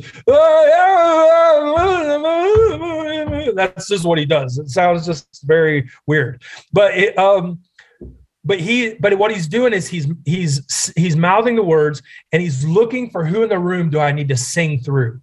That's 3.55 3.87
just 3.87 4.05
what 4.05 4.17
he 4.17 4.25
does. 4.25 4.57
It 4.57 4.69
sounds 4.69 5.05
just 5.05 5.27
very 5.43 5.89
weird. 6.07 6.43
But 6.71 6.95
it, 6.95 7.17
um, 7.17 7.59
but 8.43 8.59
he 8.59 8.95
but 8.99 9.17
what 9.17 9.31
he's 9.31 9.47
doing 9.47 9.73
is 9.73 9.87
he's 9.87 10.07
he's 10.25 10.91
he's 10.95 11.15
mouthing 11.15 11.55
the 11.55 11.63
words 11.63 12.01
and 12.31 12.41
he's 12.41 12.65
looking 12.65 13.09
for 13.09 13.25
who 13.25 13.43
in 13.43 13.49
the 13.49 13.59
room 13.59 13.89
do 13.89 13.99
I 13.99 14.11
need 14.11 14.27
to 14.29 14.37
sing 14.37 14.79
through. 14.79 15.21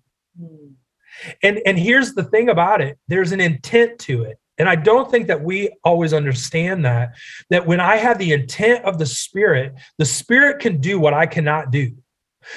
And 1.43 1.61
and 1.67 1.79
here's 1.79 2.15
the 2.15 2.25
thing 2.25 2.49
about 2.49 2.81
it. 2.81 2.99
There's 3.09 3.33
an 3.33 3.41
intent 3.41 3.99
to 4.01 4.23
it. 4.23 4.40
And 4.61 4.69
I 4.69 4.77
don't 4.77 5.11
think 5.11 5.27
that 5.29 5.43
we 5.43 5.71
always 5.85 6.13
understand 6.13 6.85
that 6.85 7.17
that 7.49 7.67
when 7.67 7.81
I 7.81 7.97
have 7.97 8.19
the 8.19 8.33
intent 8.33 8.85
of 8.85 8.99
the 8.99 9.07
spirit, 9.07 9.75
the 9.97 10.05
spirit 10.05 10.61
can 10.61 10.81
do 10.81 11.01
what 11.01 11.15
I 11.15 11.25
cannot 11.25 11.71
do. 11.71 11.91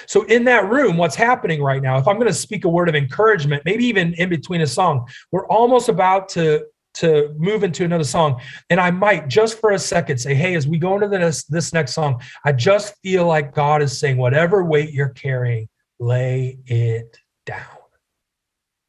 So 0.06 0.24
in 0.24 0.44
that 0.46 0.70
room, 0.70 0.98
what's 0.98 1.16
happening 1.16 1.63
right 1.63 1.82
now, 1.82 1.98
if 1.98 2.08
I'm 2.08 2.16
going 2.16 2.28
to 2.28 2.34
speak 2.34 2.66
a 2.66 2.70
word 2.70 2.89
of 2.89 2.96
encouragement, 2.96 3.63
maybe 3.66 3.86
even 3.86 4.13
in 4.16 4.28
between 4.30 4.62
a 4.62 4.68
song, 4.68 5.08
we're 5.32 5.48
almost 5.48 5.88
about 5.88 6.28
to 6.30 6.66
to 6.96 7.34
move 7.39 7.63
into 7.63 7.84
another 7.84 8.04
song 8.04 8.39
and 8.70 8.80
i 8.80 8.92
might 8.92 9.28
just 9.28 9.60
for 9.60 9.72
a 9.72 9.80
second 9.80 10.20
say 10.20 10.36
hey 10.36 10.54
as 10.54 10.68
we 10.68 10.78
go 10.78 10.94
into 10.94 11.08
this 11.08 11.44
this 11.46 11.74
next 11.74 11.94
song 11.94 12.22
i 12.46 12.52
just 12.52 12.94
feel 13.02 13.26
like 13.26 13.56
god 13.56 13.82
is 13.82 14.00
saying 14.00 14.16
whatever 14.16 14.63
weight 14.63 14.92
you're 14.92 15.10
carrying 15.10 15.68
lay 16.00 16.56
it 16.68 17.18
down 17.48 17.66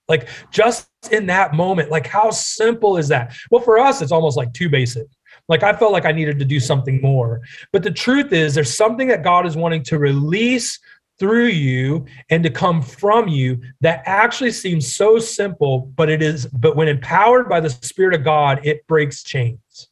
like 0.06 0.28
just 0.50 0.86
in 1.08 1.26
that 1.26 1.54
moment, 1.54 1.90
like 1.90 2.06
how 2.06 2.30
simple 2.30 2.96
is 2.96 3.08
that? 3.08 3.34
Well, 3.50 3.62
for 3.62 3.78
us, 3.78 4.02
it's 4.02 4.12
almost 4.12 4.36
like 4.36 4.52
too 4.52 4.68
basic. 4.68 5.06
Like 5.48 5.62
I 5.62 5.74
felt 5.74 5.92
like 5.92 6.06
I 6.06 6.12
needed 6.12 6.38
to 6.38 6.44
do 6.44 6.60
something 6.60 7.00
more. 7.00 7.40
But 7.72 7.82
the 7.82 7.90
truth 7.90 8.32
is, 8.32 8.54
there's 8.54 8.74
something 8.74 9.08
that 9.08 9.22
God 9.22 9.46
is 9.46 9.56
wanting 9.56 9.82
to 9.84 9.98
release 9.98 10.78
through 11.18 11.46
you 11.46 12.06
and 12.30 12.42
to 12.42 12.50
come 12.50 12.82
from 12.82 13.28
you 13.28 13.60
that 13.80 14.02
actually 14.04 14.50
seems 14.50 14.94
so 14.94 15.18
simple, 15.18 15.92
but 15.96 16.10
it 16.10 16.22
is, 16.22 16.46
but 16.46 16.76
when 16.76 16.88
empowered 16.88 17.48
by 17.48 17.60
the 17.60 17.70
Spirit 17.70 18.14
of 18.14 18.24
God, 18.24 18.66
it 18.66 18.86
breaks 18.86 19.22
chains. 19.22 19.88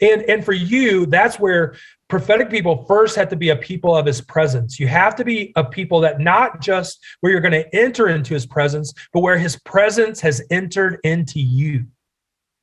And 0.00 0.22
and 0.22 0.44
for 0.44 0.52
you, 0.52 1.06
that's 1.06 1.40
where 1.40 1.74
prophetic 2.08 2.50
people 2.50 2.84
first 2.84 3.16
have 3.16 3.28
to 3.28 3.36
be 3.36 3.50
a 3.50 3.56
people 3.56 3.96
of 3.96 4.06
his 4.06 4.20
presence. 4.20 4.78
You 4.78 4.86
have 4.88 5.16
to 5.16 5.24
be 5.24 5.52
a 5.56 5.64
people 5.64 6.00
that 6.00 6.20
not 6.20 6.60
just 6.60 7.04
where 7.20 7.32
you're 7.32 7.40
going 7.40 7.52
to 7.52 7.74
enter 7.74 8.08
into 8.08 8.34
his 8.34 8.46
presence, 8.46 8.92
but 9.12 9.20
where 9.20 9.38
his 9.38 9.56
presence 9.60 10.20
has 10.20 10.42
entered 10.50 10.98
into 11.02 11.40
you. 11.40 11.86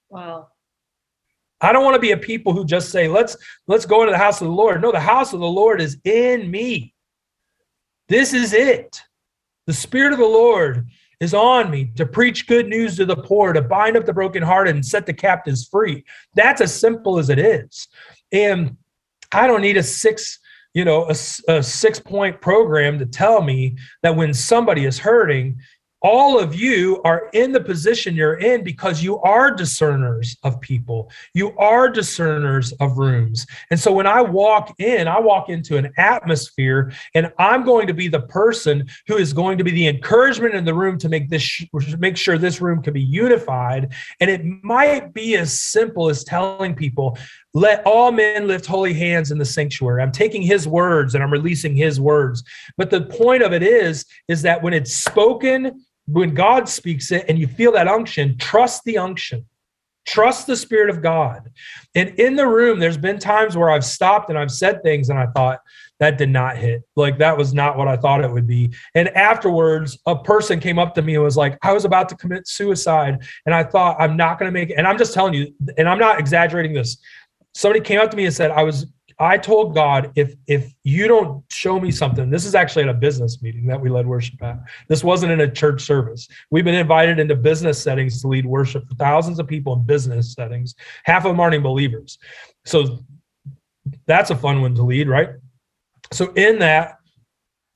Wow. 0.10 0.48
I 1.60 1.72
don't 1.72 1.86
want 1.86 1.96
to 1.96 2.02
be 2.02 2.12
a 2.12 2.18
people 2.18 2.54
who 2.54 2.66
just 2.66 2.90
say, 2.90 3.08
let's 3.08 3.38
let's 3.68 3.86
go 3.86 4.02
into 4.02 4.12
the 4.12 4.18
house 4.18 4.42
of 4.42 4.48
the 4.48 4.54
Lord. 4.54 4.82
No, 4.82 4.92
the 4.92 5.00
house 5.00 5.34
of 5.34 5.40
the 5.40 5.46
Lord 5.46 5.82
is 5.82 5.98
in 6.04 6.52
me. 6.52 6.94
This 8.10 8.34
is 8.34 8.54
it. 8.54 9.02
The 9.66 9.74
Spirit 9.74 10.12
of 10.12 10.20
the 10.20 10.26
Lord 10.26 10.88
is 11.22 11.34
on 11.34 11.72
me 11.72 11.90
to 11.96 12.06
preach 12.06 12.48
good 12.48 12.68
news 12.68 12.98
to 12.98 13.06
the 13.06 13.16
poor, 13.16 13.54
to 13.54 13.62
bind 13.62 13.96
up 13.96 14.06
the 14.06 14.12
brokenhearted 14.12 14.76
and 14.76 14.86
set 14.86 15.06
the 15.06 15.14
captives 15.14 15.66
free. 15.66 16.04
That's 16.36 16.60
as 16.60 16.78
simple 16.78 17.18
as 17.18 17.30
it 17.30 17.40
is. 17.40 17.88
And 18.34 18.76
I 19.34 19.48
don't 19.48 19.62
need 19.62 19.78
a 19.78 19.84
six, 19.84 20.40
you 20.74 20.86
know, 20.86 21.06
a, 21.06 21.16
a 21.52 21.64
six 21.64 22.00
point 22.00 22.42
program 22.42 23.00
to 23.00 23.06
tell 23.06 23.42
me 23.42 23.78
that 24.02 24.16
when 24.16 24.34
somebody 24.34 24.86
is 24.86 25.00
hurting, 25.00 25.60
all 26.04 26.38
of 26.38 26.54
you 26.54 27.02
are 27.06 27.30
in 27.32 27.54
the 27.54 27.62
position 27.62 28.14
you're 28.14 28.36
in 28.36 28.62
because 28.64 29.02
you 29.02 29.20
are 29.22 29.50
discerners 29.50 30.36
of 30.44 30.60
people. 30.60 31.10
You 31.34 31.58
are 31.58 31.90
discerners 31.90 32.74
of 32.74 32.98
rooms. 32.98 33.48
And 33.72 33.80
so 33.80 33.92
when 33.94 34.06
I 34.06 34.22
walk 34.22 34.76
in, 34.80 35.08
I 35.08 35.20
walk 35.20 35.48
into 35.48 35.78
an 35.78 35.94
atmosphere 35.98 36.92
and 37.16 37.32
I'm 37.40 37.64
going 37.64 37.88
to 37.88 37.94
be 37.94 38.10
the 38.10 38.24
person 38.24 38.86
who 39.08 39.16
is 39.16 39.32
going 39.32 39.58
to 39.58 39.64
be 39.64 39.72
the 39.72 39.88
encouragement 39.88 40.56
in 40.56 40.66
the 40.66 40.74
room 40.74 40.98
to 41.00 41.10
make 41.10 41.30
this 41.30 41.64
make 41.98 42.18
sure 42.18 42.38
this 42.38 42.60
room 42.60 42.84
can 42.84 42.94
be 42.94 43.02
unified. 43.02 43.94
And 44.20 44.30
it 44.30 44.44
might 44.62 45.14
be 45.14 45.38
as 45.38 45.58
simple 45.58 46.10
as 46.10 46.26
telling 46.26 46.76
people, 46.76 47.18
let 47.54 47.86
all 47.86 48.12
men 48.12 48.48
lift 48.48 48.66
holy 48.66 48.94
hands 48.94 49.32
in 49.32 49.38
the 49.38 49.46
sanctuary. 49.46 50.02
I'm 50.02 50.12
taking 50.12 50.42
his 50.42 50.68
words 50.68 51.14
and 51.14 51.24
I'm 51.24 51.32
releasing 51.32 51.76
his 51.76 52.00
words. 52.00 52.44
But 52.78 52.90
the 52.90 53.02
point 53.02 53.44
of 53.44 53.54
it 53.54 53.64
is 53.64 54.06
is 54.28 54.42
that 54.42 54.62
when 54.64 54.74
it's 54.74 54.94
spoken 54.94 55.86
when 56.08 56.34
God 56.34 56.68
speaks 56.68 57.12
it 57.12 57.26
and 57.30 57.38
you 57.38 57.48
feel 57.48 57.72
that 57.74 57.88
unction, 57.88 58.38
trust 58.38 58.84
the 58.84 58.98
unction. 58.98 59.46
Trust 60.06 60.48
the 60.48 60.58
Spirit 60.58 60.90
of 60.90 61.02
God. 61.02 61.50
And 61.96 62.10
in 62.20 62.36
the 62.36 62.46
room, 62.46 62.78
there's 62.78 62.98
been 62.98 63.20
times 63.20 63.56
where 63.56 63.70
I've 63.70 63.86
stopped 63.86 64.30
and 64.30 64.38
I've 64.38 64.52
said 64.52 64.84
things 64.84 65.10
and 65.10 65.18
I 65.18 65.28
thought, 65.28 65.60
that 66.00 66.18
did 66.18 66.30
not 66.30 66.58
hit. 66.58 66.84
Like 66.98 67.18
that 67.20 67.38
was 67.38 67.54
not 67.54 67.78
what 67.78 67.88
I 67.88 67.96
thought 67.96 68.22
it 68.22 68.30
would 68.30 68.48
be. 68.48 68.74
And 68.96 69.08
afterwards, 69.10 69.98
a 70.06 70.22
person 70.22 70.60
came 70.60 70.78
up 70.78 70.94
to 70.96 71.02
me 71.02 71.16
and 71.16 71.24
was 71.24 71.38
like, 71.38 71.58
I 71.62 71.72
was 71.72 71.86
about 71.86 72.10
to 72.10 72.16
commit 72.16 72.46
suicide. 72.46 73.24
And 73.46 73.56
I 73.56 73.64
thought, 73.64 73.96
I'm 74.02 74.18
not 74.18 74.38
going 74.38 74.48
to 74.48 74.52
make 74.52 74.72
it. 74.72 74.74
And 74.74 74.86
I'm 74.86 74.98
just 74.98 75.14
telling 75.14 75.34
you, 75.34 75.54
and 75.78 75.88
I'm 75.88 76.00
not 76.00 76.20
exaggerating 76.20 76.74
this. 76.74 76.98
Somebody 77.54 77.82
came 77.82 78.00
up 78.00 78.12
to 78.12 78.18
me 78.18 78.26
and 78.26 78.34
said, 78.34 78.52
I 78.52 78.64
was 78.64 78.88
I 79.20 79.38
told 79.38 79.76
God, 79.76 80.12
if 80.16 80.36
if 80.48 80.74
you 80.84 81.08
don't 81.08 81.44
show 81.52 81.80
me 81.80 81.92
something, 81.92 82.30
this 82.30 82.46
is 82.46 82.56
actually 82.56 82.84
at 82.84 82.90
a 82.90 82.94
business 82.94 83.42
meeting 83.42 83.66
that 83.68 83.80
we 83.80 83.90
led 83.90 84.08
worship 84.08 84.42
at. 84.42 84.60
This 84.88 85.04
wasn't 85.04 85.32
in 85.32 85.42
a 85.42 85.52
church 85.52 85.84
service. 85.84 86.28
We've 86.52 86.66
been 86.66 86.76
invited 86.76 87.20
into 87.20 87.36
business 87.36 87.82
settings 87.82 88.22
to 88.22 88.28
lead 88.28 88.46
worship 88.46 88.88
for 88.88 88.96
thousands 88.96 89.40
of 89.40 89.48
people 89.48 89.74
in 89.74 89.84
business 89.84 90.34
settings. 90.34 90.76
Half 91.04 91.26
of 91.26 91.32
them 91.32 91.40
aren't 91.40 91.54
even 91.54 91.64
believers. 91.64 92.18
So 92.66 93.00
that's 94.08 94.32
a 94.32 94.36
fun 94.36 94.62
one 94.62 94.76
to 94.76 94.84
lead, 94.84 95.08
right? 95.08 95.30
So 96.12 96.32
in 96.34 96.60
that, 96.60 96.98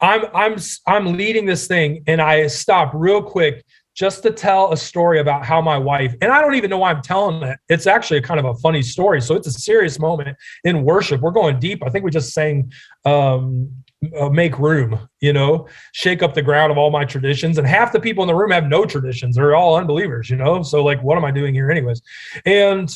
I'm 0.02 0.26
I'm 0.34 0.58
I'm 0.88 1.18
leading 1.18 1.46
this 1.46 1.68
thing, 1.68 2.04
and 2.08 2.22
I 2.22 2.48
stop 2.48 2.92
real 2.94 3.22
quick 3.22 3.64
just 3.98 4.22
to 4.22 4.30
tell 4.30 4.72
a 4.72 4.78
story 4.78 5.20
about 5.20 5.44
how 5.44 5.60
my 5.60 5.78
wife, 5.78 6.14
and 6.22 6.32
I 6.32 6.40
don't 6.40 6.54
even 6.54 6.70
know 6.70 6.78
why 6.78 6.92
I'm 6.92 7.02
telling 7.02 7.42
it. 7.42 7.58
It's 7.68 7.88
actually 7.88 8.20
a 8.20 8.22
kind 8.22 8.40
of 8.40 8.46
a 8.46 8.54
funny 8.56 8.84
story. 8.84 9.20
So 9.22 9.34
it's 9.36 9.48
a 9.48 9.52
serious 9.52 9.98
moment 9.98 10.38
in 10.64 10.84
worship. 10.84 11.20
We're 11.20 11.32
going 11.32 11.60
deep. 11.60 11.84
I 11.84 11.90
think 11.90 12.06
we 12.06 12.12
just 12.12 12.32
sang 12.32 12.72
um, 13.06 13.72
uh, 14.16 14.30
make 14.30 14.60
room, 14.60 15.00
you 15.20 15.34
know, 15.34 15.68
shake 15.94 16.22
up 16.22 16.36
the 16.36 16.44
ground 16.44 16.72
of 16.72 16.78
all 16.78 16.92
my 16.92 17.06
traditions. 17.06 17.58
And 17.58 17.66
half 17.66 17.92
the 17.92 18.00
people 18.00 18.24
in 18.24 18.28
the 18.28 18.36
room 18.36 18.52
have 18.52 18.66
no 18.66 18.86
traditions. 18.86 19.36
They're 19.36 19.56
all 19.56 19.76
unbelievers, 19.76 20.30
you 20.30 20.36
know? 20.36 20.62
So, 20.62 20.84
like, 20.84 21.02
what 21.02 21.18
am 21.18 21.26
I 21.26 21.32
doing 21.32 21.56
here, 21.56 21.72
anyways? 21.72 22.04
And 22.46 22.96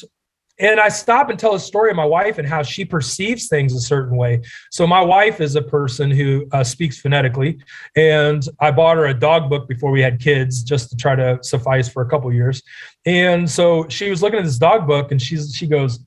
and 0.61 0.79
I 0.79 0.89
stop 0.89 1.29
and 1.29 1.39
tell 1.39 1.55
a 1.55 1.59
story 1.59 1.89
of 1.89 1.95
my 1.95 2.05
wife 2.05 2.37
and 2.37 2.47
how 2.47 2.61
she 2.61 2.85
perceives 2.85 3.47
things 3.47 3.73
a 3.73 3.81
certain 3.81 4.15
way. 4.15 4.41
So 4.69 4.85
my 4.85 5.01
wife 5.01 5.41
is 5.41 5.55
a 5.55 5.61
person 5.61 6.11
who 6.11 6.47
uh, 6.51 6.63
speaks 6.63 6.99
phonetically, 6.99 7.59
and 7.95 8.47
I 8.59 8.69
bought 8.69 8.97
her 8.97 9.07
a 9.07 9.13
dog 9.13 9.49
book 9.49 9.67
before 9.67 9.91
we 9.91 10.01
had 10.01 10.19
kids, 10.19 10.63
just 10.63 10.91
to 10.91 10.95
try 10.95 11.15
to 11.15 11.39
suffice 11.41 11.89
for 11.89 12.03
a 12.03 12.09
couple 12.09 12.31
years. 12.31 12.61
And 13.05 13.49
so 13.49 13.87
she 13.89 14.11
was 14.11 14.21
looking 14.21 14.39
at 14.39 14.45
this 14.45 14.59
dog 14.59 14.87
book, 14.87 15.11
and 15.11 15.19
she's 15.19 15.53
she 15.55 15.65
goes, 15.67 15.99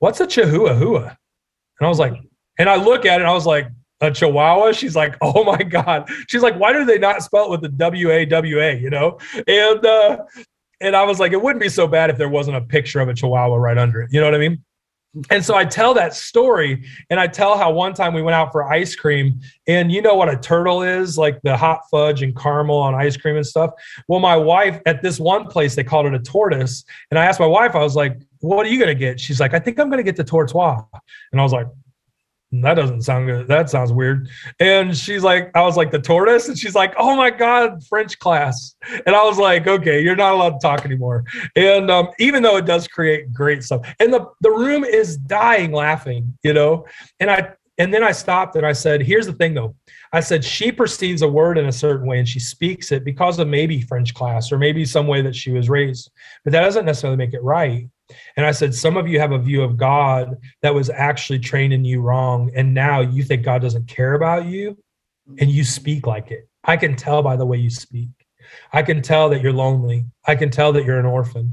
"What's 0.00 0.20
a 0.20 0.26
chihuahua?" 0.26 1.14
And 1.78 1.86
I 1.86 1.88
was 1.88 2.00
like, 2.00 2.14
and 2.58 2.68
I 2.68 2.76
look 2.76 3.06
at 3.06 3.20
it, 3.20 3.22
and 3.22 3.30
I 3.30 3.32
was 3.32 3.46
like, 3.46 3.68
a 4.00 4.10
chihuahua 4.10 4.72
she's 4.72 4.96
like 4.96 5.16
oh 5.22 5.44
my 5.44 5.56
god 5.62 6.10
she's 6.28 6.42
like 6.42 6.56
why 6.56 6.72
do 6.72 6.84
they 6.84 6.98
not 6.98 7.22
spell 7.22 7.46
it 7.46 7.50
with 7.50 7.62
the 7.62 7.68
w-a-w-a 7.68 8.76
you 8.76 8.90
know 8.90 9.18
and 9.46 9.86
uh 9.86 10.18
and 10.84 10.94
I 10.94 11.02
was 11.04 11.18
like, 11.18 11.32
it 11.32 11.40
wouldn't 11.42 11.62
be 11.62 11.68
so 11.68 11.86
bad 11.86 12.10
if 12.10 12.18
there 12.18 12.28
wasn't 12.28 12.56
a 12.56 12.60
picture 12.60 13.00
of 13.00 13.08
a 13.08 13.14
chihuahua 13.14 13.56
right 13.56 13.78
under 13.78 14.02
it. 14.02 14.10
You 14.12 14.20
know 14.20 14.26
what 14.26 14.34
I 14.34 14.38
mean? 14.38 14.62
and 15.30 15.44
so 15.44 15.54
I 15.54 15.64
tell 15.64 15.94
that 15.94 16.14
story 16.14 16.84
and 17.10 17.20
I 17.20 17.26
tell 17.26 17.56
how 17.56 17.72
one 17.72 17.94
time 17.94 18.14
we 18.14 18.22
went 18.22 18.34
out 18.34 18.50
for 18.50 18.70
ice 18.72 18.96
cream 18.96 19.40
and 19.66 19.92
you 19.92 20.02
know 20.02 20.14
what 20.14 20.28
a 20.28 20.36
turtle 20.36 20.82
is 20.82 21.16
like 21.16 21.40
the 21.42 21.56
hot 21.56 21.80
fudge 21.90 22.22
and 22.22 22.36
caramel 22.36 22.76
on 22.76 22.94
ice 22.94 23.16
cream 23.16 23.36
and 23.36 23.46
stuff. 23.46 23.70
Well, 24.08 24.20
my 24.20 24.36
wife 24.36 24.80
at 24.86 25.02
this 25.02 25.20
one 25.20 25.46
place, 25.46 25.74
they 25.74 25.84
called 25.84 26.06
it 26.06 26.14
a 26.14 26.18
tortoise. 26.18 26.84
And 27.10 27.18
I 27.18 27.24
asked 27.24 27.38
my 27.38 27.46
wife, 27.46 27.74
I 27.74 27.80
was 27.80 27.94
like, 27.94 28.20
what 28.40 28.66
are 28.66 28.68
you 28.68 28.78
going 28.78 28.88
to 28.88 28.98
get? 28.98 29.20
She's 29.20 29.40
like, 29.40 29.54
I 29.54 29.58
think 29.58 29.78
I'm 29.78 29.88
going 29.88 29.98
to 29.98 30.04
get 30.04 30.16
the 30.16 30.24
tortoise. 30.24 30.54
And 31.32 31.40
I 31.40 31.44
was 31.44 31.52
like, 31.52 31.68
that 32.62 32.74
doesn't 32.74 33.02
sound 33.02 33.26
good. 33.26 33.48
That 33.48 33.70
sounds 33.70 33.92
weird. 33.92 34.28
And 34.60 34.96
she's 34.96 35.22
like, 35.22 35.50
I 35.54 35.62
was 35.62 35.76
like, 35.76 35.90
the 35.90 35.98
tortoise. 35.98 36.48
And 36.48 36.58
she's 36.58 36.74
like, 36.74 36.94
oh 36.98 37.16
my 37.16 37.30
God, 37.30 37.84
French 37.86 38.18
class. 38.18 38.76
And 39.06 39.16
I 39.16 39.24
was 39.24 39.38
like, 39.38 39.66
okay, 39.66 40.02
you're 40.02 40.16
not 40.16 40.34
allowed 40.34 40.50
to 40.50 40.58
talk 40.60 40.84
anymore. 40.84 41.24
And 41.56 41.90
um, 41.90 42.08
even 42.18 42.42
though 42.42 42.56
it 42.56 42.66
does 42.66 42.86
create 42.86 43.32
great 43.32 43.64
stuff, 43.64 43.86
and 44.00 44.12
the, 44.12 44.26
the 44.40 44.50
room 44.50 44.84
is 44.84 45.16
dying 45.16 45.72
laughing, 45.72 46.36
you 46.42 46.52
know? 46.52 46.86
And 47.20 47.30
I, 47.30 47.52
and 47.78 47.92
then 47.92 48.04
I 48.04 48.12
stopped 48.12 48.56
and 48.56 48.64
I 48.64 48.72
said, 48.72 49.02
here's 49.02 49.26
the 49.26 49.32
thing 49.32 49.54
though. 49.54 49.74
I 50.12 50.20
said, 50.20 50.44
she 50.44 50.70
perceives 50.70 51.22
a 51.22 51.28
word 51.28 51.58
in 51.58 51.66
a 51.66 51.72
certain 51.72 52.06
way 52.06 52.18
and 52.18 52.28
she 52.28 52.38
speaks 52.38 52.92
it 52.92 53.04
because 53.04 53.38
of 53.38 53.48
maybe 53.48 53.80
French 53.80 54.14
class 54.14 54.52
or 54.52 54.58
maybe 54.58 54.84
some 54.84 55.08
way 55.08 55.22
that 55.22 55.34
she 55.34 55.50
was 55.50 55.68
raised, 55.68 56.10
but 56.44 56.52
that 56.52 56.60
doesn't 56.60 56.84
necessarily 56.84 57.16
make 57.16 57.34
it 57.34 57.42
right. 57.42 57.88
And 58.36 58.44
I 58.44 58.52
said, 58.52 58.74
Some 58.74 58.96
of 58.96 59.08
you 59.08 59.18
have 59.20 59.32
a 59.32 59.38
view 59.38 59.62
of 59.62 59.76
God 59.76 60.36
that 60.62 60.74
was 60.74 60.90
actually 60.90 61.38
training 61.38 61.84
you 61.84 62.00
wrong. 62.00 62.50
And 62.54 62.74
now 62.74 63.00
you 63.00 63.22
think 63.22 63.44
God 63.44 63.62
doesn't 63.62 63.88
care 63.88 64.14
about 64.14 64.46
you 64.46 64.76
and 65.38 65.50
you 65.50 65.64
speak 65.64 66.06
like 66.06 66.30
it. 66.30 66.48
I 66.64 66.76
can 66.76 66.96
tell 66.96 67.22
by 67.22 67.36
the 67.36 67.46
way 67.46 67.58
you 67.58 67.70
speak. 67.70 68.10
I 68.72 68.82
can 68.82 69.02
tell 69.02 69.28
that 69.30 69.42
you're 69.42 69.52
lonely. 69.52 70.04
I 70.26 70.34
can 70.34 70.50
tell 70.50 70.72
that 70.72 70.84
you're 70.84 70.98
an 70.98 71.06
orphan. 71.06 71.52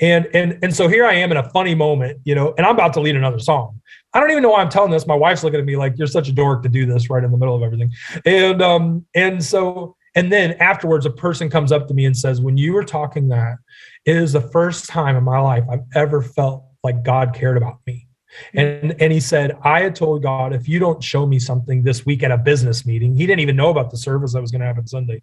And 0.00 0.28
and 0.32 0.58
and 0.62 0.74
so 0.74 0.88
here 0.88 1.04
I 1.04 1.14
am 1.14 1.30
in 1.30 1.36
a 1.36 1.50
funny 1.50 1.74
moment, 1.74 2.20
you 2.24 2.34
know, 2.34 2.54
and 2.56 2.66
I'm 2.66 2.74
about 2.74 2.92
to 2.94 3.00
lead 3.00 3.16
another 3.16 3.38
song. 3.38 3.80
I 4.12 4.20
don't 4.20 4.30
even 4.30 4.42
know 4.42 4.50
why 4.50 4.62
I'm 4.62 4.68
telling 4.68 4.90
this. 4.90 5.06
My 5.06 5.14
wife's 5.14 5.44
looking 5.44 5.60
at 5.60 5.66
me 5.66 5.76
like 5.76 5.94
you're 5.96 6.06
such 6.06 6.28
a 6.28 6.32
dork 6.32 6.62
to 6.62 6.68
do 6.68 6.86
this 6.86 7.10
right 7.10 7.22
in 7.22 7.30
the 7.30 7.36
middle 7.36 7.54
of 7.54 7.62
everything. 7.62 7.92
And 8.24 8.62
um 8.62 9.06
and 9.14 9.44
so 9.44 9.96
and 10.14 10.32
then 10.32 10.52
afterwards 10.54 11.06
a 11.06 11.10
person 11.10 11.48
comes 11.48 11.72
up 11.72 11.86
to 11.88 11.94
me 11.94 12.04
and 12.04 12.16
says, 12.16 12.40
"When 12.40 12.56
you 12.56 12.72
were 12.72 12.84
talking 12.84 13.28
that, 13.28 13.58
it 14.04 14.16
is 14.16 14.32
the 14.32 14.40
first 14.40 14.88
time 14.88 15.16
in 15.16 15.24
my 15.24 15.38
life 15.40 15.64
I've 15.70 15.84
ever 15.94 16.22
felt 16.22 16.64
like 16.82 17.02
God 17.02 17.34
cared 17.34 17.56
about 17.56 17.78
me. 17.86 18.06
And, 18.54 18.94
and 19.00 19.12
he 19.12 19.20
said, 19.20 19.56
I 19.64 19.80
had 19.80 19.94
told 19.94 20.22
God, 20.22 20.52
if 20.52 20.68
you 20.68 20.78
don't 20.78 21.02
show 21.02 21.26
me 21.26 21.38
something 21.38 21.82
this 21.82 22.06
week 22.06 22.22
at 22.22 22.30
a 22.30 22.38
business 22.38 22.86
meeting, 22.86 23.14
he 23.14 23.26
didn't 23.26 23.40
even 23.40 23.56
know 23.56 23.70
about 23.70 23.90
the 23.90 23.96
service 23.96 24.32
that 24.32 24.40
was 24.40 24.52
going 24.52 24.60
to 24.60 24.66
happen 24.66 24.86
Sunday. 24.86 25.20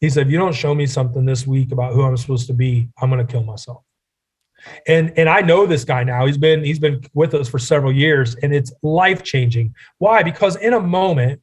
He 0.00 0.08
said, 0.08 0.26
if 0.26 0.32
you 0.32 0.38
don't 0.38 0.54
show 0.54 0.74
me 0.74 0.86
something 0.86 1.26
this 1.26 1.46
week 1.46 1.70
about 1.70 1.92
who 1.92 2.02
I'm 2.02 2.16
supposed 2.16 2.46
to 2.46 2.54
be, 2.54 2.88
I'm 3.00 3.10
going 3.10 3.24
to 3.24 3.30
kill 3.30 3.44
myself. 3.44 3.82
And 4.88 5.12
and 5.16 5.28
I 5.28 5.42
know 5.42 5.64
this 5.64 5.84
guy 5.84 6.02
now. 6.02 6.26
He's 6.26 6.38
been 6.38 6.64
he's 6.64 6.80
been 6.80 7.00
with 7.14 7.34
us 7.34 7.48
for 7.48 7.58
several 7.58 7.92
years 7.92 8.34
and 8.36 8.52
it's 8.52 8.72
life 8.82 9.22
changing. 9.22 9.72
Why? 9.98 10.24
Because 10.24 10.56
in 10.56 10.72
a 10.72 10.80
moment 10.80 11.40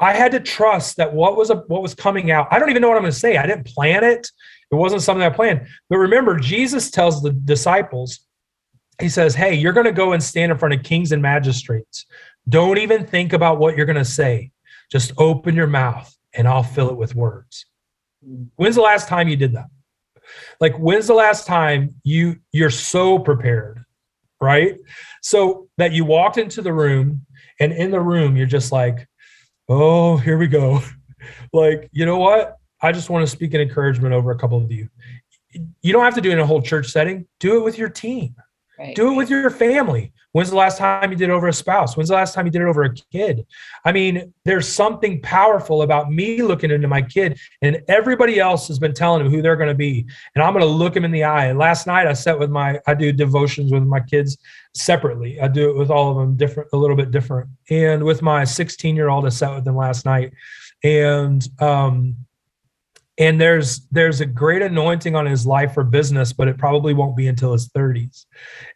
I 0.00 0.14
had 0.14 0.32
to 0.32 0.40
trust 0.40 0.96
that 0.96 1.12
what 1.12 1.36
was 1.36 1.50
a, 1.50 1.56
what 1.56 1.82
was 1.82 1.94
coming 1.94 2.30
out. 2.30 2.48
I 2.50 2.58
don't 2.58 2.70
even 2.70 2.80
know 2.80 2.88
what 2.88 2.96
I'm 2.96 3.02
going 3.02 3.12
to 3.12 3.18
say. 3.18 3.36
I 3.36 3.46
didn't 3.46 3.66
plan 3.66 4.02
it. 4.02 4.26
It 4.70 4.74
wasn't 4.74 5.02
something 5.02 5.22
I 5.22 5.30
planned. 5.30 5.66
But 5.88 5.98
remember, 5.98 6.38
Jesus 6.38 6.90
tells 6.90 7.22
the 7.22 7.32
disciples, 7.32 8.20
He 9.00 9.08
says, 9.08 9.34
Hey, 9.34 9.54
you're 9.54 9.72
going 9.74 9.86
to 9.86 9.92
go 9.92 10.12
and 10.12 10.22
stand 10.22 10.50
in 10.50 10.58
front 10.58 10.74
of 10.74 10.82
kings 10.82 11.12
and 11.12 11.20
magistrates. 11.20 12.06
Don't 12.48 12.78
even 12.78 13.06
think 13.06 13.32
about 13.32 13.58
what 13.58 13.76
you're 13.76 13.86
going 13.86 13.96
to 13.96 14.04
say. 14.04 14.50
Just 14.90 15.12
open 15.18 15.54
your 15.54 15.66
mouth 15.66 16.16
and 16.34 16.48
I'll 16.48 16.62
fill 16.62 16.90
it 16.90 16.96
with 16.96 17.14
words. 17.14 17.66
When's 18.56 18.76
the 18.76 18.82
last 18.82 19.08
time 19.08 19.28
you 19.28 19.36
did 19.36 19.54
that? 19.54 19.66
Like 20.60 20.76
when's 20.76 21.06
the 21.06 21.14
last 21.14 21.46
time 21.46 21.94
you 22.04 22.36
you're 22.52 22.70
so 22.70 23.18
prepared, 23.18 23.84
right? 24.40 24.78
So 25.22 25.68
that 25.78 25.92
you 25.92 26.04
walked 26.04 26.38
into 26.38 26.62
the 26.62 26.72
room 26.72 27.26
and 27.58 27.72
in 27.72 27.90
the 27.90 28.00
room 28.00 28.36
you're 28.36 28.46
just 28.46 28.72
like, 28.72 29.08
"Oh, 29.70 30.18
here 30.18 30.36
we 30.36 30.48
go." 30.48 30.82
like, 31.52 31.88
you 31.92 32.04
know 32.04 32.18
what? 32.18 32.56
I 32.82 32.92
just 32.92 33.08
want 33.08 33.26
to 33.26 33.30
speak 33.30 33.54
an 33.54 33.60
encouragement 33.60 34.14
over 34.14 34.30
a 34.30 34.38
couple 34.38 34.58
of 34.58 34.70
you. 34.70 34.88
You 35.82 35.92
don't 35.92 36.04
have 36.04 36.14
to 36.14 36.20
do 36.20 36.30
it 36.30 36.34
in 36.34 36.40
a 36.40 36.46
whole 36.46 36.62
church 36.62 36.88
setting. 36.88 37.26
Do 37.38 37.56
it 37.56 37.64
with 37.64 37.78
your 37.78 37.88
team. 37.88 38.34
Right. 38.80 38.96
Do 38.96 39.12
it 39.12 39.14
with 39.14 39.28
your 39.28 39.50
family. 39.50 40.10
When's 40.32 40.48
the 40.48 40.56
last 40.56 40.78
time 40.78 41.10
you 41.10 41.16
did 41.18 41.28
it 41.28 41.32
over 41.32 41.48
a 41.48 41.52
spouse? 41.52 41.98
When's 41.98 42.08
the 42.08 42.14
last 42.14 42.32
time 42.32 42.46
you 42.46 42.50
did 42.50 42.62
it 42.62 42.66
over 42.66 42.84
a 42.84 42.94
kid? 43.12 43.46
I 43.84 43.92
mean, 43.92 44.32
there's 44.46 44.66
something 44.66 45.20
powerful 45.20 45.82
about 45.82 46.10
me 46.10 46.40
looking 46.40 46.70
into 46.70 46.88
my 46.88 47.02
kid, 47.02 47.38
and 47.60 47.82
everybody 47.88 48.40
else 48.40 48.68
has 48.68 48.78
been 48.78 48.94
telling 48.94 49.22
them 49.22 49.30
who 49.30 49.42
they're 49.42 49.56
going 49.56 49.68
to 49.68 49.74
be, 49.74 50.06
and 50.34 50.42
I'm 50.42 50.54
going 50.54 50.64
to 50.64 50.70
look 50.70 50.94
them 50.94 51.04
in 51.04 51.10
the 51.10 51.24
eye. 51.24 51.48
And 51.48 51.58
last 51.58 51.86
night 51.86 52.06
I 52.06 52.14
sat 52.14 52.38
with 52.38 52.48
my, 52.48 52.80
I 52.86 52.94
do 52.94 53.12
devotions 53.12 53.70
with 53.70 53.82
my 53.82 54.00
kids 54.00 54.38
separately. 54.74 55.38
I 55.38 55.48
do 55.48 55.68
it 55.68 55.76
with 55.76 55.90
all 55.90 56.10
of 56.12 56.16
them 56.16 56.38
different, 56.38 56.70
a 56.72 56.78
little 56.78 56.96
bit 56.96 57.10
different. 57.10 57.50
And 57.68 58.02
with 58.02 58.22
my 58.22 58.44
16 58.44 58.96
year 58.96 59.10
old, 59.10 59.26
I 59.26 59.28
sat 59.28 59.54
with 59.54 59.66
them 59.66 59.76
last 59.76 60.06
night, 60.06 60.32
and 60.82 61.46
um, 61.60 62.16
and 63.20 63.38
there's 63.38 63.86
there's 63.90 64.20
a 64.20 64.26
great 64.26 64.62
anointing 64.62 65.14
on 65.14 65.26
his 65.26 65.46
life 65.46 65.74
for 65.74 65.84
business 65.84 66.32
but 66.32 66.48
it 66.48 66.58
probably 66.58 66.94
won't 66.94 67.16
be 67.16 67.28
until 67.28 67.52
his 67.52 67.68
30s 67.68 68.24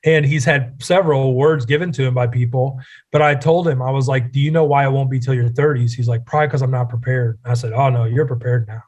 and 0.04 0.24
he's 0.24 0.44
had 0.44 0.80
several 0.80 1.34
words 1.34 1.66
given 1.66 1.90
to 1.90 2.04
him 2.04 2.14
by 2.14 2.26
people 2.26 2.78
but 3.10 3.22
i 3.22 3.34
told 3.34 3.66
him 3.66 3.82
i 3.82 3.90
was 3.90 4.06
like 4.06 4.30
do 4.30 4.38
you 4.38 4.50
know 4.50 4.64
why 4.64 4.86
it 4.86 4.90
won't 4.90 5.10
be 5.10 5.18
till 5.18 5.34
your 5.34 5.48
30s 5.48 5.92
he's 5.92 6.08
like 6.08 6.24
probably 6.26 6.46
because 6.46 6.62
i'm 6.62 6.70
not 6.70 6.88
prepared. 6.88 7.38
I 7.44 7.54
said 7.54 7.72
oh 7.72 7.88
no 7.88 8.04
you're 8.04 8.26
prepared 8.26 8.68
now. 8.68 8.82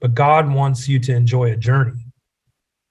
But 0.00 0.14
god 0.14 0.50
wants 0.50 0.88
you 0.88 0.98
to 1.00 1.14
enjoy 1.14 1.52
a 1.52 1.56
journey. 1.56 2.06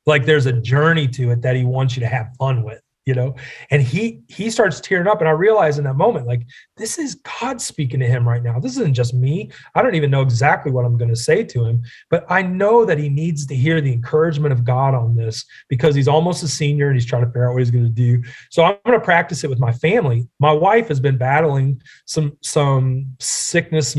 Like 0.06 0.26
there's 0.26 0.46
a 0.46 0.54
journey 0.54 1.08
to 1.10 1.32
it 1.32 1.42
that 1.42 1.56
he 1.56 1.66
wants 1.66 1.96
you 1.96 2.02
to 2.02 2.08
have 2.08 2.28
fun 2.38 2.64
with 2.64 2.82
you 3.06 3.14
know? 3.14 3.36
And 3.70 3.82
he 3.82 4.22
he 4.28 4.50
starts 4.50 4.80
tearing 4.80 5.08
up 5.08 5.20
and 5.20 5.28
i 5.28 5.32
realize 5.32 5.78
in 5.78 5.84
that 5.84 5.96
moment 5.96 6.28
like 6.28 6.42
this 6.78 6.98
is 6.98 7.16
god 7.16 7.62
speaking 7.62 8.00
to 8.00 8.08
him 8.08 8.28
right 8.28 8.44
now. 8.44 8.60
This 8.60 8.78
isn't 8.78 8.94
just 8.94 9.14
me. 9.14 9.52
I 9.76 9.82
don't 9.82 9.96
even 9.96 10.12
know 10.12 10.22
exactly 10.22 10.72
what 10.72 10.86
i'm 10.86 10.98
going 10.98 11.10
to 11.10 11.16
say 11.16 11.44
to 11.44 11.66
him 11.66 11.84
but 12.10 12.26
i 12.30 12.42
know 12.42 12.86
that 12.86 12.98
he 12.98 13.10
needs 13.10 13.46
to 13.48 13.56
hear 13.56 13.80
the 13.80 13.94
encouragement 13.94 14.52
of 14.52 14.64
god 14.64 14.94
on 14.94 15.16
this 15.16 15.46
because 15.70 15.96
he's 15.96 16.08
almost 16.08 16.44
a 16.44 16.48
senior 16.48 16.88
and 16.88 16.96
he's 16.96 17.06
trying 17.06 17.24
to 17.24 17.28
figure 17.28 17.50
out 17.50 17.54
what 17.54 17.60
he's 17.60 17.72
going 17.72 17.84
to 17.84 17.90
do. 17.90 18.22
So 18.50 18.64
i'm 18.64 18.78
going 18.86 19.00
to 19.00 19.04
practice 19.04 19.44
it 19.44 19.50
with 19.50 19.60
my 19.60 19.72
family. 19.72 20.28
My 20.40 20.52
wife 20.52 20.88
has 20.88 21.00
been 21.00 21.18
battling 21.18 21.82
some 22.06 22.38
some 22.42 23.16
sickness 23.20 23.96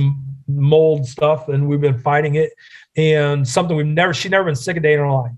mold 0.48 1.06
stuff 1.06 1.48
and 1.48 1.68
we've 1.68 1.80
been 1.80 1.98
fighting 1.98 2.36
it 2.36 2.52
and 2.96 3.46
something 3.46 3.76
we've 3.76 3.86
never 3.86 4.14
she's 4.14 4.30
never 4.30 4.44
been 4.44 4.54
sick 4.54 4.76
a 4.76 4.80
day 4.80 4.94
in 4.94 5.00
her 5.00 5.10
life 5.10 5.32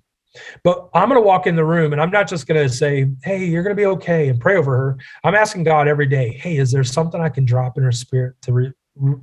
but 0.64 0.89
I'm 0.95 1.09
going 1.09 1.20
to 1.20 1.26
walk 1.26 1.47
in 1.47 1.57
the 1.57 1.64
room 1.64 1.93
and 1.93 2.01
I'm 2.01 2.11
not 2.11 2.28
just 2.28 2.47
going 2.47 2.61
to 2.61 2.72
say, 2.72 3.09
Hey, 3.22 3.45
you're 3.45 3.62
going 3.62 3.76
to 3.76 3.80
be 3.80 3.86
okay 3.86 4.28
and 4.28 4.41
pray 4.41 4.57
over 4.57 4.76
her. 4.76 4.99
I'm 5.24 5.34
asking 5.34 5.64
God 5.64 5.89
every 5.89 6.07
day, 6.07 6.32
Hey, 6.32 6.57
is 6.57 6.70
there 6.70 6.84
something 6.84 7.20
I 7.20 7.28
can 7.28 7.45
drop 7.45 7.76
in 7.76 7.84
her 7.84 7.93
spirit 7.93 8.34
to 8.43 8.53
re- 8.53 8.72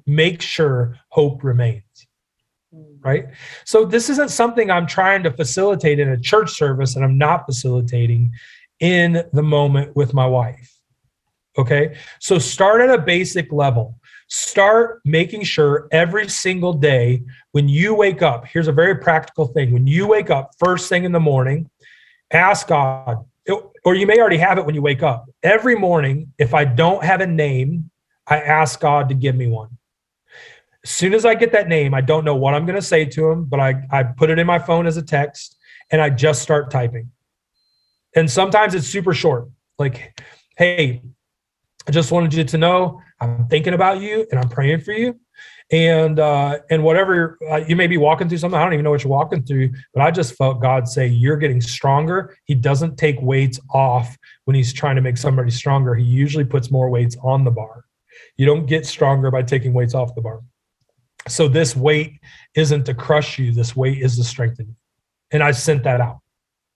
make 0.05 0.41
sure 0.41 0.97
hope 1.09 1.43
remains? 1.43 1.83
Mm. 2.73 3.03
Right. 3.03 3.27
So 3.65 3.85
this 3.85 4.09
isn't 4.09 4.31
something 4.31 4.71
I'm 4.71 4.87
trying 4.87 5.23
to 5.23 5.31
facilitate 5.31 5.99
in 5.99 6.09
a 6.09 6.17
church 6.17 6.51
service 6.51 6.95
and 6.95 7.05
I'm 7.05 7.17
not 7.17 7.45
facilitating 7.45 8.31
in 8.79 9.23
the 9.33 9.43
moment 9.43 9.95
with 9.95 10.13
my 10.13 10.25
wife. 10.25 10.71
Okay. 11.57 11.95
So 12.19 12.37
start 12.37 12.81
at 12.81 12.89
a 12.89 13.01
basic 13.01 13.51
level. 13.51 13.99
Start 14.27 15.01
making 15.05 15.43
sure 15.43 15.87
every 15.91 16.27
single 16.27 16.73
day 16.73 17.23
when 17.51 17.69
you 17.69 17.93
wake 17.93 18.21
up, 18.21 18.45
here's 18.47 18.67
a 18.67 18.71
very 18.71 18.95
practical 18.95 19.47
thing. 19.47 19.71
When 19.71 19.85
you 19.85 20.07
wake 20.07 20.29
up 20.29 20.51
first 20.57 20.89
thing 20.89 21.03
in 21.03 21.11
the 21.11 21.19
morning, 21.19 21.69
ask 22.31 22.67
God, 22.67 23.23
or 23.83 23.95
you 23.95 24.07
may 24.07 24.19
already 24.19 24.37
have 24.37 24.57
it 24.57 24.65
when 24.65 24.73
you 24.73 24.81
wake 24.81 25.03
up. 25.03 25.25
Every 25.43 25.75
morning, 25.75 26.33
if 26.39 26.53
I 26.53 26.65
don't 26.65 27.03
have 27.03 27.21
a 27.21 27.27
name, 27.27 27.91
I 28.27 28.41
ask 28.41 28.79
God 28.79 29.09
to 29.09 29.15
give 29.15 29.35
me 29.35 29.47
one. 29.47 29.77
As 30.83 30.89
soon 30.89 31.13
as 31.13 31.25
I 31.25 31.35
get 31.35 31.51
that 31.51 31.67
name, 31.67 31.93
I 31.93 32.01
don't 32.01 32.25
know 32.25 32.35
what 32.35 32.55
I'm 32.55 32.65
going 32.65 32.75
to 32.75 32.81
say 32.81 33.05
to 33.05 33.29
him, 33.29 33.45
but 33.45 33.59
I, 33.59 33.83
I 33.91 34.03
put 34.03 34.29
it 34.29 34.39
in 34.39 34.47
my 34.47 34.59
phone 34.59 34.87
as 34.87 34.97
a 34.97 35.01
text 35.03 35.57
and 35.91 36.01
I 36.01 36.09
just 36.09 36.41
start 36.41 36.71
typing. 36.71 37.11
And 38.15 38.29
sometimes 38.29 38.73
it's 38.73 38.87
super 38.87 39.13
short, 39.13 39.49
like, 39.77 40.19
hey, 40.57 41.01
I 41.87 41.91
just 41.91 42.11
wanted 42.11 42.33
you 42.33 42.43
to 42.43 42.57
know 42.57 43.01
I'm 43.19 43.47
thinking 43.47 43.73
about 43.73 44.01
you 44.01 44.25
and 44.29 44.39
I'm 44.39 44.49
praying 44.49 44.81
for 44.81 44.91
you. 44.91 45.19
And 45.71 46.19
uh, 46.19 46.59
and 46.69 46.83
whatever 46.83 47.39
uh, 47.49 47.57
you 47.67 47.75
may 47.75 47.87
be 47.87 47.97
walking 47.97 48.29
through 48.29 48.37
something, 48.37 48.59
I 48.59 48.63
don't 48.63 48.73
even 48.73 48.83
know 48.83 48.91
what 48.91 49.03
you're 49.03 49.11
walking 49.11 49.43
through, 49.43 49.71
but 49.93 50.03
I 50.03 50.11
just 50.11 50.35
felt 50.35 50.61
God 50.61 50.87
say 50.87 51.07
you're 51.07 51.37
getting 51.37 51.59
stronger. 51.59 52.37
He 52.45 52.53
doesn't 52.53 52.97
take 52.97 53.19
weights 53.19 53.59
off 53.73 54.15
when 54.43 54.55
he's 54.55 54.71
trying 54.73 54.95
to 54.95 55.01
make 55.01 55.17
somebody 55.17 55.49
stronger. 55.49 55.95
He 55.95 56.03
usually 56.03 56.45
puts 56.45 56.69
more 56.69 56.89
weights 56.89 57.17
on 57.23 57.43
the 57.43 57.51
bar. 57.51 57.85
You 58.37 58.45
don't 58.45 58.67
get 58.67 58.85
stronger 58.85 59.31
by 59.31 59.41
taking 59.41 59.73
weights 59.73 59.95
off 59.95 60.13
the 60.13 60.21
bar. 60.21 60.41
So 61.27 61.47
this 61.47 61.75
weight 61.75 62.19
isn't 62.53 62.83
to 62.85 62.93
crush 62.93 63.39
you. 63.39 63.51
This 63.51 63.75
weight 63.75 63.97
is 63.97 64.17
to 64.17 64.23
strengthen 64.23 64.67
you. 64.67 64.75
And 65.31 65.41
I 65.41 65.51
sent 65.51 65.83
that 65.83 65.99
out, 65.99 66.19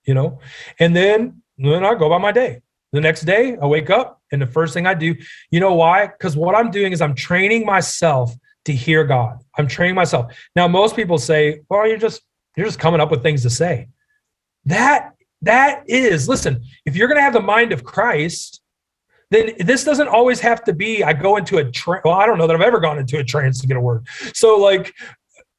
you 0.03 0.15
know. 0.15 0.39
And 0.79 0.95
then 0.95 1.43
then 1.59 1.85
I 1.85 1.93
go 1.93 2.09
by 2.09 2.17
my 2.17 2.31
day. 2.31 2.61
The 2.91 3.01
next 3.01 3.21
day, 3.21 3.55
I 3.61 3.67
wake 3.67 3.91
up 3.91 4.18
and 4.31 4.41
the 4.41 4.47
first 4.47 4.73
thing 4.73 4.85
I 4.85 4.93
do, 4.93 5.15
you 5.51 5.59
know 5.59 5.73
why? 5.73 6.07
Because 6.07 6.35
what 6.35 6.55
I'm 6.55 6.71
doing 6.71 6.91
is 6.91 7.01
I'm 7.01 7.15
training 7.15 7.65
myself 7.65 8.33
to 8.65 8.73
hear 8.73 9.03
God. 9.03 9.39
I'm 9.57 9.67
training 9.67 9.95
myself. 9.95 10.33
Now, 10.55 10.67
most 10.67 10.95
people 10.95 11.17
say, 11.17 11.61
well, 11.69 11.87
you're 11.87 11.97
just 11.97 12.21
you're 12.55 12.65
just 12.65 12.79
coming 12.79 12.99
up 12.99 13.11
with 13.11 13.23
things 13.23 13.43
to 13.43 13.49
say. 13.49 13.87
That 14.65 15.13
that 15.41 15.83
is, 15.87 16.27
listen, 16.27 16.63
if 16.85 16.95
you're 16.95 17.07
gonna 17.07 17.21
have 17.21 17.33
the 17.33 17.41
mind 17.41 17.71
of 17.71 17.83
Christ, 17.83 18.61
then 19.31 19.53
this 19.59 19.83
doesn't 19.83 20.07
always 20.07 20.39
have 20.39 20.63
to 20.65 20.73
be 20.73 21.03
I 21.03 21.13
go 21.13 21.37
into 21.37 21.57
a 21.57 21.71
trance. 21.71 22.03
Well, 22.03 22.15
I 22.15 22.25
don't 22.25 22.37
know 22.37 22.47
that 22.47 22.55
I've 22.55 22.61
ever 22.61 22.79
gone 22.79 22.99
into 22.99 23.17
a 23.17 23.23
trance 23.23 23.59
to 23.61 23.67
get 23.67 23.77
a 23.77 23.81
word. 23.81 24.07
So 24.33 24.57
like 24.57 24.93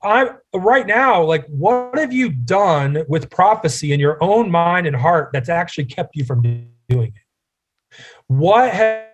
I'm 0.03 0.39
right 0.55 0.87
now, 0.87 1.23
like 1.23 1.47
what 1.47 1.99
have 1.99 2.13
you 2.13 2.31
done 2.31 3.05
with 3.09 3.31
prophecy 3.31 3.93
in 3.93 4.01
your 4.01 4.23
own 4.23 4.51
mind 4.51 4.87
and 4.87 4.97
heart 4.97 5.31
that's 5.33 5.49
actually 5.49 5.85
kept 5.87 6.17
you 6.17 6.25
from 6.25 6.43
doing 6.89 7.09
it? 7.09 7.20
What 8.31 8.71
have 8.71 9.07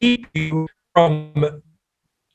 keep 0.00 0.28
you 0.34 0.68
from 0.94 1.62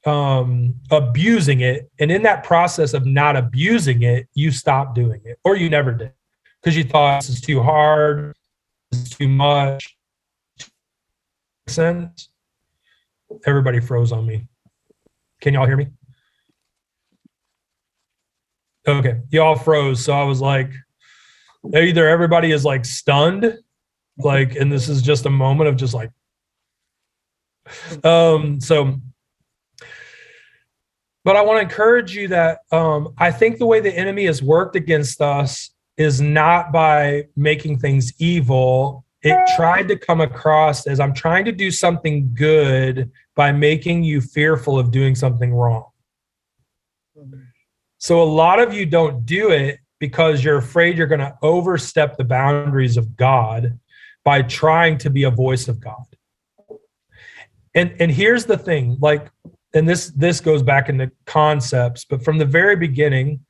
um, 0.05 0.75
abusing 0.91 1.61
it. 1.61 1.89
And 1.99 2.11
in 2.11 2.23
that 2.23 2.43
process 2.43 2.93
of 2.93 3.05
not 3.05 3.37
abusing 3.37 4.03
it, 4.03 4.27
you 4.33 4.51
stop 4.51 4.93
doing 4.93 5.21
it 5.23 5.39
or 5.45 5.55
you 5.55 5.69
never 5.69 5.93
did 5.93 6.11
because 6.61 6.75
you 6.75 6.83
thought 6.83 7.21
this 7.21 7.29
is 7.29 7.39
too 7.39 7.61
hard, 7.61 8.35
this 8.91 9.03
is 9.03 9.09
too 9.09 9.29
much. 9.29 9.95
Sense? 11.67 12.27
Everybody 13.45 13.79
froze 13.79 14.11
on 14.11 14.25
me. 14.25 14.49
Can 15.39 15.53
y'all 15.53 15.65
hear 15.65 15.77
me? 15.77 15.87
Okay, 18.85 19.21
y'all 19.29 19.55
froze. 19.55 20.03
So 20.03 20.11
I 20.11 20.23
was 20.23 20.41
like, 20.41 20.71
either 21.75 22.07
everybody 22.07 22.51
is 22.51 22.65
like 22.65 22.85
stunned, 22.85 23.57
like, 24.17 24.55
and 24.55 24.71
this 24.71 24.89
is 24.89 25.01
just 25.01 25.25
a 25.25 25.29
moment 25.29 25.69
of 25.69 25.75
just 25.75 25.93
like, 25.93 26.11
um, 28.03 28.59
so 28.59 28.99
but 31.27 31.35
I 31.35 31.41
want 31.41 31.57
to 31.57 31.61
encourage 31.61 32.15
you 32.15 32.29
that 32.29 32.59
um, 32.71 33.13
I 33.17 33.31
think 33.31 33.57
the 33.57 33.65
way 33.65 33.81
the 33.81 33.93
enemy 33.93 34.27
has 34.27 34.41
worked 34.41 34.77
against 34.77 35.19
us 35.19 35.71
is 35.97 36.21
not 36.21 36.71
by 36.71 37.25
making 37.35 37.79
things 37.79 38.13
evil. 38.17 39.03
It 39.23 39.37
tried 39.57 39.89
to 39.89 39.97
come 39.97 40.21
across 40.21 40.87
as 40.87 41.01
I'm 41.01 41.13
trying 41.13 41.43
to 41.43 41.51
do 41.51 41.69
something 41.69 42.33
good 42.33 43.11
by 43.35 43.51
making 43.51 44.03
you 44.03 44.21
fearful 44.21 44.79
of 44.79 44.89
doing 44.89 45.15
something 45.15 45.53
wrong. 45.53 45.87
So 47.97 48.23
a 48.23 48.23
lot 48.23 48.59
of 48.59 48.73
you 48.73 48.85
don't 48.85 49.25
do 49.25 49.49
it 49.49 49.79
because 49.99 50.43
you're 50.43 50.57
afraid 50.57 50.97
you're 50.97 51.07
going 51.07 51.19
to 51.19 51.37
overstep 51.41 52.17
the 52.17 52.23
boundaries 52.23 52.97
of 52.97 53.15
God 53.15 53.79
by 54.23 54.41
trying 54.41 54.97
to 54.99 55.09
be 55.09 55.23
a 55.23 55.31
voice 55.31 55.67
of 55.67 55.79
God. 55.79 56.05
And 57.75 57.95
and 57.99 58.11
here's 58.11 58.45
the 58.45 58.57
thing, 58.57 58.97
like 58.99 59.29
and 59.73 59.87
this 59.87 60.11
this 60.15 60.39
goes 60.39 60.63
back 60.63 60.89
into 60.89 61.11
concepts 61.25 62.05
but 62.05 62.23
from 62.23 62.37
the 62.37 62.45
very 62.45 62.75
beginning 62.75 63.41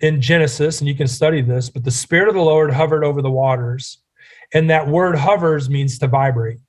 in 0.00 0.20
genesis 0.20 0.80
and 0.80 0.88
you 0.88 0.94
can 0.94 1.08
study 1.08 1.42
this 1.42 1.68
but 1.68 1.82
the 1.82 1.90
spirit 1.90 2.28
of 2.28 2.34
the 2.34 2.40
lord 2.40 2.72
hovered 2.72 3.04
over 3.04 3.20
the 3.20 3.30
waters 3.30 4.04
and 4.54 4.70
that 4.70 4.88
word 4.88 5.16
hovers 5.16 5.68
means 5.68 5.98
to 5.98 6.06
vibrate. 6.06 6.60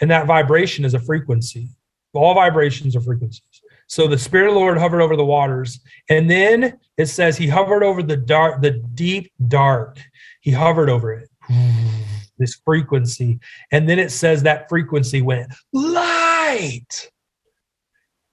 And 0.00 0.10
that 0.10 0.26
vibration 0.26 0.84
is 0.84 0.94
a 0.94 1.00
frequency. 1.00 1.68
All 2.12 2.34
vibrations 2.34 2.94
are 2.94 3.00
frequencies 3.00 3.53
so 3.86 4.06
the 4.06 4.18
spirit 4.18 4.48
of 4.48 4.54
the 4.54 4.60
lord 4.60 4.78
hovered 4.78 5.00
over 5.00 5.16
the 5.16 5.24
waters. 5.24 5.80
And 6.08 6.30
then 6.30 6.78
it 6.96 7.06
says 7.06 7.36
he 7.36 7.46
hovered 7.46 7.82
over 7.82 8.02
the 8.02 8.16
dark 8.16 8.62
the 8.62 8.72
deep 8.72 9.32
dark. 9.48 9.98
He 10.40 10.50
hovered 10.50 10.90
over 10.90 11.12
it. 11.12 11.28
This 12.36 12.60
frequency. 12.64 13.38
And 13.70 13.88
then 13.88 14.00
it 14.00 14.10
says 14.10 14.42
that 14.42 14.68
frequency 14.68 15.22
went 15.22 15.52
light. 15.72 17.08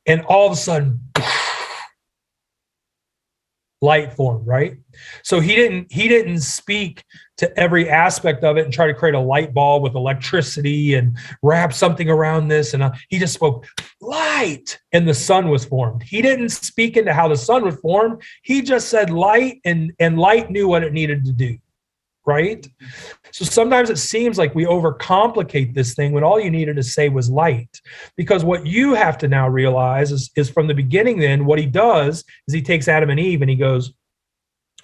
And 0.08 0.22
all 0.24 0.48
of 0.48 0.54
a 0.54 0.56
sudden 0.56 1.00
light 3.82 4.14
formed 4.14 4.46
right? 4.46 4.78
So 5.24 5.40
he 5.40 5.56
didn't 5.56 5.92
he 5.92 6.08
didn't 6.08 6.42
speak 6.42 7.04
to 7.38 7.60
every 7.60 7.90
aspect 7.90 8.44
of 8.44 8.58
it 8.58 8.66
and 8.66 8.74
try 8.74 8.86
to 8.86 8.94
create 8.94 9.16
a 9.16 9.20
light 9.20 9.54
bulb 9.54 9.82
with 9.82 9.96
electricity 9.96 10.94
and 10.94 11.18
wrap 11.42 11.74
something 11.74 12.08
around 12.08 12.48
this. 12.48 12.76
And 12.76 12.84
uh, 12.84 12.92
he 13.10 13.18
just 13.18 13.34
spoke 13.34 13.66
light 14.00 14.80
and 14.92 15.08
the 15.08 15.14
sun 15.14 15.50
was 15.50 15.66
formed. 15.66 16.04
He 16.04 16.22
didn't 16.22 16.50
speak 16.50 16.98
into 16.98 17.14
how 17.14 17.28
the 17.28 17.38
sun 17.38 17.66
was 17.66 17.76
formed. 17.78 18.22
He 18.44 18.62
just 18.62 18.90
said 18.90 19.10
light 19.10 19.60
and 19.66 19.92
and 20.00 20.20
light 20.20 20.52
knew 20.52 20.68
what 20.68 20.84
it 20.84 20.94
needed 20.94 21.26
to 21.26 21.32
do 21.32 21.58
right? 22.26 22.68
So 23.32 23.46
sometimes 23.46 23.90
it 23.90 23.98
seems 23.98 24.38
like 24.38 24.54
we 24.54 24.66
overcomplicate 24.66 25.74
this 25.74 25.96
thing 25.96 26.12
when 26.12 26.24
all 26.24 26.40
you 26.40 26.52
needed 26.52 26.76
to 26.76 26.84
say 26.84 27.10
was 27.10 27.30
light. 27.30 27.80
Because 28.16 28.44
what 28.44 28.66
you 28.66 28.94
have 28.94 29.18
to 29.20 29.28
now 29.28 29.48
realize 29.48 30.12
is, 30.12 30.32
is 30.36 30.50
from 30.50 30.68
the 30.68 30.74
beginning, 30.74 31.20
then 31.20 31.46
what 31.46 31.60
he 31.60 31.66
does 31.66 32.24
is 32.48 32.54
he 32.54 32.62
takes 32.62 32.88
Adam 32.88 33.10
and 33.10 33.20
Eve 33.20 33.42
and 33.42 33.50
he 33.50 33.56
goes, 33.56 33.94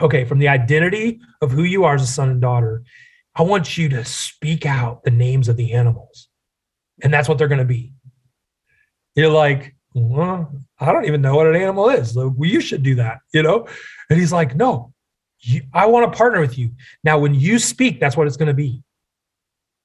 okay, 0.02 0.26
from 0.26 0.40
the 0.40 0.48
identity 0.48 1.20
of 1.42 1.52
who 1.52 1.64
you 1.64 1.84
are 1.84 1.96
as 1.96 2.04
a 2.04 2.08
son 2.08 2.30
and 2.30 2.42
daughter, 2.42 2.84
I 3.36 3.44
want 3.44 3.78
you 3.78 3.88
to 3.90 4.04
speak 4.04 4.66
out 4.66 5.04
the 5.04 5.12
names 5.12 5.48
of 5.48 5.58
the 5.58 5.74
animals. 5.74 6.28
And 7.04 7.14
that's 7.14 7.30
what 7.30 7.38
they're 7.38 7.48
going 7.48 7.60
to 7.60 7.66
be. 7.66 7.94
You're 9.16 9.30
like, 9.30 9.76
well, 9.94 10.52
I 10.80 10.92
don't 10.92 11.06
even 11.06 11.22
know 11.22 11.36
what 11.36 11.48
an 11.48 11.56
animal 11.56 11.90
is. 11.90 12.16
Well, 12.16 12.34
you 12.40 12.62
should 12.62 12.84
do 12.84 12.96
that, 12.96 13.20
you 13.34 13.44
know? 13.44 13.68
And 14.10 14.20
he's 14.20 14.34
like, 14.34 14.56
no, 14.56 14.94
you, 15.40 15.62
I 15.74 15.86
want 15.86 16.12
to 16.12 16.18
partner 16.18 16.40
with 16.42 16.58
you. 16.58 16.72
Now, 17.04 17.20
when 17.20 17.34
you 17.34 17.60
speak, 17.60 18.00
that's 18.00 18.18
what 18.18 18.28
it's 18.28 18.38
going 18.38 18.48
to 18.48 18.54
be. 18.54 18.82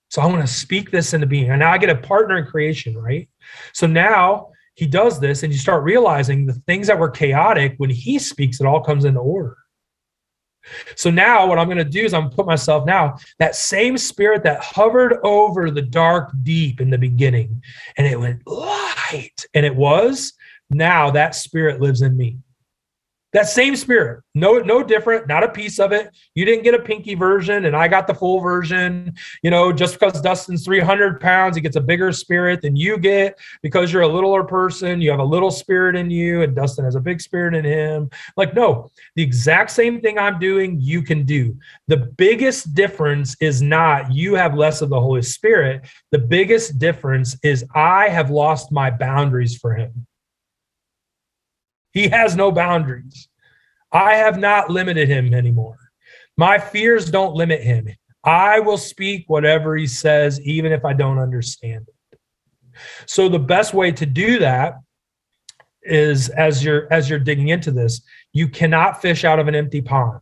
So 0.09 0.21
I 0.21 0.27
want 0.27 0.41
to 0.41 0.53
speak 0.53 0.91
this 0.91 1.15
into 1.15 1.27
being. 1.27 1.51
And 1.51 1.61
now 1.61 1.73
I 1.73 1.79
get 1.79 1.89
a 1.91 1.97
partner 1.97 2.37
in 2.37 2.45
creation, 2.45 2.97
right? 2.97 3.29
So 3.73 3.87
now 3.87 4.51
he 4.75 4.87
does 4.87 5.21
this, 5.21 5.43
and 5.43 5.53
you 5.53 5.59
start 5.59 5.85
realizing 5.85 6.47
the 6.47 6.55
things 6.67 6.87
that 6.87 6.99
were 6.99 7.11
chaotic, 7.11 7.75
when 7.77 7.91
he 7.91 8.19
speaks, 8.19 8.61
it 8.61 8.67
all 8.67 8.83
comes 8.83 9.05
into 9.05 9.21
order. 9.21 9.57
So 10.97 11.11
now 11.11 11.47
what 11.47 11.59
I'm 11.59 11.67
going 11.67 11.79
to 11.79 11.85
do 11.85 12.05
is 12.05 12.15
I'm 12.15 12.31
put 12.31 12.47
myself 12.47 12.87
now, 12.87 13.17
that 13.39 13.57
same 13.57 13.99
spirit 13.99 14.45
that 14.45 14.63
hovered 14.63 15.19
over 15.25 15.71
the 15.71 15.83
dark 15.83 16.31
deep 16.43 16.81
in 16.81 16.89
the 16.89 16.99
beginning, 16.99 17.63
and 17.97 18.07
it 18.07 18.19
went 18.19 18.47
light, 18.47 19.45
and 19.55 19.67
it 19.67 19.75
was, 19.75 20.35
now 20.71 21.11
that 21.11 21.35
spirit 21.35 21.81
lives 21.81 22.03
in 22.03 22.17
me. 22.17 22.39
That 23.33 23.49
same 23.49 23.77
spirit, 23.77 24.23
no, 24.35 24.59
no 24.59 24.83
different, 24.83 25.27
not 25.27 25.43
a 25.43 25.49
piece 25.49 25.79
of 25.79 25.93
it. 25.93 26.15
You 26.35 26.45
didn't 26.45 26.65
get 26.65 26.75
a 26.75 26.79
pinky 26.79 27.15
version, 27.15 27.65
and 27.65 27.75
I 27.75 27.89
got 27.89 28.07
the 28.07 28.13
full 28.15 28.41
version. 28.41 29.15
You 29.43 29.51
know, 29.51 29.73
just 29.73 29.99
because 29.99 30.21
Dustin's 30.21 30.65
300 30.67 31.19
pounds, 31.19 31.57
he 31.57 31.63
gets 31.63 31.77
a 31.77 31.81
bigger 31.81 32.13
spirit 32.13 32.61
than 32.61 32.77
you 32.77 32.99
get 32.99 33.39
because 33.63 33.91
you're 33.91 34.03
a 34.03 34.09
littler 34.09 34.45
person. 34.45 35.01
You 35.01 35.11
have 35.11 35.21
a 35.21 35.25
little 35.25 35.51
spirit 35.51 35.97
in 35.97 36.11
you, 36.11 36.43
and 36.43 36.55
Dustin 36.55 36.85
has 36.85 36.95
a 36.95 37.01
big 37.01 37.23
spirit 37.23 37.55
in 37.55 37.65
him. 37.65 38.11
Like, 38.37 38.55
no, 38.55 38.91
the 39.17 39.23
exact 39.23 39.71
same 39.71 40.03
thing 40.03 40.19
I'm 40.19 40.39
doing, 40.39 40.79
you 40.79 41.01
can 41.01 41.25
do. 41.25 41.57
The 41.89 41.97
biggest 41.97 42.75
difference 42.75 43.35
is 43.41 43.63
not 43.63 44.13
you 44.13 44.35
have 44.35 44.55
less 44.55 44.83
of 44.83 44.91
the 44.91 45.01
Holy 45.01 45.23
Spirit. 45.23 45.87
The 46.11 46.19
biggest 46.19 46.79
difference 46.79 47.37
is 47.43 47.65
I 47.75 48.11
have 48.11 48.31
lost 48.31 48.73
my 48.73 48.91
boundaries 48.91 49.57
for 49.57 49.75
him. 49.75 50.07
He 51.93 52.09
has 52.09 52.37
no 52.37 52.51
boundaries. 52.51 53.29
I 53.93 54.15
have 54.15 54.39
not 54.39 54.71
limited 54.71 55.09
him 55.09 55.35
anymore. 55.35 55.79
My 56.37 56.59
fears 56.59 57.11
don't 57.11 57.35
limit 57.35 57.63
him. 57.63 57.89
I 58.25 58.61
will 58.61 58.79
speak 58.79 59.25
whatever 59.27 59.77
he 59.77 59.87
says, 59.87 60.41
even 60.41 60.73
if 60.73 60.85
I 60.85 60.93
don't 60.93 61.19
understand 61.19 61.87
it. 61.89 62.19
So 63.07 63.29
the 63.29 63.39
best 63.39 63.75
way 63.75 63.93
to 63.93 64.07
do 64.07 64.39
that 64.39 64.77
is 65.83 66.29
as 66.31 66.65
you're 66.65 66.91
as 66.93 67.11
you're 67.11 67.19
digging 67.19 67.49
into 67.49 67.71
this, 67.71 68.03
you 68.33 68.49
cannot 68.49 69.03
fish 69.03 69.25
out 69.25 69.39
of 69.39 69.49
an 69.49 69.55
empty 69.55 69.83
pond. 69.83 70.21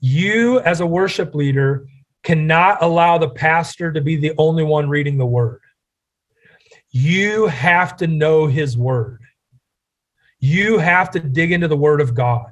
You 0.00 0.60
as 0.60 0.80
a 0.80 0.86
worship 0.86 1.34
leader 1.34 1.86
cannot 2.24 2.82
allow 2.82 3.18
the 3.18 3.30
pastor 3.30 3.92
to 3.92 4.00
be 4.00 4.16
the 4.16 4.32
only 4.36 4.64
one 4.64 4.88
reading 4.88 5.16
the 5.16 5.26
word. 5.26 5.60
You 6.90 7.46
have 7.46 7.96
to 7.98 8.06
know 8.06 8.46
his 8.46 8.76
word. 8.76 9.21
You 10.42 10.78
have 10.78 11.08
to 11.12 11.20
dig 11.20 11.52
into 11.52 11.68
the 11.68 11.76
Word 11.76 12.00
of 12.00 12.14
God. 12.14 12.50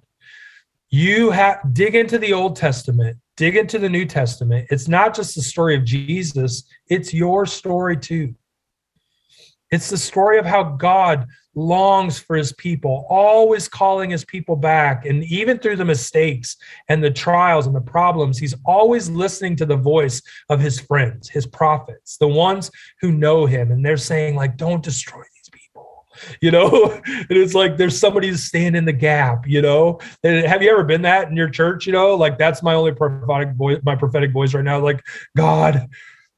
You 0.91 1.31
have 1.31 1.59
dig 1.73 1.97
into 1.97 2.19
the 2.19 2.33
Old 2.33 2.55
Testament, 2.55 3.19
dig 3.37 3.57
into 3.57 3.81
the 3.81 3.89
New 3.89 4.07
Testament. 4.07 4.69
It's 4.71 4.87
not 4.87 5.13
just 5.13 5.35
the 5.35 5.43
story 5.43 5.75
of 5.75 5.85
Jesus, 5.85 6.63
it's 6.87 7.13
your 7.13 7.47
story 7.47 7.97
too. 7.97 8.33
It's 9.73 9.91
the 9.91 9.99
story 9.99 10.39
of 10.39 10.47
how 10.47 10.63
God 10.63 11.27
longs 11.57 12.21
for 12.21 12.37
his 12.37 12.53
people, 12.53 13.07
always 13.11 13.69
calling 13.69 14.11
his 14.11 14.25
people 14.25 14.55
back. 14.55 15.05
And 15.05 15.25
even 15.25 15.59
through 15.59 15.77
the 15.77 15.85
mistakes 15.85 16.57
and 16.89 17.03
the 17.03 17.11
trials 17.11 17.67
and 17.67 17.75
the 17.75 17.81
problems, 17.81 18.39
he's 18.39 18.55
always 18.65 19.11
listening 19.11 19.57
to 19.57 19.67
the 19.67 19.77
voice 19.77 20.23
of 20.49 20.61
his 20.61 20.79
friends, 20.79 21.29
his 21.29 21.47
prophets, 21.47 22.19
the 22.19 22.29
ones 22.29 22.71
who 23.01 23.11
know 23.11 23.47
him. 23.47 23.73
And 23.73 23.85
they're 23.85 23.97
saying, 23.97 24.37
like, 24.37 24.57
don't 24.57 24.83
destroy 24.83 25.23
you 26.41 26.51
know 26.51 26.91
and 27.05 27.27
it's 27.31 27.55
like 27.55 27.77
there's 27.77 27.99
somebody 27.99 28.31
to 28.31 28.39
stand 28.39 28.77
in 28.77 28.85
the 28.85 28.93
gap 28.93 29.47
you 29.47 29.63
know 29.63 29.99
and 30.25 30.47
have 30.47 30.63
you 30.63 30.71
ever 30.71 30.85
been 30.85 31.03
that 31.03 31.29
in 31.29 31.37
your 31.37 31.51
church 31.51 31.87
you 31.87 31.93
know 31.93 32.15
like 32.15 32.39
that's 32.39 32.63
my 32.63 32.75
only 32.75 32.93
prophetic 32.93 33.55
voice 33.55 33.79
my 33.85 33.95
prophetic 33.95 34.33
voice 34.33 34.55
right 34.55 34.65
now 34.65 34.79
like 34.79 35.03
god 35.37 35.89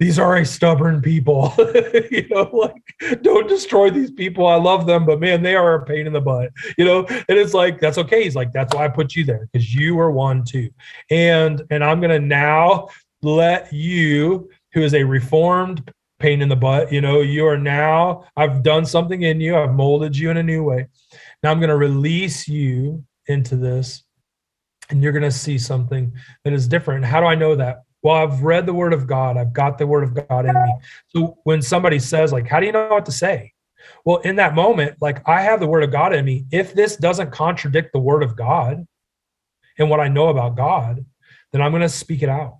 these 0.03 0.19
are 0.19 0.37
a 0.37 0.45
stubborn 0.45 1.01
people. 1.01 1.55
you 2.11 2.27
know, 2.29 2.51
like 2.53 3.23
don't 3.23 3.49
destroy 3.49 3.89
these 3.89 4.11
people. 4.11 4.45
I 4.47 4.57
love 4.57 4.85
them, 4.85 5.07
but 5.07 5.21
man, 5.21 5.45
they 5.45 5.55
are 5.55 5.75
a 5.75 5.85
pain 5.85 6.09
in 6.09 6.13
the 6.13 6.21
butt. 6.21 6.51
You 6.77 6.85
know, 6.85 7.07
and 7.07 7.39
it's 7.39 7.55
like 7.55 7.79
that's 7.79 7.99
okay. 7.99 8.25
He's 8.25 8.35
like, 8.35 8.53
that's 8.53 8.75
why 8.75 8.85
I 8.85 8.89
put 8.89 9.15
you 9.15 9.25
there 9.25 9.49
because 9.53 9.73
you 9.73 10.01
are 10.01 10.11
one 10.11 10.45
too. 10.45 10.71
And 11.11 11.63
and 11.71 11.85
I'm 11.85 12.01
gonna 12.01 12.19
now 12.19 12.89
let 13.23 13.73
you, 13.73 14.51
who 14.73 14.83
is 14.83 14.95
a 14.95 15.05
reformed 15.05 15.89
pain 16.23 16.41
in 16.41 16.49
the 16.49 16.57
butt, 16.57 16.93
you 16.93 17.01
know, 17.01 17.21
you 17.21 17.47
are 17.47 17.59
now. 17.59 18.25
I've 18.37 18.63
done 18.63 18.87
something 18.87 19.23
in 19.23 19.41
you. 19.41 19.57
I've 19.57 19.75
molded 19.75 20.17
you 20.17 20.31
in 20.31 20.37
a 20.37 20.43
new 20.43 20.63
way. 20.63 20.87
Now 21.43 21.51
I'm 21.51 21.61
gonna 21.61 21.77
release 21.77 22.49
you 22.49 23.05
into 23.27 23.57
this, 23.57 24.05
and 24.89 25.03
you're 25.03 25.13
gonna 25.13 25.31
see 25.31 25.59
something 25.59 26.13
that 26.45 26.53
is 26.53 26.69
different. 26.69 27.05
How 27.05 27.21
do 27.21 27.27
I 27.27 27.35
know 27.35 27.57
that? 27.57 27.83
well 28.03 28.17
i've 28.17 28.43
read 28.43 28.67
the 28.67 28.75
word 28.75 28.93
of 28.93 29.07
god 29.07 29.37
i've 29.37 29.53
got 29.53 29.79
the 29.79 29.87
word 29.87 30.05
of 30.05 30.29
god 30.29 30.47
in 30.47 30.55
me 30.55 30.75
so 31.09 31.39
when 31.45 31.63
somebody 31.63 31.99
says 31.99 32.33
like 32.33 32.47
how 32.47 32.61
do 32.61 32.67
you 32.67 32.73
know 32.73 32.89
what 32.89 33.07
to 33.07 33.13
say 33.13 33.53
well 34.05 34.19
in 34.19 34.37
that 34.37 34.55
moment 34.55 34.97
like 35.01 35.27
i 35.29 35.41
have 35.41 35.61
the 35.61 35.67
word 35.67 35.83
of 35.83 35.91
god 35.91 36.15
in 36.15 36.25
me 36.25 36.45
if 36.51 36.75
this 36.75 36.97
doesn't 36.97 37.31
contradict 37.31 37.93
the 37.93 37.99
word 37.99 38.23
of 38.23 38.37
god 38.37 38.87
and 39.79 39.89
what 39.89 40.01
i 40.01 40.09
know 40.09 40.29
about 40.29 40.57
god 40.57 41.05
then 41.53 41.63
i'm 41.63 41.73
going 41.73 41.83
to 41.83 41.89
speak 41.89 42.23
it 42.23 42.29
out 42.29 42.59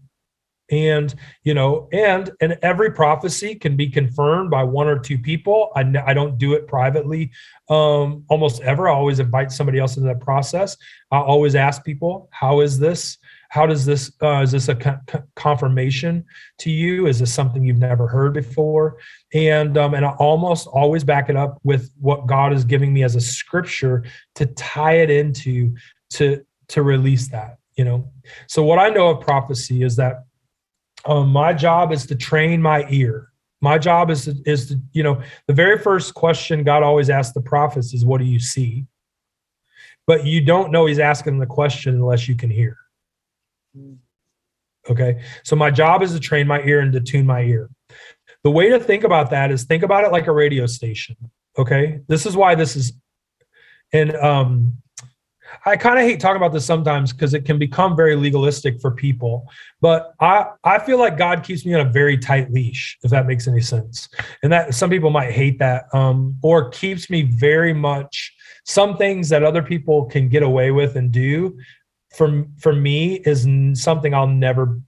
and 0.73 1.15
you 1.45 1.53
know 1.53 1.87
and 1.93 2.31
and 2.41 2.59
every 2.63 2.91
prophecy 2.91 3.55
can 3.55 3.77
be 3.77 3.89
confirmed 3.89 4.51
by 4.51 4.65
one 4.65 4.89
or 4.89 4.99
two 4.99 5.19
people. 5.19 5.71
I, 5.77 5.85
I 6.05 6.15
don't 6.15 6.39
do 6.39 6.55
it 6.55 6.67
privately 6.67 7.31
um 7.69 8.25
almost 8.29 8.63
ever. 8.63 8.89
I 8.89 8.95
always 8.95 9.21
invite 9.21 9.53
somebody 9.53 9.79
else 9.79 9.97
into 9.97 10.09
that 10.09 10.21
process. 10.21 10.77
I 11.13 11.19
always 11.19 11.55
ask 11.55 11.85
people 11.85 12.29
how 12.33 12.61
is 12.61 12.79
this? 12.79 13.19
How 13.51 13.67
does 13.67 13.85
this 13.85 14.11
uh, 14.23 14.41
is 14.41 14.53
this 14.53 14.69
a 14.69 14.75
co- 14.75 14.99
confirmation 15.37 16.25
to 16.59 16.71
you? 16.71 17.07
Is 17.07 17.19
this 17.19 17.33
something 17.33 17.63
you've 17.63 17.77
never 17.77 18.09
heard 18.09 18.33
before? 18.33 18.97
And 19.35 19.77
um, 19.77 19.93
and 19.93 20.07
i 20.07 20.13
almost 20.13 20.67
always 20.69 21.05
back 21.05 21.29
it 21.29 21.37
up 21.37 21.61
with 21.63 21.93
what 22.01 22.27
god 22.27 22.55
is 22.55 22.65
giving 22.65 22.95
me 22.95 23.03
as 23.03 23.15
a 23.15 23.21
scripture 23.21 24.05
to 24.37 24.47
tie 24.47 24.95
it 24.95 25.11
into 25.11 25.75
to 26.11 26.43
to 26.69 26.83
release 26.83 27.29
that 27.29 27.59
you 27.77 27.85
know? 27.85 28.07
So 28.49 28.63
what 28.63 28.79
i 28.79 28.91
know 28.91 29.09
of 29.09 29.21
prophecy 29.21 29.83
is 29.83 29.97
that 29.97 30.25
um, 31.07 31.29
my 31.31 31.53
job 31.53 31.93
is 31.93 32.07
to 32.07 32.15
train 32.15 32.61
my 32.61 32.87
ear 32.91 33.29
my 33.61 33.79
job 33.79 34.11
is 34.11 34.25
to, 34.25 34.37
is 34.47 34.69
to 34.69 34.81
you 34.93 35.03
know 35.03 35.21
the 35.47 35.55
very 35.55 35.79
first 35.79 36.15
question 36.15 36.65
god 36.65 36.83
always 36.83 37.11
asks 37.11 37.35
the 37.35 37.41
prophets 37.41 37.95
is 37.95 38.05
what 38.05 38.19
do 38.19 38.25
you 38.25 38.41
see 38.41 38.87
but 40.07 40.27
you 40.27 40.41
don't 40.41 40.73
know 40.73 40.87
he's 40.87 40.99
asking 40.99 41.39
the 41.39 41.47
question 41.47 41.95
unless 41.95 42.29
you 42.29 42.35
can 42.35 42.51
hear 42.51 42.77
Okay. 44.89 45.23
So 45.45 45.57
my 45.57 45.71
job 45.71 46.03
is 46.03 46.13
to 46.13 46.21
train 46.21 46.47
my 46.47 46.61
ear 46.63 46.81
and 46.81 46.93
to 46.93 47.01
tune 47.01 47.27
my 47.27 47.43
ear. 47.43 47.71
The 48.43 48.51
way 48.51 48.69
to 48.71 48.81
think 48.81 49.05
about 49.05 49.31
that 49.31 49.53
is 49.53 49.65
think 49.65 49.83
about 49.83 50.05
it 50.05 50.13
like 50.13 50.27
a 50.27 50.33
radio 50.33 50.67
station. 50.67 51.17
Okay. 51.57 52.01
This 52.09 52.27
is 52.27 52.37
why 52.37 52.55
this 52.55 52.75
is, 52.75 52.93
and 53.93 54.17
um, 54.17 54.75
I 55.65 55.77
kind 55.77 55.99
of 55.99 56.05
hate 56.05 56.19
talking 56.19 56.37
about 56.37 56.53
this 56.53 56.65
sometimes 56.65 57.13
because 57.13 57.35
it 57.35 57.45
can 57.45 57.59
become 57.59 57.95
very 57.95 58.17
legalistic 58.17 58.81
for 58.81 58.91
people. 58.91 59.49
But 59.81 60.13
I, 60.21 60.47
I 60.65 60.79
feel 60.79 60.99
like 60.99 61.17
God 61.17 61.45
keeps 61.45 61.65
me 61.65 61.75
on 61.75 61.87
a 61.87 61.91
very 61.91 62.19
tight 62.19 62.51
leash, 62.51 62.99
if 63.03 63.11
that 63.11 63.27
makes 63.27 63.47
any 63.47 63.61
sense. 63.61 64.09
And 64.43 64.53
that 64.53 64.75
some 64.75 64.91
people 64.91 65.11
might 65.11 65.33
hate 65.33 65.59
that, 65.61 65.85
um, 65.95 66.37
or 66.43 66.69
keeps 66.71 67.09
me 67.11 67.23
very 67.23 67.73
much 67.73 68.35
some 68.65 68.97
things 68.97 69.29
that 69.29 69.43
other 69.43 69.63
people 69.63 70.07
can 70.07 70.29
get 70.29 70.43
away 70.43 70.71
with 70.71 70.97
and 70.97 71.11
do 71.11 71.57
for 72.13 72.45
for 72.59 72.73
me 72.73 73.17
is 73.25 73.47
something 73.81 74.15
I'll 74.15 74.27
never 74.27 74.81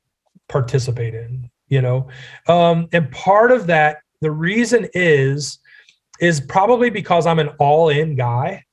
participate 0.49 1.15
in. 1.15 1.51
You 1.69 1.81
know, 1.81 2.09
um, 2.47 2.89
and 2.93 3.11
part 3.11 3.51
of 3.51 3.67
that, 3.69 3.99
the 4.21 4.31
reason 4.31 4.87
is 4.93 5.59
is 6.21 6.41
probably 6.41 6.91
because 6.91 7.27
I'm 7.27 7.39
an 7.39 7.49
all 7.59 7.89
in 7.89 8.15
guy. 8.15 8.65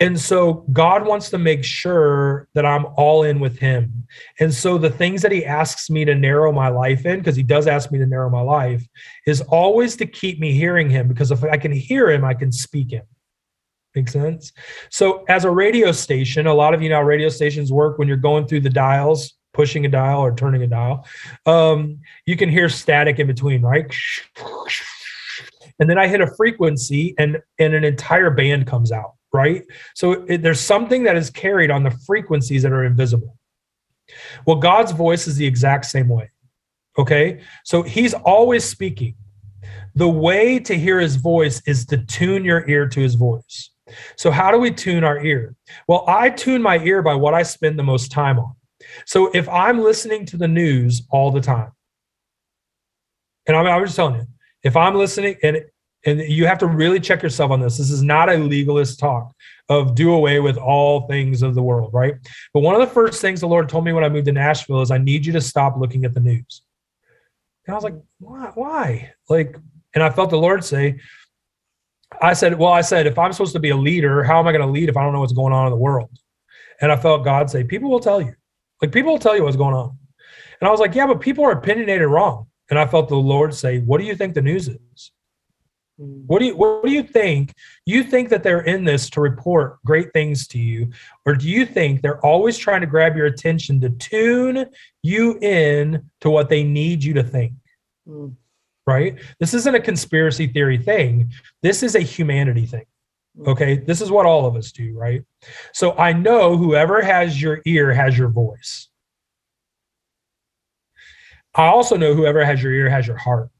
And 0.00 0.18
so 0.18 0.64
God 0.72 1.06
wants 1.06 1.30
to 1.30 1.38
make 1.38 1.64
sure 1.64 2.48
that 2.54 2.64
I'm 2.64 2.86
all 2.96 3.24
in 3.24 3.40
with 3.40 3.58
Him. 3.58 4.06
And 4.40 4.52
so 4.52 4.78
the 4.78 4.90
things 4.90 5.22
that 5.22 5.32
He 5.32 5.44
asks 5.44 5.90
me 5.90 6.04
to 6.04 6.14
narrow 6.14 6.52
my 6.52 6.68
life 6.68 7.06
in, 7.06 7.18
because 7.18 7.36
He 7.36 7.42
does 7.42 7.66
ask 7.66 7.90
me 7.90 7.98
to 7.98 8.06
narrow 8.06 8.30
my 8.30 8.40
life, 8.40 8.86
is 9.26 9.40
always 9.42 9.96
to 9.96 10.06
keep 10.06 10.38
me 10.38 10.52
hearing 10.52 10.88
Him. 10.88 11.08
Because 11.08 11.30
if 11.30 11.42
I 11.44 11.56
can 11.56 11.72
hear 11.72 12.10
Him, 12.10 12.24
I 12.24 12.34
can 12.34 12.52
speak 12.52 12.92
Him. 12.92 13.04
Make 13.94 14.08
sense? 14.08 14.52
So, 14.90 15.24
as 15.28 15.44
a 15.44 15.50
radio 15.50 15.92
station, 15.92 16.46
a 16.46 16.54
lot 16.54 16.74
of 16.74 16.82
you 16.82 16.88
know 16.88 17.00
radio 17.00 17.28
stations 17.28 17.72
work 17.72 17.98
when 17.98 18.06
you're 18.06 18.16
going 18.16 18.46
through 18.46 18.60
the 18.60 18.70
dials, 18.70 19.34
pushing 19.54 19.86
a 19.86 19.88
dial 19.88 20.20
or 20.20 20.34
turning 20.34 20.62
a 20.62 20.66
dial. 20.66 21.06
Um, 21.46 21.98
you 22.26 22.36
can 22.36 22.48
hear 22.48 22.68
static 22.68 23.18
in 23.18 23.26
between, 23.26 23.62
right? 23.62 23.92
And 25.80 25.88
then 25.88 25.98
I 25.98 26.06
hit 26.06 26.20
a 26.20 26.32
frequency, 26.36 27.14
and 27.18 27.38
and 27.58 27.74
an 27.74 27.82
entire 27.82 28.30
band 28.30 28.66
comes 28.66 28.92
out, 28.92 29.14
right? 29.32 29.64
So 29.94 30.24
it, 30.28 30.42
there's 30.42 30.60
something 30.60 31.02
that 31.04 31.16
is 31.16 31.30
carried 31.30 31.70
on 31.70 31.82
the 31.82 31.90
frequencies 31.90 32.62
that 32.62 32.72
are 32.72 32.84
invisible. 32.84 33.36
Well, 34.46 34.56
God's 34.56 34.92
voice 34.92 35.26
is 35.26 35.36
the 35.36 35.46
exact 35.46 35.86
same 35.86 36.08
way. 36.08 36.30
Okay, 36.98 37.40
so 37.64 37.82
He's 37.82 38.14
always 38.14 38.64
speaking. 38.64 39.14
The 39.94 40.08
way 40.08 40.58
to 40.60 40.76
hear 40.76 40.98
His 41.00 41.16
voice 41.16 41.62
is 41.66 41.86
to 41.86 41.98
tune 41.98 42.44
your 42.44 42.68
ear 42.68 42.88
to 42.88 43.00
His 43.00 43.14
voice. 43.14 43.70
So, 44.16 44.30
how 44.30 44.50
do 44.50 44.58
we 44.58 44.70
tune 44.70 45.04
our 45.04 45.22
ear? 45.24 45.54
Well, 45.86 46.04
I 46.08 46.30
tune 46.30 46.62
my 46.62 46.78
ear 46.78 47.02
by 47.02 47.14
what 47.14 47.34
I 47.34 47.42
spend 47.42 47.78
the 47.78 47.84
most 47.84 48.10
time 48.10 48.38
on. 48.38 48.54
So, 49.06 49.30
if 49.32 49.48
I'm 49.48 49.80
listening 49.80 50.26
to 50.26 50.36
the 50.36 50.48
news 50.48 51.02
all 51.10 51.30
the 51.30 51.40
time, 51.40 51.72
and 53.46 53.56
I'm, 53.56 53.66
I'm 53.66 53.84
just 53.84 53.96
telling 53.96 54.16
you, 54.16 54.26
if 54.62 54.76
I'm 54.76 54.94
listening, 54.94 55.36
and 55.42 55.60
and 56.06 56.20
you 56.20 56.46
have 56.46 56.58
to 56.58 56.66
really 56.66 57.00
check 57.00 57.22
yourself 57.22 57.50
on 57.50 57.60
this. 57.60 57.76
This 57.76 57.90
is 57.90 58.02
not 58.02 58.28
a 58.28 58.36
legalist 58.36 58.98
talk 58.98 59.32
of 59.68 59.94
do 59.94 60.12
away 60.12 60.40
with 60.40 60.56
all 60.56 61.06
things 61.08 61.42
of 61.42 61.54
the 61.54 61.62
world, 61.62 61.92
right? 61.92 62.14
But 62.54 62.60
one 62.60 62.74
of 62.74 62.80
the 62.80 62.94
first 62.94 63.20
things 63.20 63.40
the 63.40 63.48
Lord 63.48 63.68
told 63.68 63.84
me 63.84 63.92
when 63.92 64.04
I 64.04 64.08
moved 64.08 64.26
to 64.26 64.32
Nashville 64.32 64.80
is 64.80 64.90
I 64.90 64.98
need 64.98 65.26
you 65.26 65.32
to 65.32 65.40
stop 65.40 65.76
looking 65.76 66.04
at 66.04 66.14
the 66.14 66.20
news. 66.20 66.62
And 67.66 67.74
I 67.74 67.76
was 67.76 67.84
like, 67.84 67.96
why? 68.18 68.52
Why? 68.54 69.12
Like, 69.28 69.56
and 69.94 70.02
I 70.02 70.10
felt 70.10 70.30
the 70.30 70.38
Lord 70.38 70.64
say, 70.64 71.00
I 72.22 72.32
said, 72.32 72.58
well, 72.58 72.72
I 72.72 72.80
said, 72.80 73.06
if 73.06 73.18
I'm 73.18 73.32
supposed 73.32 73.52
to 73.52 73.60
be 73.60 73.70
a 73.70 73.76
leader, 73.76 74.24
how 74.24 74.38
am 74.38 74.46
I 74.46 74.52
going 74.52 74.64
to 74.64 74.72
lead 74.72 74.88
if 74.88 74.96
I 74.96 75.02
don't 75.02 75.12
know 75.12 75.20
what's 75.20 75.34
going 75.34 75.52
on 75.52 75.66
in 75.66 75.70
the 75.70 75.76
world? 75.76 76.10
And 76.80 76.90
I 76.90 76.96
felt 76.96 77.24
God 77.24 77.50
say, 77.50 77.64
people 77.64 77.90
will 77.90 78.00
tell 78.00 78.22
you. 78.22 78.34
Like 78.80 78.92
people 78.92 79.12
will 79.12 79.18
tell 79.18 79.36
you 79.36 79.44
what's 79.44 79.56
going 79.56 79.74
on. 79.74 79.98
And 80.60 80.68
I 80.68 80.70
was 80.70 80.80
like, 80.80 80.94
yeah, 80.94 81.06
but 81.06 81.20
people 81.20 81.44
are 81.44 81.52
opinionated 81.52 82.08
wrong. 82.08 82.46
And 82.70 82.78
I 82.78 82.86
felt 82.86 83.08
the 83.08 83.16
Lord 83.16 83.54
say, 83.54 83.80
what 83.80 84.00
do 84.00 84.06
you 84.06 84.14
think 84.14 84.34
the 84.34 84.42
news 84.42 84.68
is? 84.68 85.12
What 85.98 86.38
do 86.38 86.46
you 86.46 86.56
what 86.56 86.84
do 86.84 86.92
you 86.92 87.02
think? 87.02 87.54
You 87.84 88.04
think 88.04 88.28
that 88.28 88.42
they're 88.42 88.60
in 88.60 88.84
this 88.84 89.10
to 89.10 89.20
report 89.20 89.78
great 89.84 90.12
things 90.12 90.46
to 90.48 90.58
you, 90.58 90.90
or 91.26 91.34
do 91.34 91.48
you 91.48 91.66
think 91.66 92.02
they're 92.02 92.24
always 92.24 92.56
trying 92.56 92.82
to 92.82 92.86
grab 92.86 93.16
your 93.16 93.26
attention 93.26 93.80
to 93.80 93.90
tune 93.90 94.66
you 95.02 95.38
in 95.40 96.08
to 96.20 96.30
what 96.30 96.48
they 96.48 96.62
need 96.62 97.02
you 97.02 97.14
to 97.14 97.22
think? 97.22 97.52
Mm 98.08 98.34
right? 98.88 99.18
This 99.38 99.52
isn't 99.52 99.74
a 99.74 99.80
conspiracy 99.80 100.46
theory 100.46 100.78
thing. 100.78 101.30
This 101.62 101.82
is 101.82 101.94
a 101.94 102.00
humanity 102.00 102.64
thing. 102.64 102.86
Okay. 103.46 103.76
This 103.76 104.00
is 104.00 104.10
what 104.10 104.24
all 104.24 104.46
of 104.46 104.56
us 104.56 104.72
do, 104.72 104.96
right? 104.96 105.22
So 105.74 105.92
I 105.98 106.14
know 106.14 106.56
whoever 106.56 107.02
has 107.02 107.40
your 107.40 107.60
ear 107.66 107.92
has 107.92 108.16
your 108.16 108.28
voice. 108.28 108.88
I 111.54 111.66
also 111.66 111.98
know 111.98 112.14
whoever 112.14 112.42
has 112.44 112.62
your 112.62 112.72
ear 112.72 112.88
has 112.88 113.06
your 113.06 113.18
heart. 113.18 113.50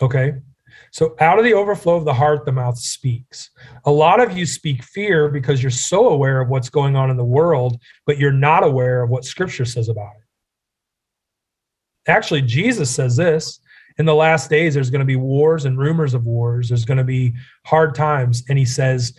Okay. 0.00 0.32
So 0.92 1.16
out 1.20 1.38
of 1.38 1.44
the 1.44 1.54
overflow 1.54 1.96
of 1.96 2.04
the 2.04 2.12
heart, 2.12 2.44
the 2.44 2.52
mouth 2.52 2.78
speaks. 2.78 3.48
A 3.86 3.90
lot 3.90 4.20
of 4.20 4.36
you 4.36 4.44
speak 4.44 4.82
fear 4.84 5.30
because 5.30 5.62
you're 5.62 5.70
so 5.70 6.10
aware 6.10 6.42
of 6.42 6.50
what's 6.50 6.68
going 6.68 6.96
on 6.96 7.10
in 7.10 7.16
the 7.16 7.24
world, 7.24 7.80
but 8.04 8.18
you're 8.18 8.30
not 8.30 8.62
aware 8.62 9.02
of 9.02 9.08
what 9.08 9.24
scripture 9.24 9.64
says 9.64 9.88
about 9.88 10.12
it. 10.16 10.22
Actually 12.10 12.42
jesus 12.42 12.90
says 12.90 13.16
this 13.16 13.60
in 13.96 14.04
the 14.04 14.14
last 14.14 14.50
days 14.50 14.74
there's 14.74 14.90
going 14.90 15.00
to 15.00 15.06
be 15.06 15.16
wars 15.16 15.64
and 15.64 15.78
rumors 15.78 16.12
of 16.12 16.26
wars. 16.26 16.68
There's 16.68 16.84
going 16.84 16.98
to 16.98 17.04
be 17.04 17.32
hard 17.64 17.94
times. 17.94 18.42
And 18.48 18.58
he 18.58 18.66
says 18.66 19.14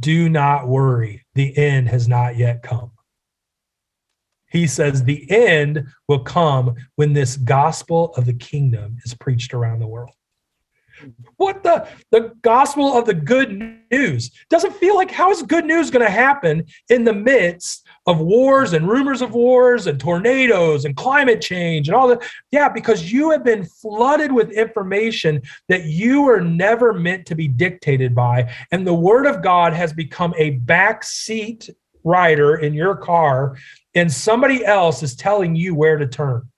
do 0.00 0.28
not 0.28 0.68
worry. 0.68 1.24
The 1.34 1.56
end 1.56 1.88
has 1.88 2.06
not 2.06 2.36
yet 2.36 2.62
come. 2.62 2.90
He 4.50 4.66
says 4.66 5.02
the 5.02 5.30
end 5.30 5.86
will 6.06 6.20
come 6.20 6.74
when 6.96 7.14
this 7.14 7.36
gospel 7.36 8.12
of 8.16 8.26
the 8.26 8.34
kingdom 8.34 8.98
is 9.04 9.14
preached 9.14 9.54
around 9.54 9.78
the 9.78 9.86
world 9.86 10.12
what 11.36 11.62
the 11.62 11.86
the 12.10 12.32
gospel 12.42 12.96
of 12.96 13.06
the 13.06 13.14
good 13.14 13.82
news 13.90 14.30
doesn't 14.50 14.74
feel 14.74 14.96
like 14.96 15.10
how 15.10 15.30
is 15.30 15.42
good 15.42 15.64
news 15.64 15.90
going 15.90 16.04
to 16.04 16.10
happen 16.10 16.64
in 16.88 17.04
the 17.04 17.12
midst 17.12 17.86
of 18.06 18.20
wars 18.20 18.72
and 18.72 18.88
rumors 18.88 19.22
of 19.22 19.32
wars 19.32 19.86
and 19.86 20.00
tornadoes 20.00 20.84
and 20.84 20.96
climate 20.96 21.40
change 21.40 21.88
and 21.88 21.94
all 21.94 22.08
that. 22.08 22.22
Yeah, 22.50 22.68
because 22.68 23.12
you 23.12 23.30
have 23.30 23.44
been 23.44 23.64
flooded 23.64 24.32
with 24.32 24.50
information 24.50 25.42
that 25.68 25.84
you 25.84 26.22
were 26.22 26.40
never 26.40 26.92
meant 26.92 27.26
to 27.26 27.34
be 27.34 27.48
dictated 27.48 28.14
by. 28.14 28.52
And 28.72 28.86
the 28.86 28.94
word 28.94 29.26
of 29.26 29.42
God 29.42 29.72
has 29.74 29.92
become 29.92 30.34
a 30.36 30.58
backseat 30.60 31.70
rider 32.04 32.56
in 32.56 32.72
your 32.74 32.96
car, 32.96 33.56
and 33.94 34.10
somebody 34.10 34.64
else 34.64 35.02
is 35.02 35.14
telling 35.14 35.54
you 35.54 35.74
where 35.74 35.96
to 35.96 36.06
turn. 36.06 36.48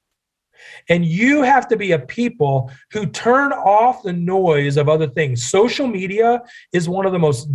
And 0.89 1.05
you 1.05 1.43
have 1.43 1.69
to 1.69 1.77
be 1.77 1.93
a 1.93 1.99
people 1.99 2.71
who 2.93 3.07
turn 3.07 3.53
off 3.53 4.03
the 4.03 4.13
noise 4.13 4.77
of 4.77 4.89
other 4.89 5.09
things. 5.09 5.51
Social 5.51 5.87
media 5.87 6.43
is 6.73 6.89
one 6.89 7.07
of 7.07 7.13
the 7.13 7.19
most, 7.19 7.49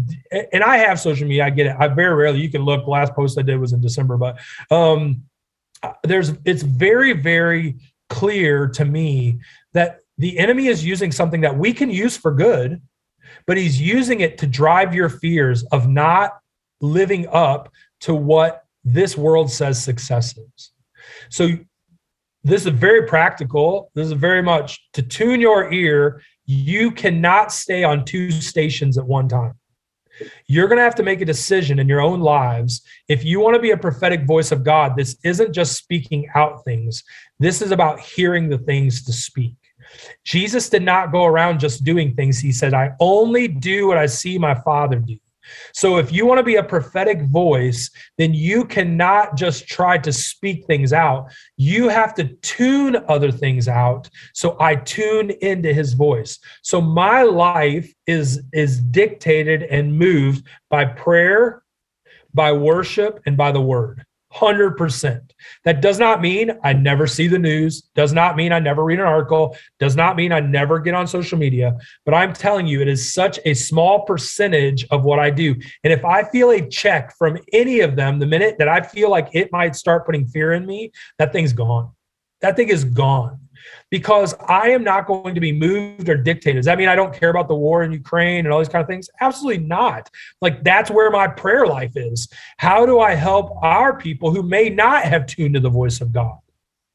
and 0.54 0.64
I 0.64 0.78
have 0.78 1.00
social 1.00 1.28
media. 1.28 1.46
I 1.46 1.50
get 1.50 1.68
it. 1.68 1.76
I 1.80 1.88
very 1.88 2.16
rarely, 2.16 2.40
you 2.40 2.50
can 2.50 2.64
look, 2.64 2.88
last 2.88 3.14
post 3.14 3.40
I 3.40 3.42
did 3.42 3.60
was 3.60 3.74
in 3.74 3.82
December, 3.82 4.18
but 4.18 4.40
um, 4.72 5.24
there's, 6.04 6.34
it's 6.46 6.64
very, 6.64 7.14
very 7.14 7.76
clear 8.10 8.68
to 8.68 8.86
me 8.86 9.40
that 9.74 10.00
the 10.18 10.38
enemy 10.40 10.68
is 10.68 10.86
using 10.86 11.12
something 11.12 11.42
that 11.42 11.58
we 11.58 11.74
can 11.74 11.90
use 11.90 12.16
for 12.16 12.32
good, 12.32 12.82
but 13.46 13.58
he's 13.58 13.82
using 13.82 14.22
it 14.22 14.38
to 14.38 14.48
drive 14.48 14.94
your 14.94 15.10
fears 15.10 15.64
of 15.66 15.88
not 15.88 16.40
living 16.82 17.28
up 17.32 17.72
to 18.02 18.14
what 18.16 18.66
this 18.84 19.18
world 19.18 19.52
says 19.52 19.82
success 19.82 20.38
is. 20.38 20.72
So 21.30 21.50
this 22.46 22.68
is 22.68 22.72
very 22.72 23.08
practical. 23.08 23.92
This 23.96 24.06
is 24.06 24.14
very 24.14 24.44
much 24.44 24.80
to 24.94 25.02
tune 25.02 25.42
your 25.42 25.74
ear. 25.74 26.22
You 26.46 26.92
cannot 26.92 27.52
stay 27.52 27.84
on 27.84 28.06
two 28.06 28.30
stations 28.30 29.00
at 29.00 29.06
one 29.06 29.28
time. 29.28 29.56
You're 30.46 30.68
going 30.68 30.78
to 30.78 30.84
have 30.84 30.96
to 30.96 31.04
make 31.04 31.22
a 31.22 31.26
decision 31.26 31.80
in 31.80 31.90
your 31.90 32.02
own 32.02 32.22
lives. 32.22 32.84
If 33.10 33.26
you 33.26 33.40
want 33.40 33.56
to 33.56 33.62
be 33.62 33.72
a 33.72 33.78
prophetic 33.78 34.28
voice 34.28 34.52
of 34.52 34.64
God, 34.64 34.96
this 34.96 35.18
isn't 35.24 35.54
just 35.54 35.76
speaking 35.76 36.30
out 36.36 36.64
things, 36.64 37.04
this 37.40 37.64
is 37.64 37.72
about 37.72 38.00
hearing 38.00 38.48
the 38.48 38.60
things 38.60 39.04
to 39.06 39.12
speak. 39.12 39.56
Jesus 40.24 40.70
did 40.70 40.84
not 40.84 41.12
go 41.12 41.26
around 41.26 41.60
just 41.60 41.84
doing 41.84 42.14
things. 42.14 42.40
He 42.40 42.52
said, 42.52 42.76
I 42.76 42.92
only 43.00 43.48
do 43.48 43.88
what 43.88 43.98
I 43.98 44.06
see 44.06 44.38
my 44.38 44.54
Father 44.54 45.00
do. 45.00 45.18
So 45.74 45.98
if 45.98 46.12
you 46.12 46.26
want 46.26 46.40
to 46.40 46.44
be 46.44 46.56
a 46.56 46.64
prophetic 46.64 47.22
voice, 47.24 47.90
then 48.18 48.34
you 48.34 48.66
cannot 48.66 49.36
just 49.36 49.68
try 49.68 49.98
to 50.00 50.12
speak 50.12 50.66
things 50.66 50.94
out. 50.94 51.32
You 51.58 51.90
have 51.90 52.14
to 52.16 52.28
tune 52.42 52.98
other 53.08 53.32
things 53.32 53.68
out. 53.68 54.10
So 54.34 54.58
I 54.60 54.76
tune 54.76 55.32
into 55.42 55.74
his 55.74 55.94
voice. 55.94 56.40
So 56.62 56.82
my 56.82 57.24
life 57.24 57.92
is 58.08 58.44
is 58.54 58.80
dictated 58.80 59.64
and 59.64 59.98
moved 59.98 60.46
by 60.70 60.86
prayer, 60.86 61.64
by 62.34 62.52
worship 62.52 63.22
and 63.26 63.38
by 63.38 63.52
the 63.52 63.62
word. 63.62 64.06
100%. 64.36 65.32
That 65.64 65.82
does 65.82 66.00
not 66.00 66.22
mean 66.22 66.52
I 66.64 66.74
never 66.74 67.08
see 67.08 67.28
the 67.28 67.40
news, 67.40 67.84
does 67.96 68.14
not 68.14 68.36
mean 68.36 68.52
I 68.52 68.60
never 68.60 68.84
read 68.84 69.00
an 69.00 69.06
article, 69.06 69.56
does 69.80 69.96
not 69.96 70.16
mean 70.16 70.32
I 70.32 70.40
never 70.40 70.80
get 70.80 70.94
on 70.94 71.08
social 71.08 71.38
media, 71.38 71.76
but 72.06 72.14
I'm 72.14 72.34
telling 72.34 72.68
you, 72.68 72.82
it 72.82 72.88
is 72.88 73.14
such 73.14 73.40
a 73.46 73.54
small 73.54 74.04
percentage 74.04 74.86
of 74.92 75.04
what 75.04 75.20
I 75.20 75.30
do. 75.30 75.56
And 75.84 75.94
if 75.94 76.04
I 76.04 76.24
feel 76.24 76.52
a 76.52 76.68
check 76.68 77.16
from 77.18 77.38
any 77.54 77.80
of 77.80 77.96
them, 77.96 78.20
the 78.20 78.26
minute 78.26 78.58
that 78.60 78.68
I 78.68 78.82
feel 78.82 79.10
like 79.10 79.30
it 79.34 79.52
might 79.52 79.76
start 79.76 80.06
putting 80.06 80.28
fear 80.28 80.54
in 80.54 80.66
me, 80.66 80.92
that 81.18 81.32
thing's 81.32 81.54
gone. 81.54 81.92
That 82.42 82.56
thing 82.56 82.70
is 82.70 82.84
gone 82.84 83.40
because 83.90 84.34
I 84.48 84.70
am 84.70 84.84
not 84.84 85.08
going 85.08 85.36
to 85.36 85.42
be 85.42 85.52
moved 85.52 86.10
or 86.10 86.18
dictated. 86.18 86.58
Does 86.58 86.66
that 86.66 86.78
mean 86.78 86.88
I 86.88 86.96
don't 86.96 87.14
care 87.14 87.30
about 87.30 87.48
the 87.48 87.56
war 87.56 87.84
in 87.84 87.92
Ukraine 87.92 88.46
and 88.46 88.54
all 88.54 88.60
these 88.60 88.70
kind 88.70 88.82
of 88.82 88.88
things? 88.88 89.10
Absolutely 89.22 89.64
not. 89.64 90.10
Like 90.42 90.64
that's 90.64 90.92
where 90.92 91.12
my 91.12 91.28
prayer 91.28 91.68
life 91.68 91.94
is. 91.96 92.28
How 92.58 92.86
do 92.86 93.00
I 93.00 93.14
help 93.14 93.52
our 93.62 93.98
people 93.98 94.32
who 94.32 94.44
may 94.44 94.70
not 94.70 95.04
have 95.04 95.26
tuned 95.26 95.54
to 95.56 95.60
the 95.60 95.70
voice 95.70 96.02
of 96.02 96.12
God? 96.12 96.38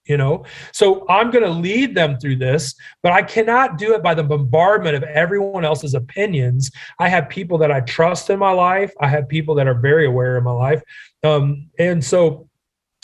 You 0.06 0.16
know, 0.16 0.44
so 0.72 1.06
I'm 1.08 1.30
going 1.30 1.44
to 1.44 1.50
lead 1.50 1.94
them 1.94 2.18
through 2.18 2.36
this, 2.36 2.74
but 3.00 3.12
I 3.12 3.22
cannot 3.22 3.78
do 3.78 3.94
it 3.94 4.02
by 4.02 4.14
the 4.14 4.24
bombardment 4.24 4.96
of 4.96 5.04
everyone 5.04 5.64
else's 5.64 5.94
opinions. 5.94 6.68
I 6.98 7.08
have 7.08 7.28
people 7.28 7.58
that 7.58 7.70
I 7.70 7.80
trust 7.82 8.28
in 8.28 8.38
my 8.38 8.50
life. 8.50 8.92
I 9.00 9.06
have 9.06 9.28
people 9.28 9.54
that 9.54 9.68
are 9.68 9.78
very 9.78 10.06
aware 10.06 10.36
in 10.36 10.42
my 10.42 10.50
life. 10.50 10.82
Um, 11.22 11.68
and 11.78 12.04
so 12.04 12.49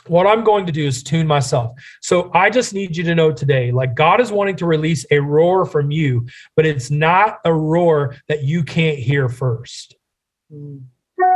what 0.08 0.26
I'm 0.26 0.44
going 0.44 0.66
to 0.66 0.72
do 0.72 0.86
is 0.86 1.02
tune 1.02 1.26
myself. 1.26 1.72
So 2.00 2.30
I 2.34 2.50
just 2.50 2.74
need 2.74 2.96
you 2.96 3.04
to 3.04 3.14
know 3.14 3.32
today, 3.32 3.72
like 3.72 3.94
God 3.94 4.20
is 4.20 4.32
wanting 4.32 4.56
to 4.56 4.66
release 4.66 5.04
a 5.10 5.18
roar 5.18 5.64
from 5.64 5.90
you, 5.90 6.26
but 6.54 6.66
it's 6.66 6.90
not 6.90 7.38
a 7.44 7.52
roar 7.52 8.16
that 8.28 8.44
you 8.44 8.62
can't 8.62 8.98
hear 8.98 9.28
first. 9.28 9.94
Mm. 10.52 10.84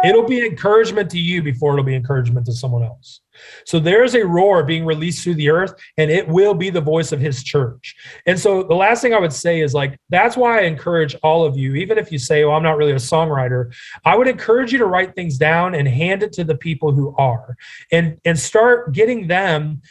It'll 0.05 0.27
be 0.27 0.45
encouragement 0.45 1.11
to 1.11 1.19
you 1.19 1.43
before 1.43 1.73
it'll 1.73 1.85
be 1.85 1.95
encouragement 1.95 2.47
to 2.47 2.53
someone 2.53 2.83
else. 2.83 3.21
So 3.65 3.79
there's 3.79 4.15
a 4.15 4.27
roar 4.27 4.63
being 4.65 4.85
released 4.85 5.23
through 5.25 5.35
the 5.35 5.51
earth, 5.51 5.75
and 5.97 6.11
it 6.11 6.27
will 6.27 6.55
be 6.55 6.71
the 6.71 6.81
voice 6.81 7.13
of 7.13 7.21
his 7.21 7.43
church. 7.43 7.95
And 8.27 8.39
so 8.39 8.63
the 8.63 8.75
last 8.75 9.03
thing 9.03 9.15
I 9.15 9.21
would 9.21 9.33
say 9.33 9.61
is 9.61 9.75
like, 9.75 9.99
that's 10.09 10.37
why 10.37 10.61
I 10.61 10.63
encourage 10.63 11.15
all 11.23 11.45
of 11.45 11.57
you, 11.57 11.75
even 11.75 11.99
if 11.99 12.11
you 12.11 12.19
say, 12.19 12.45
well, 12.45 12.57
I'm 12.57 12.63
not 12.63 12.77
really 12.77 12.93
a 12.93 12.97
songwriter, 12.97 13.73
I 14.05 14.17
would 14.17 14.29
encourage 14.29 14.73
you 14.73 14.79
to 14.79 14.87
write 14.87 15.15
things 15.15 15.39
down 15.39 15.75
and 15.75 15.87
hand 15.87 16.23
it 16.23 16.33
to 16.35 16.45
the 16.45 16.57
people 16.57 16.93
who 16.93 17.15
are 17.17 17.57
and, 17.93 18.19
and 18.25 18.39
start 18.39 18.93
getting 18.93 19.27
them 19.27 19.83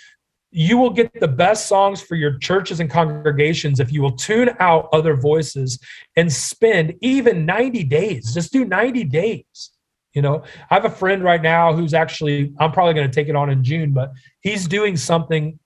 you 0.52 0.78
will 0.78 0.90
get 0.90 1.20
the 1.20 1.28
best 1.28 1.68
songs 1.68 2.02
for 2.02 2.16
your 2.16 2.38
churches 2.40 2.80
and 2.80 2.90
congregations 2.90 3.80
if 3.80 3.92
you 3.92 4.02
will 4.02 4.16
tune 4.16 4.50
out 4.60 4.90
other 4.92 5.16
voices 5.16 5.80
and 6.16 6.32
spend 6.32 6.96
even 7.02 7.46
90 7.46 7.84
days. 7.84 8.34
Just 8.34 8.52
do 8.52 8.66
90 8.66 9.04
days 9.04 9.72
you 10.14 10.22
know, 10.22 10.44
I 10.70 10.74
have 10.74 10.86
a 10.86 10.90
friend 10.90 11.24
right 11.24 11.42
now 11.42 11.74
who's 11.74 11.94
actually, 11.94 12.54
I'm 12.60 12.72
probably 12.72 12.94
going 12.94 13.10
to 13.10 13.14
take 13.14 13.30
it 13.30 13.36
on 13.36 13.50
in 13.50 13.64
June, 13.64 13.92
but 13.92 14.12
he's 14.42 14.68
doing 14.68 14.98
something 14.98 15.60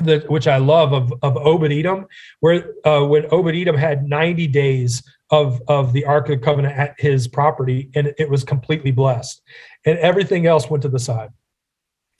that 0.00 0.28
which 0.28 0.48
I 0.48 0.56
love 0.56 0.92
of 0.92 1.12
of 1.22 1.36
Obed 1.36 1.70
Edom, 1.70 2.06
where 2.40 2.74
uh, 2.84 3.04
when 3.04 3.26
Obed 3.30 3.54
Edom 3.54 3.76
had 3.76 4.08
90 4.08 4.48
days 4.48 5.02
of 5.30 5.60
of 5.68 5.92
the 5.92 6.04
Ark 6.04 6.28
of 6.28 6.40
the 6.40 6.44
Covenant 6.44 6.76
at 6.76 6.94
his 6.98 7.28
property, 7.28 7.90
and 7.94 8.12
it 8.18 8.28
was 8.28 8.44
completely 8.44 8.90
blessed, 8.90 9.40
and 9.86 9.98
everything 9.98 10.46
else 10.46 10.68
went 10.68 10.82
to 10.82 10.88
the 10.88 10.98
side. 10.98 11.30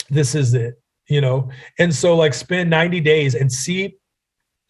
This 0.08 0.34
is 0.34 0.54
it, 0.54 0.80
you 1.08 1.20
know, 1.20 1.50
and 1.78 1.94
so 1.94 2.16
like 2.16 2.34
spend 2.34 2.70
90 2.70 3.00
days 3.00 3.34
and 3.34 3.50
see 3.50 3.96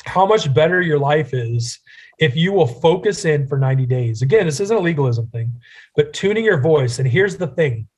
how 0.07 0.27
much 0.27 0.53
better 0.55 0.81
your 0.81 0.99
life 0.99 1.35
is 1.35 1.79
if 2.19 2.37
you 2.37 2.53
will 2.53 2.67
focus 2.67 3.25
in 3.25 3.47
for 3.47 3.59
90 3.59 3.87
days. 3.87 4.23
Again, 4.23 4.47
this 4.47 4.61
isn't 4.61 4.77
a 4.77 4.81
legalism 4.81 5.27
thing, 5.29 5.53
but 5.97 6.13
tuning 6.13 6.45
your 6.45 6.61
voice. 6.61 6.99
And 6.99 7.09
here's 7.09 7.37
the 7.37 7.49
thing 7.49 7.89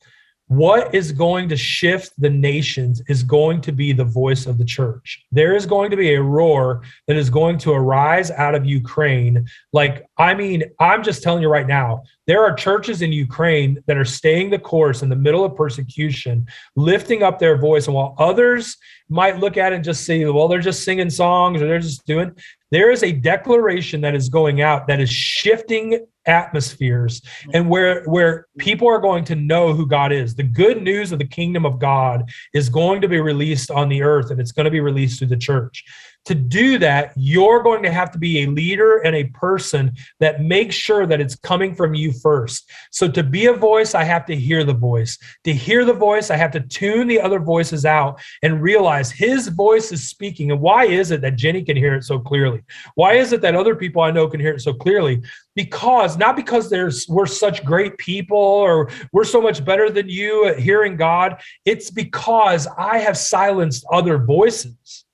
what 0.48 0.94
is 0.94 1.10
going 1.10 1.48
to 1.48 1.56
shift 1.56 2.12
the 2.18 2.30
nations 2.30 3.02
is 3.08 3.24
going 3.24 3.60
to 3.62 3.72
be 3.72 3.92
the 3.92 4.04
voice 4.04 4.46
of 4.46 4.58
the 4.58 4.64
church. 4.64 5.24
There 5.32 5.56
is 5.56 5.66
going 5.66 5.90
to 5.90 5.96
be 5.96 6.14
a 6.14 6.22
roar 6.22 6.82
that 7.08 7.16
is 7.16 7.30
going 7.30 7.58
to 7.58 7.72
arise 7.72 8.30
out 8.30 8.54
of 8.54 8.64
Ukraine. 8.64 9.44
Like, 9.72 10.06
I 10.18 10.34
mean, 10.34 10.62
I'm 10.78 11.02
just 11.02 11.24
telling 11.24 11.42
you 11.42 11.48
right 11.48 11.66
now, 11.66 12.04
there 12.28 12.44
are 12.44 12.54
churches 12.54 13.02
in 13.02 13.10
Ukraine 13.10 13.82
that 13.86 13.96
are 13.96 14.04
staying 14.04 14.50
the 14.50 14.58
course 14.58 15.02
in 15.02 15.08
the 15.08 15.16
middle 15.16 15.44
of 15.44 15.56
persecution, 15.56 16.46
lifting 16.76 17.24
up 17.24 17.40
their 17.40 17.58
voice. 17.58 17.86
And 17.86 17.96
while 17.96 18.14
others 18.16 18.76
might 19.08 19.38
look 19.38 19.56
at 19.56 19.72
it 19.72 19.76
and 19.76 19.84
just 19.84 20.04
say, 20.04 20.24
well, 20.26 20.46
they're 20.46 20.60
just 20.60 20.84
singing 20.84 21.10
songs 21.10 21.60
or 21.60 21.66
they're 21.66 21.80
just 21.80 22.06
doing, 22.06 22.32
there 22.70 22.90
is 22.90 23.02
a 23.02 23.12
declaration 23.12 24.00
that 24.00 24.14
is 24.14 24.28
going 24.28 24.60
out 24.60 24.86
that 24.88 25.00
is 25.00 25.10
shifting 25.10 26.06
atmospheres 26.26 27.22
and 27.54 27.68
where 27.70 28.02
where 28.04 28.46
people 28.58 28.88
are 28.88 28.98
going 28.98 29.24
to 29.24 29.36
know 29.36 29.72
who 29.72 29.86
God 29.86 30.12
is. 30.12 30.34
The 30.34 30.42
good 30.42 30.82
news 30.82 31.12
of 31.12 31.18
the 31.18 31.26
kingdom 31.26 31.64
of 31.64 31.78
God 31.78 32.28
is 32.52 32.68
going 32.68 33.00
to 33.00 33.08
be 33.08 33.20
released 33.20 33.70
on 33.70 33.88
the 33.88 34.02
earth 34.02 34.30
and 34.30 34.40
it's 34.40 34.52
going 34.52 34.64
to 34.64 34.70
be 34.70 34.80
released 34.80 35.18
through 35.18 35.28
the 35.28 35.36
church 35.36 35.84
to 36.26 36.34
do 36.34 36.78
that, 36.78 37.12
you're 37.16 37.62
going 37.62 37.82
to 37.84 37.90
have 37.90 38.10
to 38.10 38.18
be 38.18 38.42
a 38.42 38.46
leader 38.46 38.98
and 38.98 39.14
a 39.14 39.24
person 39.28 39.92
that 40.20 40.42
makes 40.42 40.74
sure 40.74 41.06
that 41.06 41.20
it's 41.20 41.36
coming 41.36 41.74
from 41.74 41.94
you 41.94 42.12
first. 42.12 42.70
So, 42.90 43.08
to 43.08 43.22
be 43.22 43.46
a 43.46 43.52
voice, 43.52 43.94
I 43.94 44.04
have 44.04 44.26
to 44.26 44.36
hear 44.36 44.64
the 44.64 44.74
voice. 44.74 45.18
To 45.44 45.52
hear 45.52 45.84
the 45.84 45.92
voice, 45.92 46.30
I 46.30 46.36
have 46.36 46.50
to 46.52 46.60
tune 46.60 47.06
the 47.06 47.20
other 47.20 47.38
voices 47.38 47.84
out 47.84 48.20
and 48.42 48.60
realize 48.60 49.10
his 49.10 49.48
voice 49.48 49.92
is 49.92 50.08
speaking. 50.08 50.50
And 50.50 50.60
why 50.60 50.86
is 50.86 51.12
it 51.12 51.20
that 51.22 51.36
Jenny 51.36 51.62
can 51.62 51.76
hear 51.76 51.94
it 51.94 52.04
so 52.04 52.18
clearly? 52.18 52.62
Why 52.96 53.14
is 53.14 53.32
it 53.32 53.40
that 53.42 53.54
other 53.54 53.76
people 53.76 54.02
I 54.02 54.10
know 54.10 54.28
can 54.28 54.40
hear 54.40 54.54
it 54.54 54.60
so 54.60 54.74
clearly? 54.74 55.22
Because 55.54 56.18
not 56.18 56.36
because 56.36 56.68
there's 56.68 57.08
we're 57.08 57.26
such 57.26 57.64
great 57.64 57.96
people 57.98 58.36
or 58.36 58.90
we're 59.12 59.24
so 59.24 59.40
much 59.40 59.64
better 59.64 59.90
than 59.90 60.08
you 60.08 60.46
at 60.46 60.58
hearing 60.58 60.96
God. 60.96 61.40
It's 61.64 61.90
because 61.90 62.66
I 62.76 62.98
have 62.98 63.16
silenced 63.16 63.86
other 63.90 64.18
voices. 64.18 65.05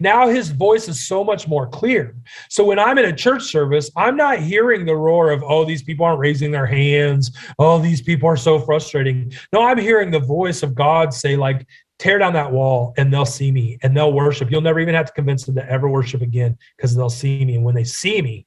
Now 0.00 0.28
his 0.28 0.50
voice 0.50 0.88
is 0.88 1.06
so 1.06 1.24
much 1.24 1.48
more 1.48 1.66
clear. 1.66 2.14
So 2.48 2.64
when 2.64 2.78
I'm 2.78 2.98
in 2.98 3.06
a 3.06 3.16
church 3.16 3.44
service, 3.44 3.90
I'm 3.96 4.16
not 4.16 4.38
hearing 4.38 4.84
the 4.84 4.96
roar 4.96 5.30
of, 5.30 5.42
oh, 5.42 5.64
these 5.64 5.82
people 5.82 6.04
aren't 6.04 6.20
raising 6.20 6.50
their 6.50 6.66
hands. 6.66 7.36
Oh, 7.58 7.78
these 7.78 8.02
people 8.02 8.28
are 8.28 8.36
so 8.36 8.58
frustrating. 8.58 9.32
No, 9.52 9.62
I'm 9.62 9.78
hearing 9.78 10.10
the 10.10 10.20
voice 10.20 10.62
of 10.62 10.74
God 10.74 11.12
say, 11.12 11.36
like, 11.36 11.66
tear 11.98 12.18
down 12.18 12.32
that 12.32 12.50
wall 12.50 12.94
and 12.96 13.12
they'll 13.12 13.24
see 13.24 13.52
me 13.52 13.78
and 13.82 13.96
they'll 13.96 14.12
worship. 14.12 14.50
You'll 14.50 14.60
never 14.60 14.80
even 14.80 14.94
have 14.94 15.06
to 15.06 15.12
convince 15.12 15.44
them 15.44 15.54
to 15.56 15.70
ever 15.70 15.88
worship 15.88 16.22
again 16.22 16.58
because 16.76 16.96
they'll 16.96 17.10
see 17.10 17.44
me. 17.44 17.54
And 17.54 17.64
when 17.64 17.74
they 17.74 17.84
see 17.84 18.20
me, 18.20 18.46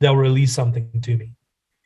they'll 0.00 0.16
release 0.16 0.52
something 0.52 1.00
to 1.00 1.16
me 1.16 1.32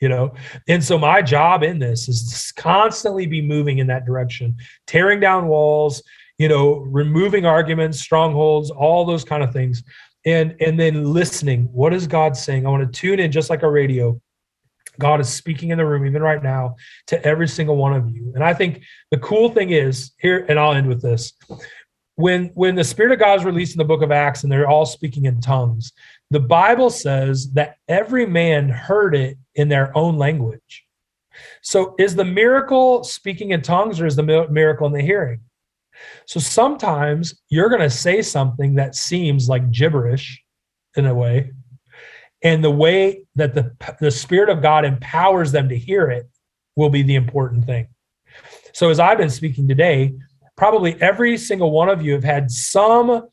you 0.01 0.09
know 0.09 0.33
and 0.69 0.83
so 0.83 0.99
my 0.99 1.21
job 1.21 1.63
in 1.63 1.79
this 1.79 2.09
is 2.09 2.53
constantly 2.57 3.27
be 3.27 3.43
moving 3.43 3.79
in 3.79 3.87
that 3.87 4.05
direction 4.05 4.57
tearing 4.87 5.21
down 5.21 5.49
walls 5.49 6.03
you 6.39 6.49
know 6.49 6.79
removing 6.79 7.45
arguments 7.45 8.01
strongholds 8.01 8.71
all 8.71 9.05
those 9.05 9.25
kind 9.25 9.43
of 9.43 9.53
things. 9.53 9.83
And 10.25 10.57
and 10.61 10.79
then 10.79 11.05
listening. 11.05 11.69
What 11.73 11.93
is 11.93 12.07
god 12.07 12.37
saying? 12.37 12.67
I 12.67 12.71
want 12.71 12.93
to 12.93 13.01
tune 13.01 13.21
in 13.21 13.31
just 13.31 13.51
like 13.51 13.63
a 13.63 13.71
radio. 13.71 14.21
God 14.99 15.21
is 15.21 15.29
speaking 15.29 15.71
in 15.71 15.79
the 15.79 15.87
room 15.87 16.05
even 16.07 16.23
right 16.23 16.43
now 16.43 16.75
to 17.07 17.25
every 17.25 17.47
single 17.47 17.77
one 17.77 17.93
of 17.93 18.09
you. 18.11 18.33
And 18.35 18.43
i 18.43 18.53
think 18.55 18.83
the 19.11 19.19
cool 19.19 19.49
thing 19.49 19.71
is 19.71 20.13
here 20.19 20.45
and 20.49 20.59
i'll 20.59 20.73
end 20.73 20.89
with 20.89 21.03
this. 21.03 21.35
When 22.17 22.47
when 22.55 22.75
the 22.75 22.85
spirit 22.85 23.13
of 23.13 23.21
god 23.21 23.39
is 23.39 23.45
released 23.45 23.75
in 23.75 23.79
the 23.79 23.85
book 23.85 24.03
of 24.03 24.11
acts 24.11 24.43
and 24.43 24.51
they're 24.51 24.69
all 24.69 24.87
speaking 24.87 25.27
in 25.27 25.41
tongues 25.41 25.93
the 26.31 26.41
bible 26.41 26.91
says 26.91 27.53
that 27.53 27.77
every 27.89 28.27
man 28.27 28.69
heard 28.69 29.15
it 29.15 29.39
in 29.55 29.69
their 29.69 29.97
own 29.97 30.19
language. 30.19 30.85
So 31.63 31.95
is 31.99 32.17
the 32.17 32.25
miracle 32.25 33.05
speaking 33.05 33.53
in 33.53 33.63
tongues 33.63 34.01
or 34.01 34.07
is 34.07 34.17
the 34.17 34.49
miracle 34.51 34.87
in 34.89 34.93
the 34.93 35.01
hearing 35.01 35.41
so 36.27 36.41
sometimes 36.41 37.41
you're 37.49 37.69
going 37.69 37.81
to 37.81 37.91
say 37.91 38.23
something 38.23 38.75
that 38.75 38.95
seems 38.95 39.49
like 39.49 39.71
gibberish 39.71 40.43
in 40.97 41.07
a 41.07 41.15
way 41.15 41.51
and 42.43 42.63
the 42.63 42.71
way 42.71 43.25
that 43.35 43.55
the 43.55 43.73
the 44.01 44.11
spirit 44.11 44.49
of 44.49 44.63
god 44.63 44.85
empowers 44.85 45.53
them 45.53 45.69
to 45.69 45.77
hear 45.77 46.11
it 46.11 46.29
will 46.77 46.91
be 46.91 47.03
the 47.03 47.17
important 47.17 47.65
thing. 47.65 47.89
So 48.73 48.91
as 48.91 49.01
i've 49.01 49.19
been 49.19 49.31
speaking 49.31 49.67
today 49.69 50.15
probably 50.57 51.01
every 51.01 51.39
single 51.39 51.71
one 51.71 51.89
of 51.89 52.03
you 52.03 52.13
have 52.13 52.25
had 52.25 52.51
some 52.51 53.29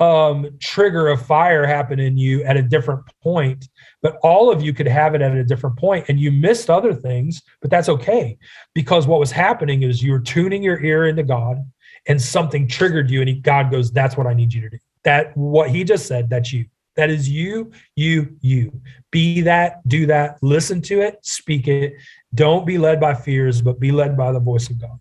um, 0.00 0.48
trigger 0.60 1.08
of 1.08 1.24
fire 1.24 1.66
happen 1.66 2.00
in 2.00 2.16
you 2.16 2.42
at 2.44 2.56
a 2.56 2.62
different 2.62 3.02
point, 3.22 3.68
but 4.02 4.16
all 4.22 4.50
of 4.50 4.62
you 4.62 4.72
could 4.72 4.88
have 4.88 5.14
it 5.14 5.20
at 5.20 5.36
a 5.36 5.44
different 5.44 5.78
point 5.78 6.06
and 6.08 6.18
you 6.18 6.32
missed 6.32 6.70
other 6.70 6.94
things, 6.94 7.42
but 7.60 7.70
that's 7.70 7.90
okay 7.90 8.38
because 8.74 9.06
what 9.06 9.20
was 9.20 9.30
happening 9.30 9.82
is 9.82 10.02
you 10.02 10.12
were 10.12 10.20
tuning 10.20 10.62
your 10.62 10.82
ear 10.82 11.06
into 11.06 11.22
God 11.22 11.58
and 12.06 12.20
something 12.20 12.66
triggered 12.66 13.10
you 13.10 13.20
and 13.20 13.28
he, 13.28 13.34
God 13.36 13.70
goes, 13.70 13.90
that's 13.90 14.16
what 14.16 14.26
I 14.26 14.34
need 14.34 14.52
you 14.52 14.62
to 14.62 14.70
do. 14.70 14.78
That 15.04 15.36
what 15.36 15.70
he 15.70 15.84
just 15.84 16.06
said, 16.06 16.28
that's 16.30 16.52
you. 16.52 16.66
That 16.96 17.10
is 17.10 17.28
you, 17.28 17.72
you, 17.96 18.36
you. 18.40 18.80
Be 19.10 19.40
that, 19.42 19.86
do 19.88 20.06
that, 20.06 20.38
listen 20.42 20.82
to 20.82 21.00
it, 21.00 21.18
speak 21.22 21.68
it. 21.68 21.94
Don't 22.34 22.66
be 22.66 22.78
led 22.78 23.00
by 23.00 23.14
fears, 23.14 23.62
but 23.62 23.80
be 23.80 23.92
led 23.92 24.16
by 24.16 24.32
the 24.32 24.40
voice 24.40 24.68
of 24.68 24.80
God. 24.80 24.98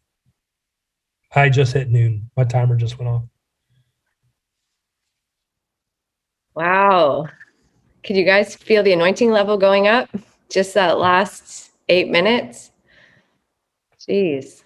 I 1.35 1.49
just 1.49 1.73
hit 1.73 1.89
noon. 1.89 2.29
My 2.35 2.43
timer 2.43 2.75
just 2.75 2.97
went 2.97 3.09
off. 3.09 3.23
Wow. 6.55 7.27
Could 8.03 8.15
you 8.15 8.25
guys 8.25 8.55
feel 8.55 8.81
the 8.81 8.93
anointing 8.93 9.31
level 9.31 9.57
going 9.57 9.87
up? 9.87 10.09
Just 10.49 10.73
that 10.73 10.97
last 10.97 11.71
eight 11.89 12.09
minutes? 12.09 12.71
Jeez. 13.99 14.58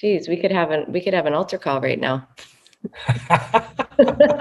Jeez, 0.00 0.28
we 0.28 0.36
could 0.36 0.52
have 0.52 0.70
an 0.70 0.84
we 0.92 1.00
could 1.00 1.14
have 1.14 1.26
an 1.26 1.34
altar 1.34 1.58
call 1.58 1.80
right 1.80 1.98
now. 1.98 2.28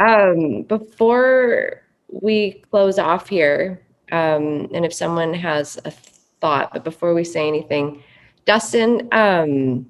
um, 0.00 0.62
before 0.62 1.82
we 2.08 2.62
close 2.70 2.98
off 2.98 3.28
here, 3.28 3.80
um, 4.12 4.68
and 4.74 4.84
if 4.84 4.92
someone 4.92 5.32
has 5.32 5.78
a 5.86 5.90
thought, 5.90 6.70
but 6.72 6.84
before 6.84 7.14
we 7.14 7.24
say 7.24 7.48
anything, 7.48 8.02
Dustin, 8.44 9.08
um, 9.12 9.86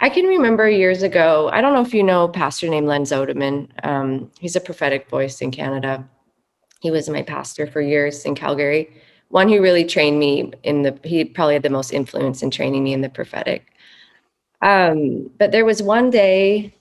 I 0.00 0.10
can 0.10 0.26
remember 0.26 0.68
years 0.68 1.02
ago, 1.02 1.48
I 1.50 1.62
don't 1.62 1.72
know 1.72 1.82
if 1.82 1.94
you 1.94 2.02
know 2.02 2.24
a 2.24 2.28
pastor 2.28 2.68
named 2.68 2.88
Len 2.88 3.04
Zodeman. 3.04 3.68
Um, 3.84 4.30
he's 4.38 4.56
a 4.56 4.60
prophetic 4.60 5.08
voice 5.08 5.40
in 5.40 5.50
Canada. 5.50 6.06
He 6.80 6.90
was 6.90 7.08
my 7.08 7.22
pastor 7.22 7.66
for 7.66 7.80
years 7.80 8.24
in 8.26 8.34
Calgary. 8.34 8.90
One 9.30 9.48
who 9.48 9.62
really 9.62 9.84
trained 9.84 10.18
me 10.18 10.52
in 10.62 10.82
the, 10.82 10.98
he 11.02 11.24
probably 11.24 11.54
had 11.54 11.62
the 11.62 11.70
most 11.70 11.92
influence 11.92 12.42
in 12.42 12.50
training 12.50 12.84
me 12.84 12.92
in 12.92 13.00
the 13.00 13.08
prophetic. 13.08 13.72
Um, 14.62 15.30
but 15.38 15.52
there 15.52 15.64
was 15.64 15.82
one 15.82 16.10
day 16.10 16.74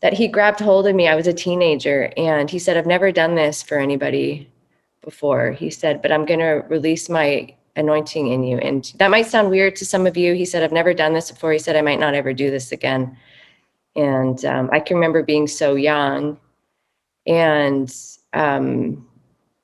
that 0.00 0.12
he 0.12 0.28
grabbed 0.28 0.60
hold 0.60 0.86
of 0.86 0.94
me. 0.94 1.08
I 1.08 1.14
was 1.14 1.26
a 1.28 1.32
teenager 1.32 2.12
and 2.16 2.50
he 2.50 2.58
said, 2.58 2.76
I've 2.76 2.86
never 2.86 3.12
done 3.12 3.36
this 3.36 3.62
for 3.62 3.78
anybody 3.78 4.50
before. 5.02 5.52
He 5.52 5.70
said, 5.70 6.02
but 6.02 6.12
I'm 6.12 6.26
going 6.26 6.40
to 6.40 6.64
release 6.68 7.08
my 7.08 7.54
anointing 7.76 8.26
in 8.26 8.42
you. 8.42 8.58
And 8.58 8.92
that 8.96 9.10
might 9.10 9.26
sound 9.26 9.50
weird 9.50 9.76
to 9.76 9.86
some 9.86 10.06
of 10.06 10.16
you. 10.16 10.34
He 10.34 10.44
said, 10.44 10.62
I've 10.62 10.72
never 10.72 10.92
done 10.92 11.14
this 11.14 11.30
before. 11.30 11.52
He 11.52 11.58
said, 11.58 11.76
I 11.76 11.82
might 11.82 12.00
not 12.00 12.14
ever 12.14 12.32
do 12.32 12.50
this 12.50 12.72
again. 12.72 13.16
And 13.94 14.44
um, 14.44 14.70
I 14.72 14.80
can 14.80 14.96
remember 14.96 15.22
being 15.22 15.46
so 15.46 15.74
young 15.74 16.38
and 17.26 17.94
um, 18.32 19.06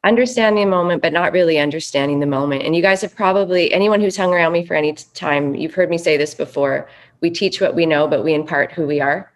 understanding 0.05 0.65
the 0.65 0.71
moment, 0.71 1.03
but 1.03 1.13
not 1.13 1.33
really 1.33 1.59
understanding 1.59 2.21
the 2.21 2.27
moment. 2.27 2.63
And 2.63 2.75
you 2.77 2.83
guys 2.83 3.01
have 3.03 3.15
probably, 3.15 3.73
anyone 3.73 4.01
who's 4.01 4.17
hung 4.17 4.33
around 4.33 4.53
me 4.53 4.65
for 4.65 4.75
any 4.75 4.93
time, 4.93 5.55
you've 5.55 5.75
heard 5.75 5.91
me 5.91 5.99
say 5.99 6.17
this 6.17 6.35
before. 6.35 6.89
We 7.21 7.31
teach 7.31 7.61
what 7.61 7.75
we 7.75 7.85
know, 7.85 8.07
but 8.07 8.25
we 8.25 8.35
impart 8.35 8.73
who 8.73 8.87
we 8.87 9.01
are. 9.01 9.33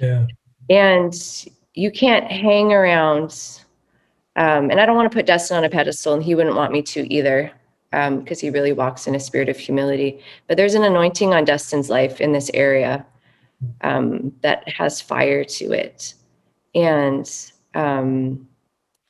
Yeah. 0.00 0.26
And 0.70 1.14
you 1.74 1.90
can't 1.90 2.30
hang 2.30 2.72
around. 2.72 3.60
Um, 4.36 4.70
and 4.70 4.80
I 4.80 4.86
don't 4.86 4.96
want 4.96 5.10
to 5.10 5.16
put 5.16 5.26
Dustin 5.26 5.56
on 5.56 5.64
a 5.64 5.70
pedestal, 5.70 6.14
and 6.14 6.22
he 6.22 6.34
wouldn't 6.34 6.56
want 6.56 6.72
me 6.72 6.82
to 6.82 7.12
either 7.12 7.52
because 7.90 8.42
um, 8.42 8.46
he 8.46 8.50
really 8.50 8.72
walks 8.72 9.06
in 9.06 9.14
a 9.14 9.20
spirit 9.20 9.48
of 9.48 9.56
humility. 9.56 10.20
But 10.46 10.56
there's 10.56 10.74
an 10.74 10.84
anointing 10.84 11.32
on 11.32 11.44
Dustin's 11.44 11.88
life 11.88 12.20
in 12.20 12.32
this 12.32 12.50
area 12.52 13.04
um, 13.80 14.32
that 14.42 14.68
has 14.68 15.00
fire 15.00 15.44
to 15.44 15.72
it. 15.72 16.14
And 16.74 17.28
um, 17.74 18.47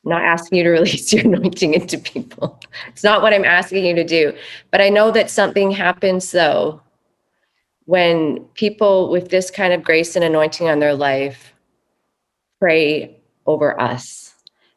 not 0.09 0.23
asking 0.23 0.59
you 0.59 0.65
to 0.65 0.71
release 0.81 1.13
your 1.13 1.25
anointing 1.25 1.75
into 1.75 1.99
people. 1.99 2.59
It's 2.89 3.05
not 3.05 3.23
what 3.23 3.33
I'm 3.33 3.45
asking 3.45 3.85
you 3.85 3.95
to 3.95 4.05
do. 4.05 4.33
But 4.71 4.81
I 4.81 4.89
know 4.89 5.11
that 5.11 5.31
something 5.31 5.71
happens 5.71 6.33
though 6.33 6.81
when 7.89 8.41
people 8.53 9.11
with 9.11 9.31
this 9.31 9.51
kind 9.51 9.73
of 9.73 9.83
grace 9.83 10.15
and 10.15 10.23
anointing 10.23 10.69
on 10.69 10.79
their 10.79 10.95
life 10.95 11.55
pray 12.59 13.17
over 13.47 13.81
us 13.81 14.35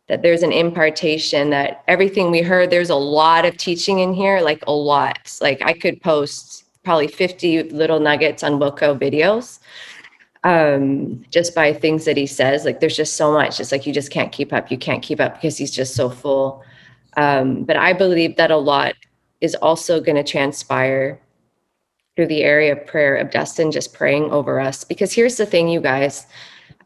that 0.08 0.22
there's 0.22 0.44
an 0.44 0.54
impartation 0.54 1.50
that 1.50 1.84
everything 1.90 2.32
we 2.32 2.42
heard 2.42 2.70
there's 2.70 2.90
a 2.90 2.96
lot 2.96 3.46
of 3.46 3.58
teaching 3.58 4.00
in 4.00 4.14
here 4.14 4.40
like 4.40 4.64
a 4.66 4.72
lot 4.72 5.38
like 5.42 5.62
i 5.62 5.74
could 5.74 6.02
post 6.02 6.64
probably 6.86 7.08
50 7.08 7.64
little 7.64 8.00
nuggets 8.00 8.44
on 8.44 8.60
wilco 8.60 8.98
videos 8.98 9.60
um 10.44 11.24
just 11.30 11.54
by 11.54 11.72
things 11.72 12.06
that 12.06 12.18
he 12.18 12.26
says 12.26 12.66
like 12.66 12.80
there's 12.80 12.98
just 12.98 13.16
so 13.16 13.32
much. 13.32 13.60
It's 13.60 13.72
like 13.72 13.86
you 13.86 13.94
just 13.94 14.12
can't 14.12 14.32
keep 14.32 14.52
up. 14.54 14.72
You 14.72 14.78
can't 14.78 15.04
keep 15.04 15.20
up 15.20 15.36
because 15.36 15.58
he's 15.58 15.72
just 15.72 15.96
so 15.96 16.10
full. 16.10 16.64
Um 17.18 17.64
but 17.64 17.78
i 17.78 17.94
believe 17.94 18.38
that 18.38 18.52
a 18.52 18.58
lot 18.58 18.94
is 19.42 19.56
also 19.56 20.00
going 20.00 20.16
to 20.16 20.24
transpire 20.24 21.20
through 22.16 22.28
the 22.28 22.44
area 22.44 22.74
of 22.74 22.86
prayer 22.86 23.16
of 23.16 23.32
dustin 23.32 23.72
just 23.72 23.94
praying 23.94 24.32
over 24.32 24.60
us. 24.60 24.84
Because 24.84 25.14
here's 25.14 25.38
the 25.38 25.46
thing 25.46 25.68
you 25.70 25.82
guys. 25.82 26.26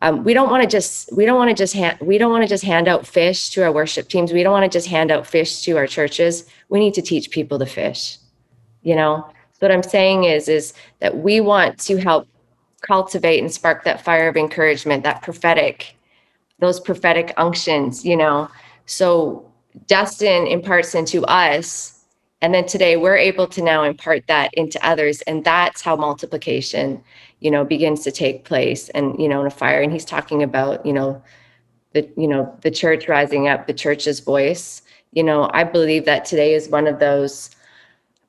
Um, 0.01 0.23
we 0.23 0.33
don't 0.33 0.49
want 0.49 0.63
to 0.63 0.69
just 0.69 1.15
we 1.15 1.25
don't 1.25 1.37
want 1.37 1.49
to 1.49 1.55
just 1.55 1.73
hand 1.73 1.97
we 2.01 2.17
don't 2.17 2.31
want 2.31 2.43
to 2.43 2.49
just 2.49 2.63
hand 2.63 2.87
out 2.87 3.07
fish 3.07 3.49
to 3.51 3.63
our 3.63 3.71
worship 3.71 4.09
teams. 4.09 4.33
We 4.33 4.43
don't 4.43 4.53
want 4.53 4.69
to 4.69 4.75
just 4.75 4.87
hand 4.87 5.11
out 5.11 5.25
fish 5.25 5.61
to 5.63 5.77
our 5.77 5.87
churches. 5.87 6.45
We 6.69 6.79
need 6.79 6.93
to 6.95 7.01
teach 7.01 7.31
people 7.31 7.59
to 7.59 7.65
fish 7.65 8.17
you 8.85 8.95
know? 8.95 9.27
So 9.51 9.67
what 9.67 9.71
i'm 9.71 9.83
saying 9.83 10.23
is 10.25 10.47
is 10.47 10.73
that 10.99 11.17
we 11.17 11.41
want 11.41 11.77
to 11.79 11.97
help 11.97 12.27
cultivate 12.87 13.39
and 13.39 13.51
spark 13.51 13.83
that 13.83 14.03
fire 14.03 14.27
of 14.27 14.37
encouragement 14.37 15.03
that 15.03 15.21
prophetic 15.21 15.97
those 16.59 16.79
prophetic 16.79 17.33
unctions 17.37 18.05
you 18.05 18.15
know? 18.15 18.49
So 18.85 19.51
dustin 19.87 20.47
imparts 20.47 20.95
into 20.95 21.23
us 21.25 21.95
and 22.41 22.53
then 22.53 22.65
today 22.65 22.95
we're 22.95 23.17
able 23.17 23.47
to 23.47 23.61
now 23.61 23.83
impart 23.83 24.27
that 24.27 24.53
into 24.53 24.83
others 24.85 25.21
and 25.23 25.43
that's 25.43 25.81
how 25.81 25.95
multiplication 25.95 27.01
you 27.39 27.51
know 27.51 27.65
begins 27.65 28.03
to 28.03 28.11
take 28.11 28.45
place 28.45 28.89
and 28.89 29.19
you 29.19 29.27
know 29.27 29.41
in 29.41 29.47
a 29.47 29.51
fire. 29.51 29.81
And 29.81 29.91
he's 29.91 30.05
talking 30.05 30.43
about 30.43 30.85
you 30.85 30.93
know 30.93 31.21
the 31.93 32.09
you 32.17 32.27
know 32.27 32.55
the 32.61 32.71
church 32.71 33.07
rising 33.07 33.47
up 33.47 33.67
the 33.67 33.73
church's 33.73 34.19
voice. 34.19 34.81
You 35.11 35.23
know 35.23 35.49
i 35.53 35.63
believe 35.63 36.05
that 36.05 36.25
today 36.25 36.53
is 36.53 36.69
one 36.69 36.87
of 36.87 36.99
those 36.99 37.49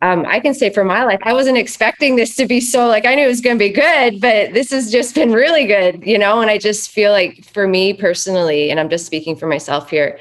um, 0.03 0.25
i 0.27 0.39
can 0.39 0.55
say 0.55 0.71
for 0.71 0.85
my 0.85 1.05
life 1.05 1.19
i 1.23 1.33
wasn't 1.33 1.57
expecting 1.57 2.17
this 2.17 2.35
to 2.37 2.47
be 2.47 2.61
so 2.61 2.87
like 2.87 3.07
i 3.07 3.15
knew 3.15 3.25
it 3.25 3.29
was 3.29 3.41
going 3.41 3.57
to 3.57 3.65
be 3.65 3.71
good 3.71 4.21
but 4.21 4.53
this 4.53 4.71
has 4.71 4.91
just 4.91 5.15
been 5.15 5.33
really 5.33 5.67
good 5.67 6.05
you 6.05 6.19
know 6.19 6.41
and 6.41 6.51
i 6.51 6.59
just 6.59 6.91
feel 6.91 7.13
like 7.13 7.45
for 7.45 7.67
me 7.67 7.93
personally 7.93 8.71
and 8.71 8.79
i'm 8.79 8.89
just 8.89 9.07
speaking 9.07 9.37
for 9.37 9.47
myself 9.47 9.91
here 9.91 10.19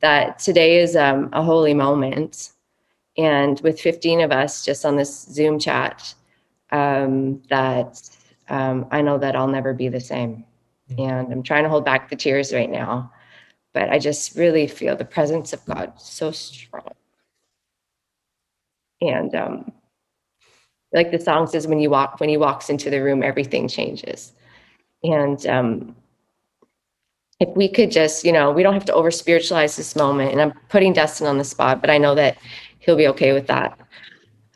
that 0.00 0.38
today 0.38 0.78
is 0.78 0.94
um, 0.94 1.28
a 1.32 1.42
holy 1.42 1.74
moment 1.74 2.52
and 3.16 3.60
with 3.60 3.80
15 3.80 4.20
of 4.20 4.30
us 4.30 4.64
just 4.64 4.84
on 4.84 4.96
this 4.96 5.22
zoom 5.24 5.58
chat 5.58 6.14
um, 6.70 7.40
that 7.48 8.00
um, 8.48 8.86
I 8.90 9.02
know 9.02 9.18
that 9.18 9.36
I'll 9.36 9.48
never 9.48 9.72
be 9.74 9.88
the 9.88 10.00
same. 10.00 10.44
Mm-hmm. 10.90 11.00
And 11.00 11.32
I'm 11.32 11.42
trying 11.42 11.64
to 11.64 11.70
hold 11.70 11.84
back 11.84 12.08
the 12.08 12.16
tears 12.16 12.52
right 12.52 12.70
now, 12.70 13.12
but 13.72 13.90
I 13.90 13.98
just 13.98 14.36
really 14.36 14.66
feel 14.66 14.96
the 14.96 15.04
presence 15.04 15.52
of 15.52 15.64
God 15.66 15.92
so 15.96 16.30
strong. 16.30 16.92
And 19.00 19.34
um, 19.34 19.72
like 20.92 21.10
the 21.10 21.20
song 21.20 21.46
says, 21.46 21.66
when 21.66 21.78
you 21.78 21.90
walk, 21.90 22.20
when 22.20 22.28
he 22.28 22.36
walks 22.36 22.70
into 22.70 22.90
the 22.90 23.02
room, 23.02 23.22
everything 23.22 23.68
changes. 23.68 24.32
And 25.02 25.46
um, 25.46 25.96
if 27.40 27.54
we 27.56 27.68
could 27.68 27.90
just, 27.90 28.24
you 28.24 28.32
know, 28.32 28.50
we 28.50 28.62
don't 28.62 28.74
have 28.74 28.84
to 28.86 28.94
over 28.94 29.10
spiritualize 29.10 29.76
this 29.76 29.94
moment. 29.94 30.32
And 30.32 30.40
I'm 30.40 30.52
putting 30.68 30.92
Dustin 30.92 31.26
on 31.26 31.38
the 31.38 31.44
spot, 31.44 31.80
but 31.80 31.90
I 31.90 31.98
know 31.98 32.14
that 32.14 32.38
he'll 32.78 32.96
be 32.96 33.08
okay 33.08 33.32
with 33.32 33.46
that. 33.48 33.78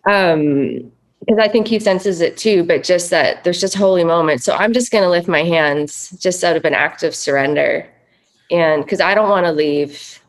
Um, 0.09 0.91
because 1.20 1.38
I 1.38 1.49
think 1.49 1.68
he 1.68 1.78
senses 1.78 2.22
it 2.22 2.38
too, 2.38 2.64
but 2.64 2.82
just 2.82 3.11
that 3.11 3.45
there's 3.45 3.61
just 3.61 3.74
holy 3.74 4.05
moments. 4.05 4.45
So 4.45 4.55
I'm 4.55 4.72
just 4.72 4.91
going 4.91 5.05
to 5.05 5.11
lift 5.11 5.28
my 5.28 5.43
hands 5.43 6.11
just 6.18 6.43
out 6.43 6.57
of 6.57 6.64
an 6.64 6.74
act 6.74 7.03
of 7.03 7.14
surrender. 7.14 7.86
And 8.51 8.82
because 8.82 9.01
I 9.01 9.14
don't 9.14 9.28
want 9.28 9.45
to 9.45 9.53
leave 9.53 10.19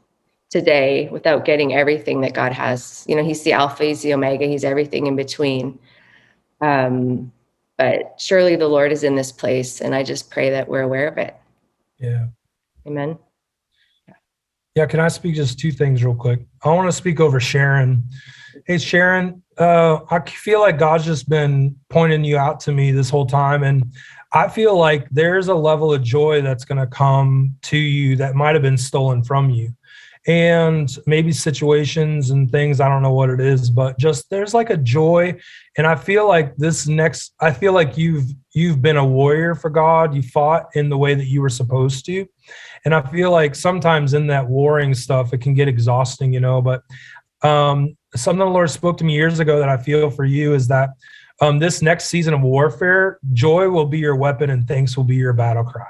today 0.51 1.07
without 1.09 1.45
getting 1.45 1.73
everything 1.73 2.21
that 2.21 2.33
God 2.33 2.51
has. 2.51 3.03
You 3.07 3.15
know, 3.15 3.23
He's 3.23 3.41
the 3.41 3.53
Alpha, 3.53 3.85
He's 3.85 4.01
the 4.03 4.13
Omega, 4.13 4.45
He's 4.45 4.63
everything 4.63 5.07
in 5.07 5.15
between. 5.15 5.79
Um, 6.59 7.31
but 7.77 8.21
surely 8.21 8.55
the 8.55 8.67
Lord 8.67 8.91
is 8.91 9.03
in 9.03 9.15
this 9.15 9.31
place. 9.31 9.81
And 9.81 9.95
I 9.95 10.03
just 10.03 10.29
pray 10.29 10.51
that 10.51 10.67
we're 10.67 10.81
aware 10.81 11.07
of 11.07 11.17
it. 11.17 11.35
Yeah. 11.97 12.27
Amen. 12.85 13.17
Yeah. 14.75 14.85
Can 14.85 14.99
I 14.99 15.07
speak 15.07 15.35
just 15.35 15.57
two 15.57 15.71
things 15.71 16.03
real 16.03 16.13
quick? 16.13 16.41
I 16.63 16.69
want 16.69 16.87
to 16.87 16.91
speak 16.91 17.19
over 17.19 17.39
Sharon. 17.39 18.03
Hey, 18.67 18.77
Sharon, 18.77 19.41
uh, 19.57 20.01
I 20.11 20.19
feel 20.29 20.59
like 20.59 20.77
God's 20.77 21.05
just 21.05 21.27
been 21.27 21.75
pointing 21.89 22.23
you 22.23 22.37
out 22.37 22.59
to 22.61 22.71
me 22.71 22.91
this 22.91 23.09
whole 23.09 23.25
time. 23.25 23.63
And 23.63 23.91
I 24.33 24.47
feel 24.47 24.77
like 24.77 25.09
there's 25.09 25.47
a 25.47 25.55
level 25.55 25.93
of 25.93 26.03
joy 26.03 26.41
that's 26.41 26.65
going 26.65 26.77
to 26.77 26.87
come 26.87 27.55
to 27.63 27.77
you 27.77 28.15
that 28.17 28.35
might 28.35 28.53
have 28.53 28.61
been 28.61 28.77
stolen 28.77 29.23
from 29.23 29.49
you. 29.49 29.73
And 30.27 30.95
maybe 31.07 31.31
situations 31.31 32.29
and 32.29 32.51
things, 32.51 32.79
I 32.79 32.87
don't 32.87 33.01
know 33.01 33.13
what 33.13 33.31
it 33.31 33.39
is, 33.39 33.71
but 33.71 33.97
just 33.97 34.29
there's 34.29 34.53
like 34.53 34.69
a 34.69 34.77
joy. 34.77 35.39
And 35.77 35.87
I 35.87 35.95
feel 35.95 36.27
like 36.27 36.55
this 36.57 36.87
next, 36.87 37.33
I 37.39 37.51
feel 37.51 37.73
like 37.73 37.97
you've 37.97 38.25
you've 38.53 38.81
been 38.81 38.97
a 38.97 39.05
warrior 39.05 39.55
for 39.55 39.69
God. 39.69 40.13
You 40.13 40.21
fought 40.21 40.67
in 40.75 40.89
the 40.89 40.97
way 40.97 41.15
that 41.15 41.25
you 41.25 41.41
were 41.41 41.49
supposed 41.49 42.05
to. 42.05 42.27
And 42.85 42.93
I 42.93 43.01
feel 43.01 43.31
like 43.31 43.55
sometimes 43.55 44.13
in 44.13 44.27
that 44.27 44.47
warring 44.47 44.93
stuff, 44.93 45.33
it 45.33 45.41
can 45.41 45.53
get 45.53 45.67
exhausting, 45.67 46.33
you 46.33 46.39
know. 46.39 46.61
But 46.61 46.83
um, 47.41 47.97
something 48.15 48.39
the 48.39 48.45
Lord 48.45 48.69
spoke 48.69 48.97
to 48.97 49.03
me 49.03 49.13
years 49.13 49.39
ago 49.39 49.59
that 49.59 49.69
I 49.69 49.77
feel 49.77 50.11
for 50.11 50.25
you 50.25 50.53
is 50.53 50.67
that 50.67 50.91
um, 51.41 51.57
this 51.57 51.81
next 51.81 52.05
season 52.05 52.35
of 52.35 52.41
warfare, 52.41 53.19
joy 53.33 53.69
will 53.69 53.87
be 53.87 53.97
your 53.97 54.15
weapon 54.15 54.51
and 54.51 54.67
thanks 54.67 54.95
will 54.95 55.03
be 55.03 55.15
your 55.15 55.33
battle 55.33 55.63
cry. 55.63 55.87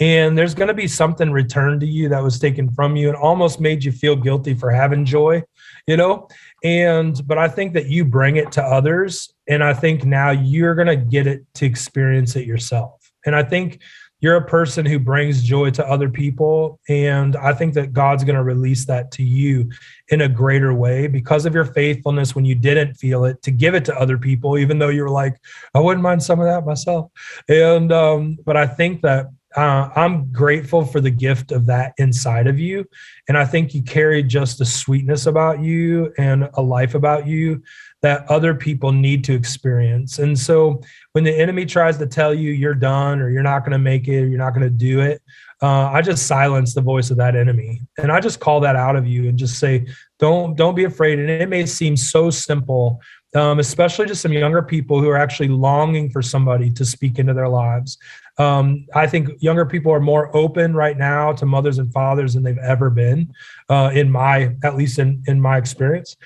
And 0.00 0.36
there's 0.36 0.54
going 0.54 0.68
to 0.68 0.74
be 0.74 0.88
something 0.88 1.30
returned 1.30 1.80
to 1.80 1.86
you 1.86 2.08
that 2.08 2.22
was 2.22 2.38
taken 2.38 2.70
from 2.70 2.96
you 2.96 3.08
and 3.08 3.16
almost 3.16 3.60
made 3.60 3.84
you 3.84 3.92
feel 3.92 4.16
guilty 4.16 4.54
for 4.54 4.70
having 4.70 5.04
joy, 5.04 5.42
you 5.86 5.96
know? 5.96 6.28
And, 6.64 7.20
but 7.26 7.38
I 7.38 7.48
think 7.48 7.72
that 7.74 7.86
you 7.86 8.04
bring 8.04 8.36
it 8.36 8.52
to 8.52 8.62
others. 8.62 9.32
And 9.48 9.62
I 9.62 9.74
think 9.74 10.04
now 10.04 10.30
you're 10.30 10.74
going 10.74 10.88
to 10.88 10.96
get 10.96 11.26
it 11.26 11.44
to 11.54 11.66
experience 11.66 12.36
it 12.36 12.46
yourself. 12.46 13.12
And 13.26 13.34
I 13.34 13.42
think 13.42 13.80
you're 14.20 14.36
a 14.36 14.44
person 14.44 14.84
who 14.84 14.98
brings 14.98 15.42
joy 15.42 15.70
to 15.70 15.86
other 15.86 16.08
people 16.08 16.80
and 16.88 17.36
i 17.36 17.52
think 17.52 17.74
that 17.74 17.92
god's 17.92 18.24
going 18.24 18.36
to 18.36 18.42
release 18.42 18.84
that 18.84 19.10
to 19.10 19.22
you 19.22 19.68
in 20.08 20.22
a 20.22 20.28
greater 20.28 20.74
way 20.74 21.06
because 21.06 21.46
of 21.46 21.54
your 21.54 21.64
faithfulness 21.64 22.34
when 22.34 22.44
you 22.44 22.54
didn't 22.54 22.94
feel 22.94 23.24
it 23.24 23.40
to 23.42 23.50
give 23.50 23.74
it 23.74 23.84
to 23.84 23.96
other 23.96 24.18
people 24.18 24.58
even 24.58 24.78
though 24.78 24.88
you 24.88 25.02
were 25.02 25.10
like 25.10 25.36
i 25.74 25.80
wouldn't 25.80 26.02
mind 26.02 26.22
some 26.22 26.40
of 26.40 26.46
that 26.46 26.66
myself 26.66 27.10
and 27.48 27.92
um 27.92 28.36
but 28.44 28.56
i 28.56 28.66
think 28.66 29.02
that 29.02 29.26
uh, 29.58 29.90
I'm 29.96 30.30
grateful 30.30 30.84
for 30.84 31.00
the 31.00 31.10
gift 31.10 31.50
of 31.50 31.66
that 31.66 31.92
inside 31.98 32.46
of 32.46 32.60
you. 32.60 32.84
And 33.26 33.36
I 33.36 33.44
think 33.44 33.74
you 33.74 33.82
carry 33.82 34.22
just 34.22 34.60
a 34.60 34.64
sweetness 34.64 35.26
about 35.26 35.60
you 35.60 36.12
and 36.16 36.48
a 36.54 36.62
life 36.62 36.94
about 36.94 37.26
you 37.26 37.60
that 38.00 38.24
other 38.30 38.54
people 38.54 38.92
need 38.92 39.24
to 39.24 39.34
experience. 39.34 40.20
And 40.20 40.38
so 40.38 40.80
when 41.10 41.24
the 41.24 41.36
enemy 41.36 41.66
tries 41.66 41.98
to 41.98 42.06
tell 42.06 42.32
you 42.32 42.52
you're 42.52 42.72
done 42.72 43.18
or 43.18 43.30
you're 43.30 43.42
not 43.42 43.60
going 43.60 43.72
to 43.72 43.78
make 43.78 44.06
it 44.06 44.22
or 44.22 44.26
you're 44.28 44.38
not 44.38 44.54
going 44.54 44.62
to 44.62 44.70
do 44.70 45.00
it, 45.00 45.20
uh, 45.60 45.90
I 45.90 46.02
just 46.02 46.28
silence 46.28 46.72
the 46.72 46.80
voice 46.80 47.10
of 47.10 47.16
that 47.16 47.34
enemy. 47.34 47.80
And 47.98 48.12
I 48.12 48.20
just 48.20 48.38
call 48.38 48.60
that 48.60 48.76
out 48.76 48.94
of 48.94 49.08
you 49.08 49.28
and 49.28 49.36
just 49.36 49.58
say, 49.58 49.88
don't, 50.20 50.56
don't 50.56 50.76
be 50.76 50.84
afraid. 50.84 51.18
And 51.18 51.28
it 51.28 51.48
may 51.48 51.66
seem 51.66 51.96
so 51.96 52.30
simple 52.30 53.00
um, 53.34 53.58
especially 53.58 54.06
to 54.06 54.14
some 54.14 54.32
younger 54.32 54.62
people 54.62 55.00
who 55.00 55.08
are 55.08 55.18
actually 55.18 55.48
longing 55.48 56.10
for 56.10 56.22
somebody 56.22 56.70
to 56.70 56.84
speak 56.84 57.18
into 57.18 57.34
their 57.34 57.48
lives. 57.48 57.98
Um, 58.38 58.86
I 58.94 59.06
think 59.06 59.30
younger 59.40 59.66
people 59.66 59.92
are 59.92 60.00
more 60.00 60.34
open 60.36 60.74
right 60.74 60.96
now 60.96 61.32
to 61.32 61.44
mothers 61.44 61.78
and 61.78 61.92
fathers 61.92 62.34
than 62.34 62.42
they've 62.42 62.56
ever 62.58 62.88
been, 62.88 63.32
uh, 63.68 63.90
in 63.92 64.10
my 64.10 64.54
at 64.64 64.76
least 64.76 64.98
in 64.98 65.22
in 65.26 65.40
my 65.40 65.58
experience. 65.58 66.16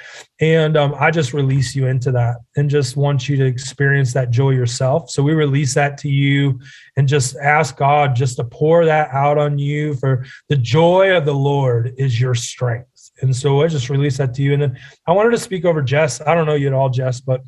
And 0.41 0.77
um, 0.77 0.95
I 0.99 1.11
just 1.11 1.33
release 1.33 1.75
you 1.75 1.87
into 1.87 2.13
that, 2.13 2.37
and 2.57 2.69
just 2.69 2.97
want 2.97 3.29
you 3.29 3.37
to 3.37 3.45
experience 3.45 4.13
that 4.13 4.31
joy 4.31 4.51
yourself. 4.51 5.11
So 5.11 5.23
we 5.23 5.33
release 5.33 5.75
that 5.75 5.97
to 5.99 6.09
you, 6.09 6.61
and 6.97 7.09
just 7.09 7.37
ask 7.37 7.77
God 7.77 8.15
just 8.15 8.37
to 8.37 8.45
pour 8.45 8.85
that 8.85 9.11
out 9.13 9.39
on 9.39 9.59
you. 9.59 9.95
For 9.95 10.25
the 10.49 10.57
joy 10.57 11.17
of 11.17 11.25
the 11.25 11.35
Lord 11.35 11.95
is 11.97 12.21
your 12.21 12.35
strength. 12.35 12.89
And 13.23 13.35
so 13.35 13.63
I 13.63 13.69
just 13.69 13.89
release 13.89 14.19
that 14.19 14.35
to 14.35 14.43
you. 14.43 14.53
And 14.53 14.63
then 14.63 14.79
I 15.07 15.13
wanted 15.13 15.31
to 15.31 15.39
speak 15.39 15.65
over 15.65 15.81
Jess. 15.81 16.21
I 16.21 16.35
don't 16.35 16.47
know 16.47 16.55
you 16.55 16.67
at 16.67 16.73
all, 16.73 16.91
Jess, 16.91 17.21
but 17.21 17.43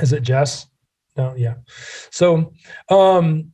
is 0.00 0.12
it 0.12 0.22
Jess? 0.22 0.66
No, 1.16 1.34
yeah. 1.36 1.54
So, 2.10 2.52
um, 2.90 3.52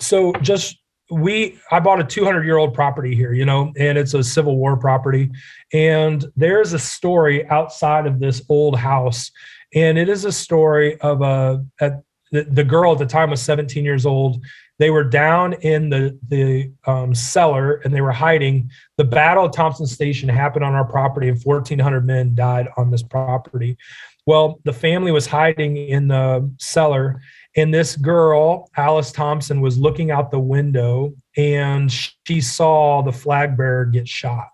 so 0.00 0.32
just 0.40 0.78
we 1.10 1.58
I 1.70 1.80
bought 1.80 2.00
a 2.00 2.04
200 2.04 2.44
year 2.44 2.56
old 2.56 2.74
property 2.74 3.14
here, 3.14 3.32
you 3.32 3.44
know, 3.44 3.72
and 3.76 3.98
it's 3.98 4.14
a 4.14 4.22
Civil 4.22 4.56
War 4.56 4.76
property. 4.76 5.30
And 5.72 6.24
there's 6.36 6.72
a 6.72 6.78
story 6.78 7.48
outside 7.48 8.06
of 8.06 8.20
this 8.20 8.42
old 8.48 8.76
house, 8.76 9.30
and 9.74 9.98
it 9.98 10.08
is 10.08 10.24
a 10.24 10.32
story 10.32 11.00
of 11.00 11.22
a, 11.22 11.64
the, 11.80 12.44
the 12.44 12.64
girl 12.64 12.92
at 12.92 12.98
the 12.98 13.06
time 13.06 13.30
was 13.30 13.42
17 13.42 13.84
years 13.84 14.06
old 14.06 14.40
they 14.80 14.88
were 14.88 15.04
down 15.04 15.52
in 15.52 15.90
the 15.90 16.18
the 16.28 16.72
um, 16.86 17.14
cellar 17.14 17.74
and 17.84 17.94
they 17.94 18.00
were 18.00 18.10
hiding. 18.10 18.70
The 18.96 19.04
Battle 19.04 19.44
of 19.44 19.52
Thompson 19.52 19.86
Station 19.86 20.26
happened 20.26 20.64
on 20.64 20.72
our 20.72 20.86
property, 20.86 21.28
and 21.28 21.38
1,400 21.44 22.06
men 22.06 22.34
died 22.34 22.66
on 22.78 22.90
this 22.90 23.02
property. 23.02 23.76
Well, 24.24 24.58
the 24.64 24.72
family 24.72 25.12
was 25.12 25.26
hiding 25.26 25.76
in 25.76 26.08
the 26.08 26.50
cellar, 26.58 27.20
and 27.56 27.74
this 27.74 27.96
girl, 27.96 28.70
Alice 28.76 29.12
Thompson, 29.12 29.60
was 29.60 29.78
looking 29.78 30.10
out 30.10 30.30
the 30.30 30.38
window 30.38 31.12
and 31.36 31.90
she 31.90 32.40
saw 32.40 33.02
the 33.02 33.12
flag 33.12 33.56
bearer 33.56 33.84
get 33.86 34.06
shot. 34.06 34.48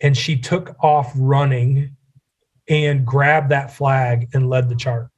And 0.00 0.16
she 0.16 0.36
took 0.36 0.74
off 0.82 1.12
running 1.16 1.96
and 2.68 3.06
grabbed 3.06 3.50
that 3.50 3.72
flag 3.72 4.28
and 4.32 4.48
led 4.48 4.68
the 4.68 4.74
charge. 4.74 5.10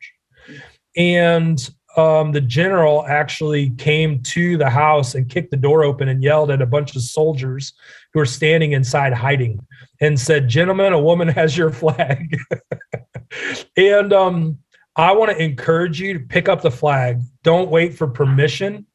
And 0.97 1.69
um, 1.97 2.33
the 2.33 2.41
general 2.41 3.07
actually 3.07 3.71
came 3.71 4.23
to 4.23 4.57
the 4.57 4.69
house 4.69 5.15
and 5.15 5.29
kicked 5.29 5.51
the 5.51 5.57
door 5.57 5.85
open 5.85 6.09
and 6.09 6.23
yelled 6.23 6.51
at 6.51 6.61
a 6.61 6.67
bunch 6.67 6.95
of 6.95 7.03
soldiers 7.03 7.73
who 8.13 8.19
were 8.19 8.27
standing 8.27 8.73
inside 8.73 9.13
hiding 9.13 9.65
and 10.01 10.19
said, 10.19 10.49
Gentlemen, 10.49 10.93
a 10.93 11.01
woman 11.01 11.29
has 11.29 11.57
your 11.57 11.71
flag. 11.71 12.37
and 13.77 14.13
um, 14.13 14.59
I 14.97 15.13
want 15.13 15.31
to 15.31 15.43
encourage 15.43 16.01
you 16.01 16.15
to 16.15 16.21
pick 16.21 16.49
up 16.49 16.63
the 16.63 16.71
flag. 16.71 17.21
Don't 17.43 17.71
wait 17.71 17.95
for 17.95 18.07
permission. 18.07 18.87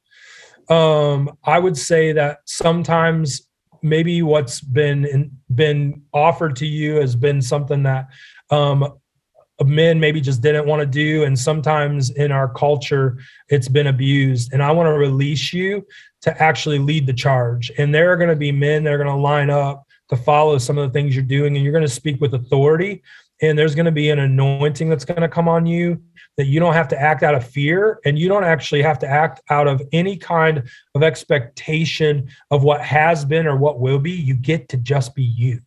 Um, 0.67 1.37
I 1.43 1.59
would 1.59 1.77
say 1.77 2.11
that 2.13 2.39
sometimes 2.45 3.47
maybe 3.83 4.21
what's 4.21 4.61
been 4.61 5.05
in, 5.05 5.31
been 5.53 6.03
offered 6.13 6.55
to 6.57 6.65
you 6.65 6.95
has 6.95 7.15
been 7.15 7.41
something 7.41 7.83
that 7.83 8.07
um, 8.49 8.93
men 9.65 9.99
maybe 9.99 10.21
just 10.21 10.41
didn't 10.41 10.65
want 10.65 10.79
to 10.79 10.85
do 10.85 11.23
and 11.23 11.37
sometimes 11.37 12.09
in 12.11 12.31
our 12.31 12.51
culture 12.53 13.19
it's 13.49 13.67
been 13.67 13.87
abused 13.87 14.53
and 14.53 14.63
i 14.63 14.71
want 14.71 14.87
to 14.87 14.93
release 14.93 15.53
you 15.53 15.85
to 16.21 16.41
actually 16.41 16.79
lead 16.79 17.05
the 17.05 17.13
charge 17.13 17.71
and 17.77 17.93
there 17.93 18.11
are 18.11 18.17
going 18.17 18.29
to 18.29 18.35
be 18.35 18.51
men 18.51 18.83
that 18.83 18.93
are 18.93 18.97
going 18.97 19.07
to 19.07 19.15
line 19.15 19.49
up 19.49 19.83
to 20.09 20.15
follow 20.15 20.57
some 20.57 20.77
of 20.77 20.87
the 20.87 20.93
things 20.93 21.15
you're 21.15 21.23
doing 21.23 21.55
and 21.55 21.63
you're 21.63 21.73
going 21.73 21.85
to 21.85 21.87
speak 21.87 22.19
with 22.19 22.33
authority 22.33 23.03
and 23.41 23.57
there's 23.57 23.75
going 23.75 23.85
to 23.85 23.91
be 23.91 24.09
an 24.09 24.19
anointing 24.19 24.89
that's 24.89 25.05
going 25.05 25.21
to 25.21 25.27
come 25.27 25.47
on 25.47 25.65
you 25.65 26.01
that 26.37 26.45
you 26.45 26.59
don't 26.59 26.73
have 26.73 26.87
to 26.89 26.99
act 26.99 27.23
out 27.23 27.35
of 27.35 27.45
fear 27.45 27.99
and 28.05 28.17
you 28.17 28.27
don't 28.27 28.43
actually 28.43 28.81
have 28.81 28.99
to 28.99 29.07
act 29.07 29.41
out 29.49 29.67
of 29.67 29.81
any 29.91 30.15
kind 30.15 30.63
of 30.95 31.03
expectation 31.03 32.29
of 32.51 32.63
what 32.63 32.81
has 32.81 33.25
been 33.25 33.47
or 33.47 33.57
what 33.57 33.79
will 33.79 33.99
be 33.99 34.11
you 34.11 34.35
get 34.35 34.69
to 34.69 34.77
just 34.77 35.15
be 35.15 35.23
you 35.23 35.59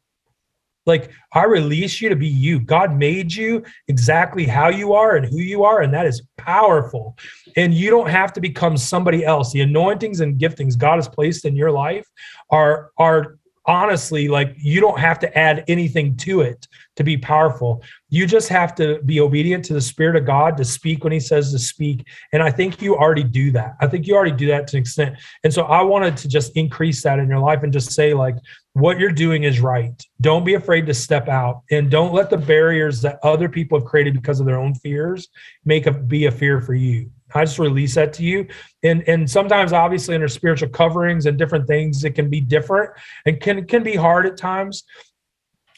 like 0.87 1.11
I 1.33 1.45
release 1.45 2.01
you 2.01 2.09
to 2.09 2.17
be 2.17 2.29
you. 2.29 2.61
God 2.61 2.97
made 2.97 3.33
you 3.33 3.65
exactly 3.89 4.45
how 4.45 4.69
you 4.69 4.93
are 4.93 5.17
and 5.17 5.27
who 5.27 5.39
you 5.39 5.65
are, 5.65 5.83
and 5.83 5.93
that 5.95 6.07
is 6.07 6.23
powerful. 6.37 7.17
And 7.57 7.73
you 7.73 7.91
don't 7.91 8.09
have 8.09 8.33
to 8.35 8.41
become 8.41 8.77
somebody 8.77 9.25
else. 9.25 9.53
The 9.53 9.63
anointings 9.63 10.21
and 10.21 10.39
giftings 10.39 10.77
God 10.77 10.97
has 10.97 11.09
placed 11.09 11.45
in 11.45 11.57
your 11.57 11.71
life 11.71 12.07
are 12.51 12.91
are 12.99 13.39
honestly 13.67 14.29
like 14.29 14.55
you 14.57 14.81
don't 14.81 14.99
have 14.99 15.19
to 15.21 15.39
add 15.39 15.65
anything 15.69 16.17
to 16.17 16.43
it 16.43 16.67
to 16.97 17.05
be 17.05 17.17
powerful. 17.17 17.83
You 18.09 18.27
just 18.27 18.49
have 18.49 18.75
to 18.77 19.01
be 19.03 19.21
obedient 19.21 19.65
to 19.67 19.75
the 19.75 19.81
Spirit 19.81 20.17
of 20.17 20.25
God 20.25 20.57
to 20.57 20.65
speak 20.65 21.03
when 21.03 21.13
He 21.13 21.21
says 21.21 21.51
to 21.53 21.59
speak. 21.59 22.07
And 22.33 22.43
I 22.43 22.51
think 22.51 22.81
you 22.81 22.97
already 22.97 23.25
do 23.25 23.51
that. 23.53 23.75
I 23.81 23.87
think 23.87 24.07
you 24.07 24.15
already 24.15 24.37
do 24.37 24.47
that 24.49 24.69
to 24.69 24.77
an 24.77 24.83
extent. 24.83 25.17
And 25.43 25.53
so 25.53 25.63
I 25.63 25.83
wanted 25.83 26.17
to 26.19 26.29
just 26.29 26.57
increase 26.57 27.03
that 27.03 27.19
in 27.19 27.29
your 27.29 27.41
life 27.41 27.63
and 27.63 27.73
just 27.73 27.93
say, 27.93 28.15
like, 28.15 28.37
what 28.75 28.99
you're 28.99 29.13
doing 29.13 29.45
is 29.45 29.61
right. 29.61 30.01
Don't 30.21 30.45
be 30.45 30.55
afraid 30.55 30.87
to 30.87 30.95
step 30.95 31.29
out 31.29 31.63
and 31.71 31.91
don't 31.91 32.13
let 32.13 32.31
the 32.31 32.37
barriers 32.37 33.01
that 33.03 33.19
other 33.23 33.49
people 33.49 33.79
have 33.79 33.87
created 33.87 34.15
because 34.15 34.41
of 34.41 34.47
their 34.47 34.59
own 34.59 34.75
fears 34.75 35.29
make 35.65 35.87
a 35.87 35.93
be 35.93 36.27
a 36.27 36.31
fear 36.31 36.61
for 36.61 36.75
you. 36.75 37.11
I 37.35 37.45
just 37.45 37.59
release 37.59 37.95
that 37.97 38.13
to 38.15 38.23
you. 38.23 38.47
And 38.83 39.07
and 39.09 39.29
sometimes 39.29 39.73
obviously 39.73 40.15
under 40.15 40.29
spiritual 40.29 40.69
coverings 40.69 41.27
and 41.27 41.37
different 41.37 41.67
things, 41.67 42.05
it 42.05 42.15
can 42.15 42.31
be 42.31 42.41
different 42.41 42.91
and 43.27 43.41
can 43.41 43.67
can 43.67 43.83
be 43.83 43.97
hard 43.97 44.27
at 44.27 44.37
times. 44.37 44.85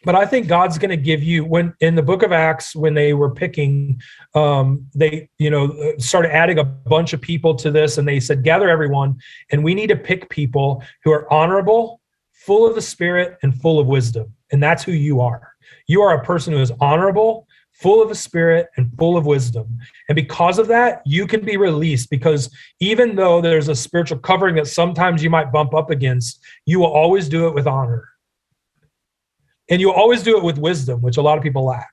But 0.05 0.15
I 0.15 0.25
think 0.25 0.47
God's 0.47 0.79
going 0.79 0.91
to 0.91 0.97
give 0.97 1.23
you 1.23 1.45
when 1.45 1.75
in 1.81 1.97
the 1.97 2.03
book 2.03 2.23
of 2.23 2.31
Acts, 2.31 2.77
when 2.77 2.95
they 2.95 3.13
were 3.13 3.31
picking, 3.31 4.01
um, 4.35 4.87
they 4.95 5.29
you 5.39 5.51
know 5.51 5.95
started 5.99 6.33
adding 6.33 6.59
a 6.59 6.65
bunch 6.65 7.13
of 7.13 7.21
people 7.21 7.57
to 7.57 7.73
this, 7.73 7.99
and 7.99 8.07
they 8.07 8.21
said, 8.21 8.45
gather 8.45 8.69
everyone, 8.69 9.19
and 9.51 9.65
we 9.65 9.75
need 9.75 9.89
to 9.89 9.97
pick 9.97 10.29
people 10.31 10.83
who 11.03 11.11
are 11.11 11.31
honorable, 11.33 12.01
full 12.33 12.65
of 12.69 12.77
the 12.77 12.83
Spirit, 12.83 13.37
and 13.43 13.61
full 13.61 13.81
of 13.81 13.89
wisdom, 13.89 14.33
and 14.53 14.63
that's 14.63 14.85
who 14.85 14.93
you 14.93 15.21
are. 15.21 15.55
You 15.89 16.03
are 16.03 16.15
a 16.15 16.25
person 16.25 16.53
who 16.53 16.61
is 16.61 16.71
honorable, 16.81 17.49
full 17.81 18.03
of 18.03 18.11
a 18.11 18.15
spirit 18.15 18.69
and 18.77 18.91
full 18.97 19.17
of 19.17 19.27
wisdom. 19.27 19.79
And 20.09 20.17
because 20.17 20.59
of 20.59 20.67
that, 20.69 21.03
you 21.05 21.27
can 21.27 21.45
be 21.45 21.57
released 21.57 22.09
because 22.09 22.51
even 22.81 23.15
though 23.15 23.41
there's 23.41 23.69
a 23.69 23.75
spiritual 23.75 24.19
covering 24.19 24.55
that 24.57 24.67
sometimes 24.67 25.23
you 25.23 25.29
might 25.29 25.53
bump 25.53 25.75
up 25.75 25.91
against, 25.91 26.43
you 26.65 26.81
will 26.81 26.93
always 26.93 27.29
do 27.29 27.47
it 27.49 27.55
with 27.55 27.67
honor. 27.67 28.09
And 29.69 29.81
you 29.81 29.93
always 29.93 30.23
do 30.23 30.39
it 30.39 30.43
with 30.43 30.59
wisdom, 30.59 31.03
which 31.03 31.19
a 31.19 31.23
lot 31.23 31.37
of 31.37 31.45
people 31.45 31.65
lack. 31.65 31.91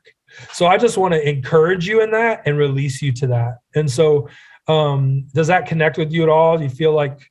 So 0.53 0.67
I 0.67 0.77
just 0.77 0.97
want 0.97 1.13
to 1.13 1.29
encourage 1.29 1.87
you 1.87 2.01
in 2.01 2.11
that 2.11 2.43
and 2.45 2.57
release 2.57 3.01
you 3.01 3.11
to 3.13 3.27
that. 3.27 3.57
And 3.75 3.89
so, 3.89 4.29
um, 4.67 5.27
does 5.33 5.47
that 5.47 5.67
connect 5.67 5.97
with 5.97 6.11
you 6.11 6.23
at 6.23 6.29
all? 6.29 6.57
Do 6.57 6.63
you 6.63 6.69
feel 6.69 6.93
like 6.93 7.29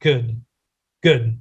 good? 0.00 0.40
Good. 1.02 1.40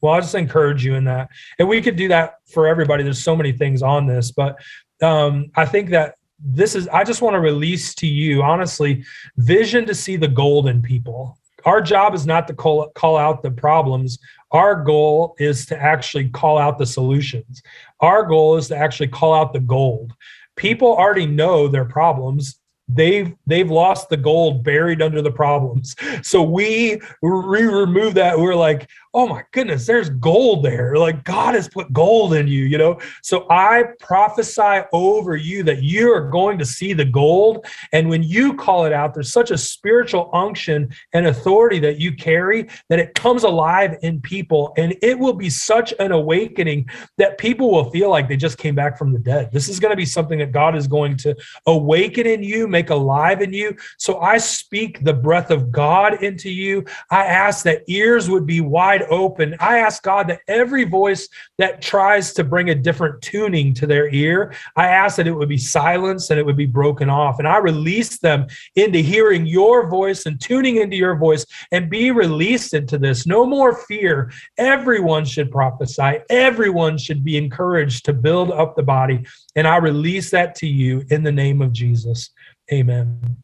Well, 0.00 0.14
I'll 0.14 0.20
just 0.20 0.34
encourage 0.34 0.84
you 0.84 0.94
in 0.94 1.04
that. 1.04 1.28
And 1.58 1.68
we 1.68 1.80
could 1.80 1.96
do 1.96 2.08
that 2.08 2.36
for 2.50 2.66
everybody. 2.66 3.04
There's 3.04 3.22
so 3.22 3.36
many 3.36 3.52
things 3.52 3.82
on 3.82 4.06
this, 4.06 4.32
but 4.32 4.56
um, 5.02 5.50
I 5.56 5.66
think 5.66 5.90
that 5.90 6.16
this 6.38 6.74
is, 6.74 6.88
I 6.88 7.04
just 7.04 7.22
want 7.22 7.34
to 7.34 7.40
release 7.40 7.94
to 7.96 8.06
you, 8.06 8.42
honestly, 8.42 9.04
vision 9.36 9.86
to 9.86 9.94
see 9.94 10.16
the 10.16 10.28
gold 10.28 10.68
in 10.68 10.82
people. 10.82 11.38
Our 11.64 11.80
job 11.80 12.14
is 12.14 12.26
not 12.26 12.48
to 12.48 12.54
call, 12.54 12.88
call 12.90 13.16
out 13.16 13.42
the 13.42 13.50
problems. 13.50 14.18
Our 14.50 14.82
goal 14.82 15.34
is 15.38 15.66
to 15.66 15.80
actually 15.80 16.28
call 16.30 16.58
out 16.58 16.78
the 16.78 16.86
solutions. 16.86 17.62
Our 18.00 18.24
goal 18.24 18.56
is 18.56 18.68
to 18.68 18.76
actually 18.76 19.08
call 19.08 19.34
out 19.34 19.52
the 19.52 19.60
gold. 19.60 20.12
People 20.56 20.88
already 20.88 21.26
know 21.26 21.68
their 21.68 21.84
problems 21.84 22.58
they've 22.88 23.34
they've 23.46 23.70
lost 23.70 24.08
the 24.08 24.16
gold 24.16 24.64
buried 24.64 25.00
under 25.00 25.22
the 25.22 25.30
problems 25.30 25.94
so 26.22 26.42
we 26.42 27.00
we 27.22 27.62
remove 27.62 28.14
that 28.14 28.38
we're 28.38 28.54
like 28.54 28.88
oh 29.14 29.26
my 29.26 29.44
goodness, 29.50 29.86
there's 29.86 30.08
gold 30.08 30.64
there. 30.64 30.96
Like 30.96 31.22
God 31.24 31.54
has 31.54 31.68
put 31.68 31.92
gold 31.92 32.32
in 32.32 32.48
you, 32.48 32.64
you 32.64 32.78
know? 32.78 32.98
So 33.22 33.46
I 33.50 33.84
prophesy 34.00 34.80
over 34.92 35.36
you 35.36 35.62
that 35.64 35.82
you 35.82 36.10
are 36.12 36.30
going 36.30 36.58
to 36.58 36.64
see 36.64 36.94
the 36.94 37.04
gold. 37.04 37.66
And 37.92 38.08
when 38.08 38.22
you 38.22 38.54
call 38.54 38.86
it 38.86 38.92
out, 38.92 39.12
there's 39.12 39.32
such 39.32 39.50
a 39.50 39.58
spiritual 39.58 40.30
unction 40.32 40.94
and 41.12 41.26
authority 41.26 41.78
that 41.80 41.98
you 41.98 42.14
carry 42.14 42.68
that 42.88 42.98
it 42.98 43.14
comes 43.14 43.42
alive 43.44 43.98
in 44.02 44.20
people. 44.20 44.72
And 44.78 44.96
it 45.02 45.18
will 45.18 45.34
be 45.34 45.50
such 45.50 45.92
an 45.98 46.12
awakening 46.12 46.88
that 47.18 47.36
people 47.36 47.70
will 47.70 47.90
feel 47.90 48.08
like 48.08 48.28
they 48.28 48.36
just 48.36 48.56
came 48.56 48.74
back 48.74 48.96
from 48.96 49.12
the 49.12 49.18
dead. 49.18 49.52
This 49.52 49.68
is 49.68 49.78
going 49.78 49.92
to 49.92 49.96
be 49.96 50.06
something 50.06 50.38
that 50.38 50.52
God 50.52 50.74
is 50.74 50.86
going 50.86 51.18
to 51.18 51.36
awaken 51.66 52.26
in 52.26 52.42
you, 52.42 52.66
make 52.66 52.88
alive 52.88 53.42
in 53.42 53.52
you. 53.52 53.76
So 53.98 54.20
I 54.20 54.38
speak 54.38 55.04
the 55.04 55.12
breath 55.12 55.50
of 55.50 55.70
God 55.70 56.22
into 56.22 56.50
you. 56.50 56.86
I 57.10 57.26
ask 57.26 57.62
that 57.64 57.82
ears 57.88 58.30
would 58.30 58.46
be 58.46 58.62
wide 58.62 59.01
wide 59.02 59.10
open. 59.10 59.56
I 59.60 59.78
ask 59.78 60.02
God 60.02 60.28
that 60.28 60.40
every 60.48 60.84
voice 60.84 61.28
that 61.58 61.82
tries 61.82 62.32
to 62.34 62.44
bring 62.44 62.70
a 62.70 62.74
different 62.74 63.22
tuning 63.22 63.74
to 63.74 63.86
their 63.86 64.08
ear, 64.12 64.54
I 64.76 64.88
ask 64.88 65.16
that 65.16 65.26
it 65.26 65.32
would 65.32 65.48
be 65.48 65.58
silenced 65.58 66.30
and 66.30 66.38
it 66.38 66.46
would 66.46 66.56
be 66.56 66.66
broken 66.66 67.08
off. 67.10 67.38
And 67.38 67.48
I 67.48 67.58
release 67.58 68.18
them 68.18 68.46
into 68.76 68.98
hearing 68.98 69.46
your 69.46 69.88
voice 69.88 70.26
and 70.26 70.40
tuning 70.40 70.76
into 70.76 70.96
your 70.96 71.16
voice 71.16 71.44
and 71.70 71.90
be 71.90 72.10
released 72.10 72.74
into 72.74 72.98
this. 72.98 73.26
No 73.26 73.44
more 73.46 73.74
fear. 73.74 74.32
Everyone 74.58 75.24
should 75.24 75.50
prophesy, 75.50 76.20
everyone 76.30 76.98
should 76.98 77.24
be 77.24 77.36
encouraged 77.36 78.04
to 78.06 78.12
build 78.12 78.50
up 78.50 78.76
the 78.76 78.82
body. 78.82 79.24
And 79.56 79.66
I 79.66 79.76
release 79.76 80.30
that 80.30 80.54
to 80.56 80.66
you 80.66 81.04
in 81.10 81.22
the 81.22 81.32
name 81.32 81.62
of 81.62 81.72
Jesus. 81.72 82.30
Amen. 82.72 83.36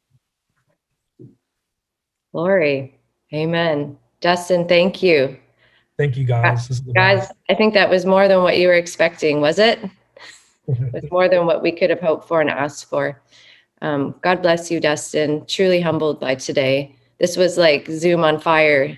Glory. 2.32 2.98
Amen. 3.32 3.98
Dustin, 4.20 4.66
thank 4.66 5.02
you. 5.02 5.38
Thank 5.98 6.16
you, 6.16 6.24
guys. 6.24 6.80
Guys, 6.94 7.28
I 7.50 7.54
think 7.54 7.74
that 7.74 7.90
was 7.90 8.06
more 8.06 8.28
than 8.28 8.42
what 8.44 8.56
you 8.56 8.68
were 8.68 8.74
expecting, 8.74 9.40
was 9.40 9.58
it? 9.58 9.80
it 10.68 10.92
was 10.92 11.10
more 11.10 11.28
than 11.28 11.44
what 11.44 11.60
we 11.60 11.72
could 11.72 11.90
have 11.90 12.00
hoped 12.00 12.28
for 12.28 12.40
and 12.40 12.48
asked 12.48 12.88
for. 12.88 13.20
Um, 13.82 14.14
God 14.22 14.40
bless 14.40 14.70
you, 14.70 14.78
Dustin. 14.78 15.44
Truly 15.46 15.80
humbled 15.80 16.20
by 16.20 16.36
today. 16.36 16.94
This 17.18 17.36
was 17.36 17.58
like 17.58 17.88
Zoom 17.88 18.22
on 18.22 18.38
fire 18.38 18.96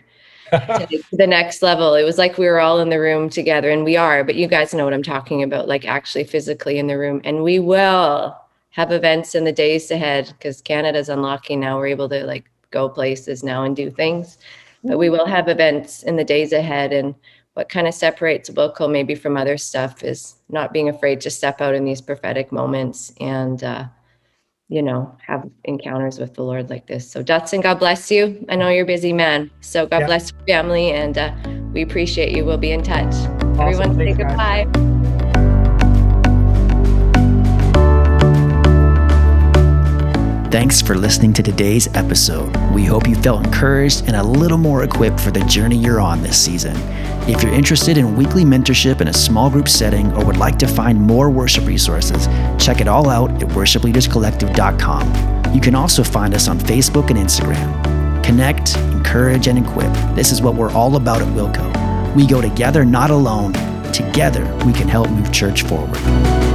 to 0.51 1.03
the 1.13 1.27
next 1.27 1.63
level. 1.63 1.95
It 1.95 2.05
was 2.05 2.19
like 2.19 2.37
we 2.37 2.47
were 2.47 2.61
all 2.61 2.81
in 2.81 2.91
the 2.91 3.01
room 3.01 3.31
together, 3.31 3.71
and 3.71 3.83
we 3.83 3.97
are, 3.97 4.23
but 4.23 4.35
you 4.35 4.47
guys 4.47 4.75
know 4.75 4.85
what 4.85 4.93
I'm 4.93 5.03
talking 5.03 5.43
about, 5.43 5.69
like 5.69 5.87
actually 5.87 6.25
physically 6.25 6.79
in 6.79 6.87
the 6.87 6.99
room. 6.99 7.23
And 7.25 7.43
we 7.43 7.61
will 7.61 8.37
have 8.73 8.93
events 8.93 9.35
in 9.35 9.45
the 9.45 9.53
days 9.53 9.91
ahead 9.91 10.35
because 10.37 10.61
Canada's 10.61 11.09
unlocking 11.09 11.61
now. 11.61 11.79
We're 11.79 11.87
able 11.87 12.11
to 12.11 12.25
like 12.25 12.51
go 12.71 12.91
places 12.91 13.43
now 13.43 13.65
and 13.65 13.75
do 13.75 13.91
things 13.91 14.37
but 14.85 14.99
we 14.99 15.11
will 15.11 15.27
have 15.27 15.49
events 15.49 16.03
in 16.03 16.17
the 16.17 16.25
days 16.25 16.53
ahead. 16.53 16.93
And 16.93 17.15
what 17.55 17.69
kind 17.69 17.87
of 17.87 17.95
separates 17.95 18.51
Wilco 18.51 18.91
maybe 18.91 19.15
from 19.15 19.37
other 19.37 19.59
stuff 19.59 20.03
is 20.03 20.37
not 20.49 20.73
being 20.73 20.89
afraid 20.89 21.21
to 21.23 21.31
step 21.31 21.61
out 21.61 21.75
in 21.75 21.85
these 21.85 22.01
prophetic 22.01 22.53
moments 22.53 23.13
and, 23.21 23.63
uh, 23.63 23.85
you 24.69 24.83
know, 24.83 25.17
have 25.27 25.49
encounters 25.65 26.19
with 26.19 26.35
the 26.35 26.45
Lord 26.45 26.71
like 26.71 26.87
this. 26.87 27.11
So, 27.11 27.23
Dustin, 27.23 27.61
God 27.61 27.81
bless 27.81 28.11
you. 28.11 28.45
I 28.49 28.57
know 28.57 28.69
you're 28.69 28.85
a 28.85 28.87
busy 28.87 29.13
man. 29.13 29.51
So, 29.61 29.87
God 29.87 30.01
yeah. 30.01 30.07
bless 30.07 30.33
your 30.33 30.47
family. 30.47 30.93
And 30.93 31.19
uh, 31.19 31.35
we 31.73 31.83
appreciate 31.83 32.37
you. 32.37 32.45
We'll 32.45 32.57
be 32.57 32.71
in 32.71 32.83
touch. 32.83 33.13
Awesome. 33.13 33.61
Everyone, 33.61 33.97
Thanks, 33.97 34.17
say 34.17 34.25
goodbye. 34.25 34.65
Guys. 34.73 35.00
Thanks 40.51 40.83
for 40.83 40.97
listening 40.97 41.33
to 41.35 41.45
today's 41.45 41.87
episode. 41.95 42.57
We 42.73 42.85
hope 42.85 43.07
you 43.07 43.15
felt 43.15 43.47
encouraged 43.47 44.09
and 44.09 44.17
a 44.17 44.23
little 44.23 44.59
more 44.59 44.83
equipped 44.83 45.21
for 45.21 45.31
the 45.31 45.45
journey 45.45 45.77
you're 45.77 46.01
on 46.01 46.23
this 46.23 46.37
season. 46.37 46.75
If 47.29 47.45
you're 47.45 47.53
interested 47.53 47.97
in 47.97 48.17
weekly 48.17 48.43
mentorship 48.43 49.01
in 49.01 49.07
a 49.07 49.13
small 49.13 49.49
group 49.49 49.69
setting 49.69 50.13
or 50.13 50.25
would 50.25 50.39
like 50.39 50.59
to 50.59 50.67
find 50.67 51.01
more 51.01 51.31
worship 51.31 51.67
resources, 51.67 52.27
check 52.59 52.81
it 52.81 52.89
all 52.89 53.09
out 53.09 53.31
at 53.41 53.49
worshipleaderscollective.com. 53.51 55.55
You 55.55 55.61
can 55.61 55.77
also 55.77 56.03
find 56.03 56.35
us 56.35 56.49
on 56.49 56.59
Facebook 56.59 57.11
and 57.11 57.19
Instagram. 57.21 58.25
Connect, 58.25 58.77
encourage, 58.77 59.47
and 59.47 59.65
equip. 59.65 59.93
This 60.17 60.33
is 60.33 60.43
what 60.43 60.57
we're 60.57 60.73
all 60.73 60.97
about 60.97 61.23
at 61.23 61.29
Wilco. 61.29 62.17
We 62.17 62.27
go 62.27 62.41
together, 62.41 62.85
not 62.85 63.11
alone. 63.11 63.53
Together, 63.93 64.43
we 64.67 64.73
can 64.73 64.89
help 64.89 65.11
move 65.11 65.31
church 65.31 65.63
forward. 65.63 66.50